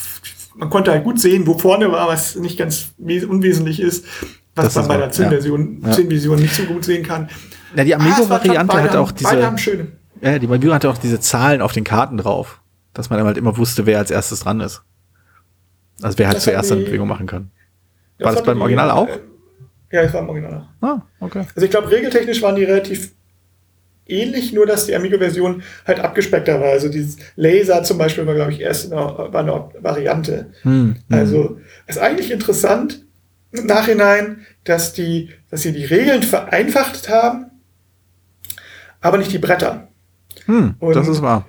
man 0.56 0.68
konnte 0.68 0.90
halt 0.90 1.04
gut 1.04 1.20
sehen, 1.20 1.46
wo 1.46 1.56
vorne 1.56 1.90
war, 1.90 2.08
was 2.08 2.34
nicht 2.34 2.58
ganz 2.58 2.88
unwesentlich 2.98 3.80
ist, 3.80 4.04
was 4.56 4.66
das 4.66 4.76
man 4.76 4.88
bei 4.88 4.96
der 4.98 5.10
Zinnversion, 5.10 5.80
ja. 5.86 5.92
Zinnvision 5.92 6.38
nicht 6.38 6.54
so 6.54 6.64
gut 6.64 6.84
sehen 6.84 7.04
kann. 7.04 7.30
Ja, 7.74 7.84
die 7.84 7.94
Amigo-Variante 7.94 8.76
ah, 8.76 8.82
hat 8.82 8.96
auch 8.96 9.12
diese, 9.12 9.30
beide 9.30 9.46
haben 9.46 9.58
schöne. 9.58 9.86
Ja, 10.20 10.38
die 10.38 10.46
Amigo 10.46 10.72
hatte 10.72 10.90
auch 10.90 10.98
diese 10.98 11.20
Zahlen 11.20 11.62
auf 11.62 11.72
den 11.72 11.84
Karten 11.84 12.16
drauf, 12.16 12.60
dass 12.92 13.10
man 13.10 13.22
halt 13.24 13.38
immer 13.38 13.56
wusste, 13.56 13.86
wer 13.86 13.98
als 13.98 14.10
erstes 14.10 14.40
dran 14.40 14.60
ist. 14.60 14.82
Also 16.02 16.18
wer 16.18 16.28
halt 16.28 16.36
das 16.36 16.44
zuerst 16.44 16.72
eine 16.72 16.82
Bewegung 16.82 17.08
machen 17.08 17.26
kann. 17.26 17.50
War 18.18 18.32
das, 18.32 18.36
das 18.36 18.46
beim 18.46 18.60
Original 18.60 18.90
auch? 18.90 19.08
Ja, 19.90 20.02
es 20.02 20.12
war 20.12 20.20
im 20.20 20.28
Original. 20.28 20.68
Ah, 20.80 21.00
okay. 21.20 21.46
Also 21.54 21.64
ich 21.64 21.70
glaube, 21.70 21.90
regeltechnisch 21.90 22.42
waren 22.42 22.56
die 22.56 22.64
relativ 22.64 23.12
ähnlich, 24.06 24.52
nur 24.52 24.66
dass 24.66 24.86
die 24.86 24.94
Amigo-Version 24.94 25.62
halt 25.86 26.00
abgespeckter 26.00 26.60
war. 26.60 26.70
Also 26.70 26.88
dieses 26.88 27.16
Laser 27.36 27.82
zum 27.82 27.98
Beispiel 27.98 28.26
war, 28.26 28.34
glaube 28.34 28.52
ich, 28.52 28.60
erst 28.60 28.92
eine, 28.92 29.00
war 29.00 29.40
eine 29.40 29.68
Variante. 29.80 30.52
Hm, 30.62 30.96
hm. 31.08 31.18
also 31.18 31.60
ist 31.86 31.98
eigentlich 31.98 32.30
interessant 32.30 33.04
im 33.52 33.66
Nachhinein, 33.66 34.46
dass 34.64 34.92
die, 34.92 35.30
dass 35.50 35.62
sie 35.62 35.72
die 35.72 35.84
Regeln 35.84 36.22
vereinfacht 36.22 37.08
haben, 37.08 37.46
aber 39.00 39.18
nicht 39.18 39.32
die 39.32 39.38
Bretter. 39.38 39.88
Hm, 40.50 40.74
das 40.92 41.08
ist 41.08 41.22
wahr. 41.22 41.46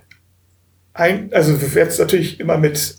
Ein, 0.94 1.30
also 1.34 1.54
jetzt 1.54 2.00
natürlich 2.00 2.40
immer 2.40 2.58
mit 2.58 2.98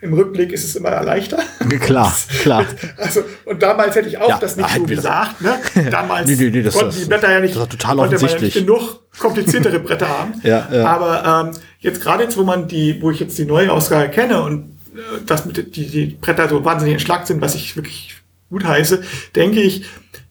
im 0.00 0.12
Rückblick 0.12 0.52
ist 0.52 0.64
es 0.64 0.76
immer 0.76 0.90
leichter. 1.02 1.38
Klar, 1.80 2.14
klar. 2.42 2.66
Also, 2.98 3.22
und 3.44 3.62
damals 3.62 3.94
hätte 3.94 4.08
ich 4.08 4.18
auch 4.18 4.28
ja, 4.28 4.38
das 4.38 4.56
nicht 4.56 4.68
so 4.68 4.82
gesagt. 4.82 5.40
Ne? 5.40 5.58
Damals 5.90 6.28
nee, 6.28 6.36
nee, 6.36 6.50
nee, 6.50 6.62
das, 6.62 6.74
konnten 6.74 6.98
die 6.98 7.06
Blätter 7.06 7.32
ja 7.32 7.40
nicht, 7.40 7.56
das 7.56 7.68
total 7.68 8.00
offensichtlich. 8.00 8.54
Ja 8.54 8.60
nicht 8.60 8.66
genug 8.66 9.00
kompliziertere 9.18 9.80
Bretter 9.80 10.08
haben. 10.08 10.34
ja, 10.42 10.68
ja. 10.70 10.84
Aber 10.84 11.48
ähm, 11.48 11.56
jetzt 11.78 12.02
gerade 12.02 12.24
jetzt, 12.24 12.36
wo 12.36 12.42
man 12.42 12.68
die, 12.68 13.00
wo 13.00 13.10
ich 13.10 13.20
jetzt 13.20 13.38
die 13.38 13.46
neue 13.46 13.72
Ausgabe 13.72 14.10
kenne 14.10 14.42
und 14.42 14.76
äh, 14.94 15.24
dass 15.24 15.46
mit 15.46 15.76
die, 15.76 15.86
die 15.86 16.06
Bretter 16.06 16.48
so 16.48 16.64
wahnsinnig 16.64 16.94
entschlackt 16.94 17.26
sind, 17.26 17.40
was 17.40 17.54
ich 17.54 17.76
wirklich 17.76 18.16
gut 18.50 18.64
heiße, 18.64 19.02
denke 19.34 19.60
ich, 19.60 19.86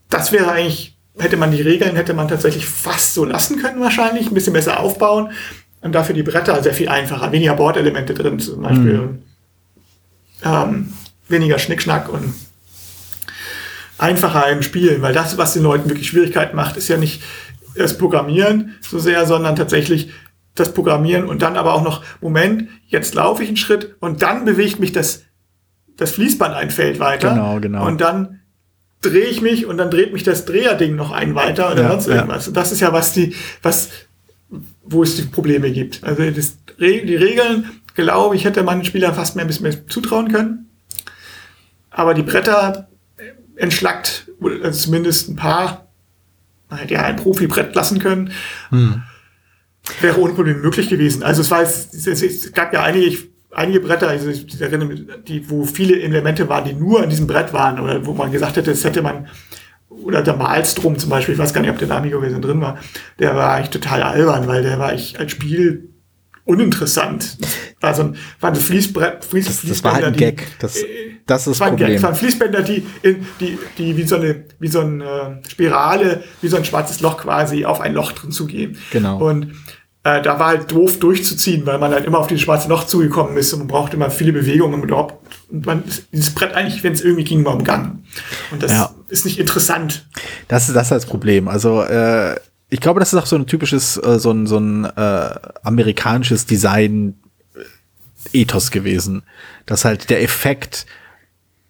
das 0.09 0.31
wäre 0.31 0.51
eigentlich, 0.51 0.92
hätte 1.17 1.37
man 1.37 1.51
die 1.51 1.61
Regeln, 1.61 1.95
hätte 1.95 2.13
man 2.13 2.27
tatsächlich 2.27 2.65
fast 2.65 3.13
so 3.13 3.25
lassen 3.25 3.61
können 3.61 3.79
wahrscheinlich, 3.79 4.27
ein 4.27 4.33
bisschen 4.33 4.53
besser 4.53 4.79
aufbauen 4.79 5.31
und 5.81 5.93
dafür 5.93 6.15
die 6.15 6.23
Bretter 6.23 6.61
sehr 6.63 6.73
viel 6.73 6.89
einfacher, 6.89 7.31
weniger 7.31 7.55
Bordelemente 7.55 8.13
drin 8.13 8.39
zum 8.39 8.63
Beispiel. 8.63 8.97
Mhm. 8.97 9.23
Ähm, 10.43 10.93
weniger 11.27 11.59
Schnickschnack 11.59 12.09
und 12.09 12.33
einfacher 13.97 14.49
im 14.49 14.63
Spielen, 14.63 15.01
weil 15.01 15.13
das, 15.13 15.37
was 15.37 15.53
den 15.53 15.63
Leuten 15.63 15.89
wirklich 15.89 16.07
Schwierigkeiten 16.07 16.55
macht, 16.55 16.77
ist 16.77 16.87
ja 16.87 16.97
nicht 16.97 17.21
das 17.75 17.97
Programmieren 17.97 18.75
so 18.81 18.99
sehr, 18.99 19.25
sondern 19.25 19.55
tatsächlich 19.55 20.11
das 20.55 20.73
Programmieren 20.73 21.25
und 21.25 21.41
dann 21.41 21.57
aber 21.57 21.73
auch 21.73 21.83
noch, 21.83 22.03
Moment, 22.21 22.69
jetzt 22.87 23.15
laufe 23.15 23.41
ich 23.43 23.49
einen 23.49 23.57
Schritt 23.57 23.95
und 23.99 24.21
dann 24.21 24.45
bewegt 24.45 24.79
mich 24.79 24.91
das, 24.91 25.23
das 25.97 26.11
Fließband 26.11 26.53
ein 26.53 26.69
Feld 26.69 26.99
weiter. 26.99 27.31
Genau, 27.31 27.59
genau. 27.59 27.87
Und 27.87 28.01
dann 28.01 28.41
drehe 29.03 29.25
ich 29.25 29.41
mich 29.41 29.65
und 29.65 29.77
dann 29.77 29.91
dreht 29.91 30.13
mich 30.13 30.23
das 30.23 30.45
Dreherding 30.45 30.95
noch 30.95 31.11
ein 31.11 31.35
weiter 31.35 31.71
oder 31.71 31.83
ja, 31.83 31.91
sonst 31.91 32.07
irgendwas. 32.07 32.45
Ja. 32.45 32.49
Und 32.49 32.57
das 32.57 32.71
ist 32.71 32.79
ja, 32.79 32.93
was 32.93 33.13
die, 33.13 33.35
was 33.61 33.89
wo 34.83 35.03
es 35.03 35.15
die 35.15 35.23
Probleme 35.23 35.71
gibt. 35.71 36.03
Also 36.03 36.29
das, 36.29 36.57
die 36.79 37.15
Regeln, 37.15 37.69
glaube 37.95 38.35
ich, 38.35 38.45
hätte 38.45 38.63
man 38.63 38.79
den 38.79 38.85
Spielern 38.85 39.15
fast 39.15 39.35
mehr 39.35 39.45
ein 39.45 39.47
bisschen 39.47 39.63
mehr 39.63 39.87
zutrauen 39.87 40.31
können. 40.31 40.69
Aber 41.89 42.13
die 42.13 42.23
Bretter 42.23 42.89
entschlackt, 43.55 44.29
also 44.63 44.85
zumindest 44.85 45.29
ein 45.29 45.35
paar, 45.35 45.87
man 46.69 46.79
hätte 46.79 46.95
ja 46.95 47.03
ein 47.03 47.15
Profi-Brett 47.15 47.75
lassen 47.75 47.99
können. 47.99 48.31
Hm. 48.69 49.03
Wäre 50.01 50.19
ohne 50.19 50.33
Probleme 50.33 50.59
möglich 50.59 50.89
gewesen. 50.89 51.23
Also 51.23 51.41
es 51.41 51.51
war 51.51 51.61
es, 51.61 51.93
es 51.93 52.51
gab 52.53 52.73
ja 52.73 52.83
einige, 52.83 53.17
einige 53.55 53.79
Bretter, 53.79 54.09
also 54.09 54.29
ich 54.29 54.61
erinnere 54.61 54.87
mich, 54.87 55.03
die, 55.27 55.49
wo 55.49 55.65
viele 55.65 56.01
Elemente 56.01 56.49
waren, 56.49 56.65
die 56.65 56.73
nur 56.73 57.01
an 57.01 57.09
diesem 57.09 57.27
Brett 57.27 57.53
waren 57.53 57.79
oder 57.79 58.05
wo 58.05 58.13
man 58.13 58.31
gesagt 58.31 58.57
hätte, 58.57 58.71
das 58.71 58.83
hätte 58.83 59.01
man 59.01 59.27
oder 59.89 60.21
der 60.23 60.35
Malstrom 60.35 60.97
zum 60.97 61.09
Beispiel, 61.09 61.35
ich 61.35 61.39
weiß 61.39 61.53
gar 61.53 61.61
nicht, 61.61 61.69
ob 61.69 61.77
der 61.77 61.89
Amigo-Version 61.91 62.41
drin 62.41 62.61
war, 62.61 62.79
der 63.19 63.35
war 63.35 63.53
eigentlich 63.53 63.69
total 63.69 64.01
albern, 64.01 64.47
weil 64.47 64.63
der 64.63 64.79
war 64.79 64.89
eigentlich 64.89 65.19
als 65.19 65.31
Spiel 65.31 65.89
uninteressant. 66.45 67.37
War 67.79 67.93
so 67.93 68.03
ein, 68.03 68.17
waren 68.39 68.55
so 68.55 68.61
Fließbrett, 68.61 69.23
Fließ, 69.23 69.45
das, 69.45 69.61
das 69.61 69.83
war 69.83 69.93
halt 69.93 70.05
ein 70.05 70.15
Gag. 70.15 70.47
Das, 70.59 70.77
äh, 70.77 70.85
das 71.25 71.47
ist 71.47 71.59
das 71.59 71.69
Problem. 71.69 71.87
Gag. 71.87 71.95
Das 71.95 72.03
waren 72.03 72.15
Fließbänder, 72.15 72.61
die, 72.63 72.85
die, 73.39 73.57
die 73.77 73.97
wie 73.97 74.03
so 74.03 74.15
eine, 74.15 74.45
wie 74.59 74.67
so 74.67 74.81
eine 74.81 75.41
Spirale, 75.47 76.23
wie 76.41 76.47
so 76.47 76.57
ein 76.57 76.65
schwarzes 76.65 76.99
Loch 77.01 77.17
quasi 77.17 77.65
auf 77.65 77.79
ein 77.79 77.93
Loch 77.93 78.11
drin 78.11 78.31
zu 78.31 78.45
gehen. 78.45 78.77
Genau. 78.91 79.23
Und 79.25 79.53
äh, 80.03 80.21
da 80.21 80.37
war 80.37 80.47
halt 80.47 80.69
doof 80.71 80.99
durchzuziehen, 80.99 81.65
weil 81.65 81.79
man 81.79 81.91
halt 81.91 82.05
immer 82.05 82.19
auf 82.19 82.27
dieses 82.27 82.43
schwarze 82.43 82.67
Loch 82.67 82.83
zugekommen 82.85 83.37
ist 83.37 83.53
und 83.53 83.59
man 83.59 83.69
braucht 83.69 83.93
immer 83.93 84.09
viele 84.09 84.33
Bewegungen 84.33 84.81
und 84.81 84.83
überhaupt, 84.83 85.15
und 85.49 85.65
man, 85.65 85.85
dieses 86.11 86.35
Brett 86.35 86.53
eigentlich, 86.53 86.83
wenn 86.83 86.91
es 86.91 87.01
irgendwie 87.01 87.23
ging, 87.23 87.45
war 87.45 87.55
umgangen. 87.55 88.03
Und 88.51 88.61
das 88.61 88.71
ja. 88.71 88.93
ist 89.07 89.23
nicht 89.23 89.39
interessant. 89.39 90.05
Das 90.49 90.67
ist 90.67 90.75
das, 90.75 90.87
ist 90.87 90.91
das 90.91 91.05
Problem. 91.05 91.47
Also, 91.47 91.83
äh, 91.83 92.35
ich 92.69 92.81
glaube, 92.81 92.99
das 92.99 93.13
ist 93.13 93.19
auch 93.19 93.25
so 93.27 93.37
ein 93.37 93.47
typisches, 93.47 93.95
äh, 93.97 94.19
so 94.19 94.31
ein, 94.31 94.45
so 94.45 94.57
ein 94.57 94.83
äh, 94.83 95.35
amerikanisches 95.63 96.45
Design-Ethos 96.47 97.21
gewesen. 98.71 99.23
Dass 99.65 99.85
halt 99.85 100.09
der 100.09 100.21
Effekt, 100.21 100.85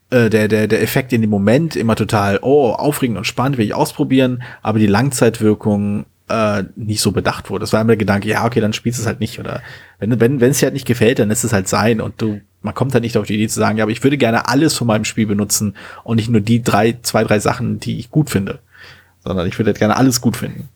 äh, 0.10 0.32
der, 0.32 0.48
der, 0.48 0.68
der 0.68 0.82
Effekt 0.82 1.14
in 1.14 1.22
dem 1.22 1.30
Moment 1.30 1.76
immer 1.76 1.96
total, 1.96 2.40
oh, 2.42 2.72
aufregend 2.72 3.20
und 3.20 3.26
spannend, 3.26 3.60
will 3.60 3.66
ich 3.66 3.76
ausprobieren, 3.76 4.42
aber 4.64 4.80
die 4.80 4.88
Langzeitwirkung 4.88 6.08
äh, 6.34 6.64
nicht 6.76 7.02
so 7.02 7.12
bedacht 7.12 7.50
wurde. 7.50 7.62
Das 7.62 7.74
war 7.74 7.82
immer 7.82 7.90
der 7.90 7.98
Gedanke, 7.98 8.28
ja, 8.28 8.46
okay, 8.46 8.60
dann 8.60 8.74
spielst 8.74 8.98
du 8.98 9.04
es 9.04 9.08
halt 9.08 9.20
nicht. 9.20 9.40
Oder 9.40 9.62
wenn, 10.00 10.20
wenn, 10.20 10.42
wenn 10.42 10.52
es 10.52 10.60
dir 10.60 10.66
halt 10.66 10.74
nicht 10.74 10.88
gefällt, 10.88 11.20
dann 11.20 11.30
lässt 11.30 11.44
es 11.44 11.54
halt 11.54 11.68
sein 11.68 12.02
und 12.02 12.20
du, 12.22 12.42
man 12.62 12.74
kommt 12.74 12.94
halt 12.94 13.04
nicht 13.04 13.18
auf 13.18 13.28
die 13.28 13.36
Idee 13.36 13.48
zu 13.48 13.60
sagen, 13.60 13.78
ja, 13.78 13.84
aber 13.84 13.92
ich 13.92 14.04
würde 14.04 14.18
gerne 14.18 14.48
alles 14.48 14.76
von 14.76 14.88
meinem 14.88 15.06
Spiel 15.06 15.28
benutzen 15.28 15.76
und 16.04 16.16
nicht 16.16 16.30
nur 16.30 16.42
die 16.42 16.64
drei, 16.64 16.98
zwei, 17.04 17.24
drei 17.24 17.40
Sachen, 17.40 17.80
die 17.80 18.00
ich 18.00 18.10
gut 18.10 18.32
finde. 18.32 18.60
Sondern 19.24 19.48
ich 19.48 19.58
würde 19.60 19.70
halt 19.70 19.80
gerne 19.80 19.96
alles 19.96 20.22
gut 20.22 20.38
finden. 20.38 20.70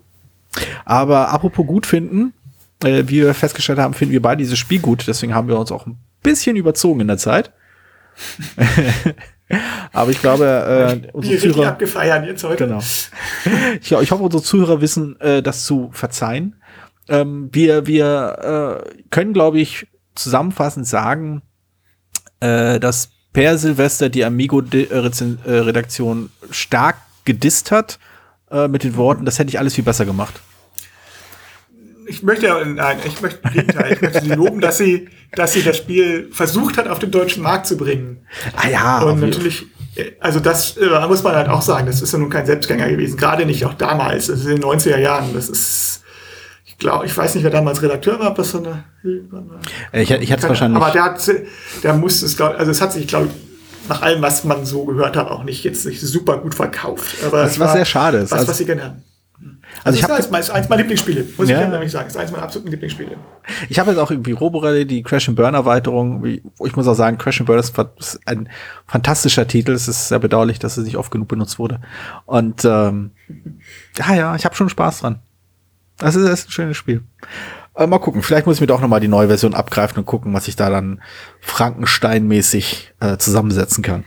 Aber 0.86 1.30
apropos 1.30 1.66
gut 1.66 1.86
finden, 1.86 2.34
äh, 2.84 3.04
wie 3.08 3.22
wir 3.22 3.34
festgestellt 3.34 3.80
haben, 3.80 3.94
finden 3.94 4.14
wir 4.14 4.22
beide 4.22 4.40
dieses 4.44 4.60
Spiel 4.60 4.80
gut. 4.80 5.06
Deswegen 5.08 5.34
haben 5.34 5.48
wir 5.48 5.60
uns 5.60 5.72
auch 5.72 5.88
ein 5.88 5.98
bisschen 6.22 6.56
überzogen 6.56 7.02
in 7.02 7.08
der 7.08 7.18
Zeit. 7.18 7.52
Aber 9.94 10.12
ich 10.12 10.20
glaube, 10.20 11.02
äh, 11.04 11.08
unsere 11.14 11.38
Zuhörer 11.38 11.70
abgefeiert 11.70 12.26
jetzt 12.26 12.44
heute. 12.44 12.66
Genau. 12.66 12.80
Ich, 13.82 13.92
ich 13.92 14.12
hoffe, 14.12 14.24
unsere 14.24 14.44
Zuhörer 14.44 14.82
wissen, 14.82 15.20
äh, 15.22 15.42
das 15.42 15.66
zu 15.66 15.90
verzeihen. 15.94 16.62
Ähm, 17.08 17.50
wir 17.54 17.88
wir 17.88 18.84
äh, 18.84 19.04
können, 19.10 19.34
glaube 19.34 19.60
ich, 19.60 19.88
zusammenfassend 20.16 20.86
sagen, 20.86 21.44
äh, 22.42 22.80
dass 22.80 23.12
Per 23.34 23.58
Silvester 23.58 24.10
die 24.10 24.26
Amigo-Redaktion 24.26 26.32
stark 26.50 26.98
gedisst 27.24 27.72
hat 27.72 28.00
äh, 28.50 28.68
mit 28.68 28.84
den 28.84 28.96
Worten, 28.96 29.26
das 29.26 29.38
hätte 29.38 29.50
ich 29.50 29.60
alles 29.60 29.76
viel 29.76 29.84
besser 29.84 30.06
gemacht. 30.06 30.42
Ich 32.08 32.24
möchte 32.24 32.48
ja, 32.48 32.64
nein, 32.64 32.98
ich 33.06 33.22
möchte 33.22 33.40
im 33.44 33.54
Gegenteil, 33.54 33.94
ich 33.94 34.02
möchte 34.02 34.22
sie 34.22 34.34
loben, 34.34 34.62
dass 34.62 34.78
sie, 34.78 35.10
dass 35.34 35.54
sie 35.54 35.64
das 35.64 35.78
Spiel 35.78 36.30
versucht 36.32 36.78
hat, 36.78 36.88
auf 36.88 37.00
den 37.00 37.12
deutschen 37.12 37.44
Markt 37.44 37.68
zu 37.68 37.78
bringen. 37.78 38.26
Ah 38.56 38.68
ja. 38.68 39.02
Und 39.02 39.20
natürlich, 39.20 39.66
äh, 39.96 40.12
also 40.20 40.40
das 40.40 40.78
äh, 40.78 41.08
muss 41.08 41.24
man 41.24 41.36
halt 41.36 41.50
auch 41.50 41.62
sagen, 41.62 41.88
das 41.88 42.02
ist 42.02 42.14
ja 42.14 42.20
nun 42.20 42.30
kein 42.30 42.46
Selbstgänger 42.46 42.90
gewesen, 42.90 43.18
gerade 43.18 43.46
nicht 43.46 43.66
auch 43.66 43.74
damals, 43.74 44.30
ist 44.30 44.46
in 44.46 44.56
den 44.56 44.64
90er 44.64 44.98
Jahren, 44.98 45.34
das 45.34 45.50
ist, 45.50 46.04
ich 46.66 46.78
glaube, 46.78 47.06
ich 47.06 47.16
weiß 47.16 47.36
nicht, 47.36 47.44
wer 47.44 47.52
damals 47.52 47.82
Redakteur 47.82 48.20
war, 48.20 48.30
ob 48.30 48.36
das 48.36 48.52
so 48.52 48.60
eine, 48.60 48.86
ich, 49.94 50.12
ich 50.12 50.32
hatte 50.32 50.44
es 50.44 50.50
wahrscheinlich. 50.50 50.82
Aber 50.82 50.92
der 50.92 51.04
hat, 51.04 51.32
der 51.84 51.94
musste 51.94 52.26
es, 52.26 52.38
glaub, 52.38 52.58
also 52.58 52.72
es 52.72 52.82
hat 52.82 52.94
sich, 52.94 53.08
glaube 53.08 53.28
ich, 53.28 53.32
nach 53.90 54.02
allem, 54.02 54.22
was 54.22 54.44
man 54.44 54.66
so 54.66 54.86
gehört 54.86 55.16
hat, 55.16 55.30
auch 55.30 55.44
nicht 55.44 55.64
jetzt 55.64 55.86
nicht 55.86 56.02
super 56.02 56.38
gut 56.38 56.56
verkauft. 56.56 57.16
Aber 57.26 57.44
das 57.44 57.58
war 57.58 57.72
sehr 57.72 57.86
schade. 57.86 58.24
Was, 58.24 58.34
also, 58.34 58.48
was 58.48 58.58
sie 58.58 58.66
gerne 58.66 58.84
haben. 58.84 59.04
Also 59.84 59.96
ich 59.96 60.02
das 60.02 60.12
habe 60.12 60.20
ist 60.22 60.34
eins, 60.34 60.50
eins 60.50 60.70
meiner 60.70 60.82
Lieblingsspiele, 60.82 61.26
muss 61.38 61.50
Ja. 61.50 61.62
ich 61.64 61.70
nämlich 61.70 61.92
sagen. 61.92 62.06
Das 62.06 62.16
ist 62.16 62.22
eins 62.22 62.32
meiner 62.32 62.44
absoluten 62.44 62.72
Lieblingsspiele. 62.72 63.18
Ich 63.70 63.80
habe 63.80 63.92
jetzt 63.92 64.00
auch 64.00 64.12
irgendwie 64.12 64.32
Roborally, 64.32 64.86
die 64.86 65.04
Crash 65.04 65.28
and 65.30 65.36
Burn 65.38 65.54
Erweiterung. 65.54 66.24
Ich 66.26 66.76
muss 66.76 66.88
auch 66.88 66.94
sagen, 66.96 67.18
Crash 67.18 67.40
and 67.40 67.48
Burn 67.48 67.60
ist 67.60 67.78
ist 67.98 68.20
ein 68.26 68.50
fantastischer 68.86 69.48
Titel. 69.48 69.72
Es 69.72 69.88
ist 69.88 70.10
sehr 70.10 70.20
bedauerlich, 70.20 70.60
dass 70.60 70.78
es 70.78 70.86
nicht 70.86 70.98
oft 70.98 71.12
genug 71.12 71.28
benutzt 71.28 71.60
wurde. 71.60 71.80
Und 72.26 72.66
ähm, 72.66 73.12
ja, 73.98 74.14
ja, 74.16 74.36
ich 74.36 74.46
habe 74.46 74.56
schon 74.56 74.70
Spaß 74.70 75.00
dran. 75.02 75.20
Das 75.98 76.16
ist, 76.16 76.28
das 76.28 76.40
ist 76.42 76.48
ein 76.50 76.52
schönes 76.52 76.78
Spiel. 76.78 77.04
Äh, 77.76 77.88
mal 77.88 78.00
gucken, 78.00 78.22
vielleicht 78.24 78.46
muss 78.48 78.58
ich 78.58 78.62
mir 78.62 78.68
doch 78.68 78.82
noch 78.82 78.88
mal 78.88 79.00
die 79.00 79.08
neue 79.08 79.28
Version 79.28 79.54
abgreifen 79.54 79.98
und 80.00 80.06
gucken, 80.06 80.34
was 80.34 80.48
ich 80.48 80.56
da 80.56 80.70
dann 80.70 81.02
Frankenstein-mäßig 81.42 82.94
äh, 83.00 83.18
zusammensetzen 83.18 83.84
kann. 83.84 84.04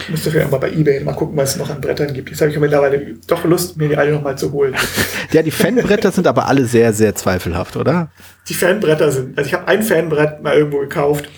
Ich 0.00 0.08
müsste 0.08 0.30
vielleicht 0.30 0.50
mal 0.50 0.58
bei 0.58 0.70
Ebay 0.70 1.00
mal 1.00 1.14
gucken, 1.14 1.36
was 1.36 1.50
es 1.52 1.56
noch 1.56 1.70
an 1.70 1.80
Brettern 1.80 2.12
gibt. 2.12 2.30
Jetzt 2.30 2.40
habe 2.40 2.50
ich 2.50 2.58
mittlerweile 2.58 3.14
doch 3.26 3.44
Lust, 3.44 3.76
mir 3.76 3.88
die 3.88 3.96
alle 3.96 4.12
noch 4.12 4.22
mal 4.22 4.36
zu 4.36 4.52
holen. 4.52 4.74
Ja, 5.32 5.42
die 5.42 5.50
Fanbretter 5.50 6.12
sind 6.12 6.26
aber 6.28 6.46
alle 6.46 6.64
sehr, 6.66 6.92
sehr 6.92 7.14
zweifelhaft, 7.14 7.76
oder? 7.76 8.10
Die 8.48 8.54
Fanbretter 8.54 9.10
sind, 9.10 9.36
also 9.36 9.48
ich 9.48 9.54
habe 9.54 9.66
ein 9.66 9.82
Fanbrett 9.82 10.40
mal 10.40 10.54
irgendwo 10.56 10.78
gekauft. 10.78 11.28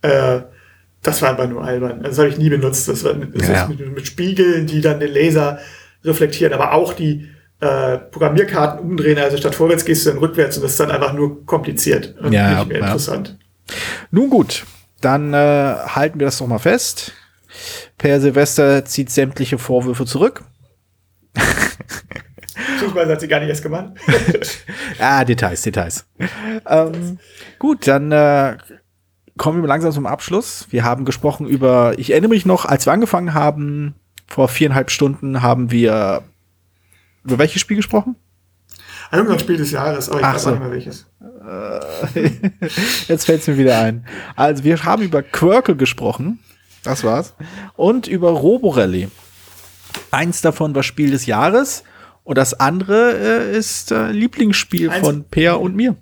Äh, 0.00 0.42
das 1.02 1.20
war 1.20 1.30
einfach 1.30 1.48
nur 1.48 1.64
albern. 1.64 2.02
Das 2.04 2.18
habe 2.18 2.28
ich 2.28 2.38
nie 2.38 2.48
benutzt. 2.48 2.88
Das 2.88 3.02
war 3.02 3.14
mit, 3.14 3.38
das 3.38 3.48
Ja, 3.48 3.66
mit, 3.66 3.94
mit 3.94 4.06
Spiegeln, 4.06 4.66
die 4.68 4.80
dann 4.80 5.00
den 5.00 5.12
Laser 5.12 5.58
reflektieren, 6.04 6.52
aber 6.52 6.72
auch 6.72 6.92
die 6.94 7.28
äh, 7.60 7.98
Programmierkarten 7.98 8.80
umdrehen. 8.80 9.18
Also 9.18 9.36
statt 9.36 9.54
vorwärts 9.56 9.84
gehst 9.84 10.06
du 10.06 10.10
dann 10.10 10.18
rückwärts 10.18 10.56
und 10.56 10.62
das 10.62 10.72
ist 10.72 10.80
dann 10.80 10.92
einfach 10.92 11.12
nur 11.12 11.44
kompliziert 11.44 12.14
und 12.22 12.32
Ja, 12.32 12.58
nicht 12.58 12.68
mehr 12.68 12.78
ja. 12.78 12.84
interessant. 12.86 13.36
Nun 14.12 14.30
gut, 14.30 14.64
dann 15.00 15.34
äh, 15.34 15.36
halten 15.36 16.20
wir 16.20 16.26
das 16.26 16.38
doch 16.38 16.46
mal 16.46 16.58
fest. 16.58 17.12
Per 17.98 18.20
Silvester 18.20 18.84
zieht 18.84 19.10
sämtliche 19.10 19.58
Vorwürfe 19.58 20.06
zurück. 20.06 20.44
Beziehungsweise 22.74 23.12
hat 23.12 23.20
sie 23.20 23.28
gar 23.28 23.40
nicht 23.40 23.48
erst 23.48 23.62
gemacht. 23.62 23.92
Ah, 24.98 25.24
Details, 25.24 25.62
Details. 25.62 26.06
Ähm, 26.66 27.18
gut, 27.58 27.88
dann 27.88 28.12
äh, 28.12 28.56
kommen 29.36 29.62
wir 29.62 29.68
langsam 29.68 29.90
zum 29.92 30.06
Abschluss. 30.06 30.66
Wir 30.70 30.84
haben 30.84 31.04
gesprochen 31.04 31.46
über, 31.46 31.94
ich 31.98 32.10
erinnere 32.10 32.30
mich 32.30 32.46
noch, 32.46 32.64
als 32.66 32.86
wir 32.86 32.92
angefangen 32.92 33.34
haben, 33.34 33.94
vor 34.28 34.48
viereinhalb 34.48 34.90
Stunden 34.90 35.42
haben 35.42 35.70
wir 35.70 36.22
über 37.24 37.38
welches 37.38 37.60
Spiel 37.60 37.76
gesprochen? 37.76 38.16
Irgendein 39.10 39.38
Spiel 39.38 39.56
des 39.58 39.70
Jahres, 39.70 40.08
aber 40.08 40.20
ich 40.20 40.24
Ach 40.24 40.34
weiß 40.34 40.42
so. 40.42 40.50
nicht 40.50 40.60
mehr 40.60 40.70
welches. 40.70 41.06
Jetzt 43.08 43.26
fällt 43.26 43.42
es 43.42 43.46
mir 43.46 43.58
wieder 43.58 43.78
ein. 43.78 44.06
Also 44.36 44.64
wir 44.64 44.82
haben 44.84 45.02
über 45.02 45.22
Quirkle 45.22 45.76
gesprochen. 45.76 46.38
Das 46.82 47.04
war's. 47.04 47.34
Und 47.76 48.06
über 48.08 48.30
Roborally. 48.30 49.08
Eins 50.10 50.40
davon 50.40 50.74
war 50.74 50.82
Spiel 50.82 51.10
des 51.10 51.26
Jahres 51.26 51.84
und 52.24 52.38
das 52.38 52.54
andere 52.54 53.16
äh, 53.52 53.56
ist 53.56 53.92
äh, 53.92 54.10
Lieblingsspiel 54.10 54.90
Eins- 54.90 55.06
von 55.06 55.24
Peer 55.24 55.60
und 55.60 55.74
mir. 55.76 55.96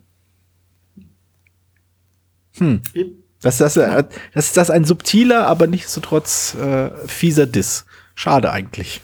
Das, 3.40 3.56
das, 3.58 3.76
äh, 3.76 4.04
das 4.34 4.46
ist 4.46 4.56
das 4.56 4.70
ein 4.70 4.84
subtiler, 4.84 5.46
aber 5.46 5.66
nichtsdestotrotz 5.66 6.54
äh, 6.54 6.90
fieser 7.06 7.46
Diss. 7.46 7.86
Schade 8.14 8.50
eigentlich. 8.52 9.00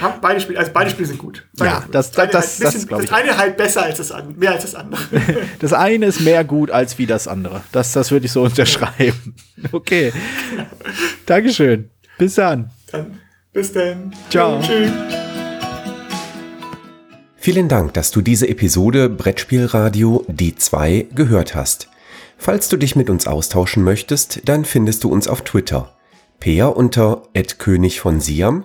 Hab 0.00 0.20
beide 0.20 0.40
Spiele, 0.40 0.58
also 0.58 0.70
beide 0.72 0.90
Spiele 0.90 1.06
sind 1.08 1.18
gut. 1.18 1.46
Ja, 1.58 1.84
das- 1.90 2.16
eine 2.18 2.30
das- 2.30 2.34
halt 2.34 2.34
das 2.34 2.58
bisschen- 2.58 2.88
glaub 2.88 3.02
ich. 3.02 3.08
das 3.08 3.18
eine 3.18 3.36
halt 3.36 3.56
besser 3.56 3.82
als 3.82 3.98
das 3.98 4.12
andere, 4.12 4.32
mehr 4.38 4.52
als 4.52 4.62
das 4.62 4.74
andere. 4.74 5.02
Das 5.60 5.72
eine 5.72 6.06
ist 6.06 6.20
mehr 6.20 6.44
gut 6.44 6.70
als 6.70 6.98
wie 6.98 7.06
das 7.06 7.28
andere. 7.28 7.62
Das, 7.72 7.92
das 7.92 8.10
würde 8.10 8.26
ich 8.26 8.32
so 8.32 8.42
unterschreiben. 8.42 9.34
Okay. 9.72 10.12
Dankeschön. 11.26 11.90
Bis 12.18 12.34
dann. 12.34 12.70
Dann 12.90 13.18
bis 13.52 13.72
dann. 13.72 14.12
Ciao. 14.30 14.60
Tschüss. 14.60 14.90
Vielen 17.36 17.68
Dank, 17.68 17.94
dass 17.94 18.10
du 18.12 18.20
diese 18.20 18.48
Episode 18.48 19.08
Brettspielradio 19.08 20.24
Die 20.28 20.54
2 20.54 21.08
gehört 21.14 21.54
hast. 21.54 21.88
Falls 22.38 22.68
du 22.68 22.76
dich 22.76 22.96
mit 22.96 23.10
uns 23.10 23.26
austauschen 23.26 23.82
möchtest, 23.84 24.40
dann 24.48 24.64
findest 24.64 25.04
du 25.04 25.10
uns 25.10 25.26
auf 25.28 25.42
Twitter. 25.42 25.92
Peer 26.40 26.76
unter 26.76 27.22
König 27.58 28.00
von 28.00 28.20
Siam, 28.20 28.64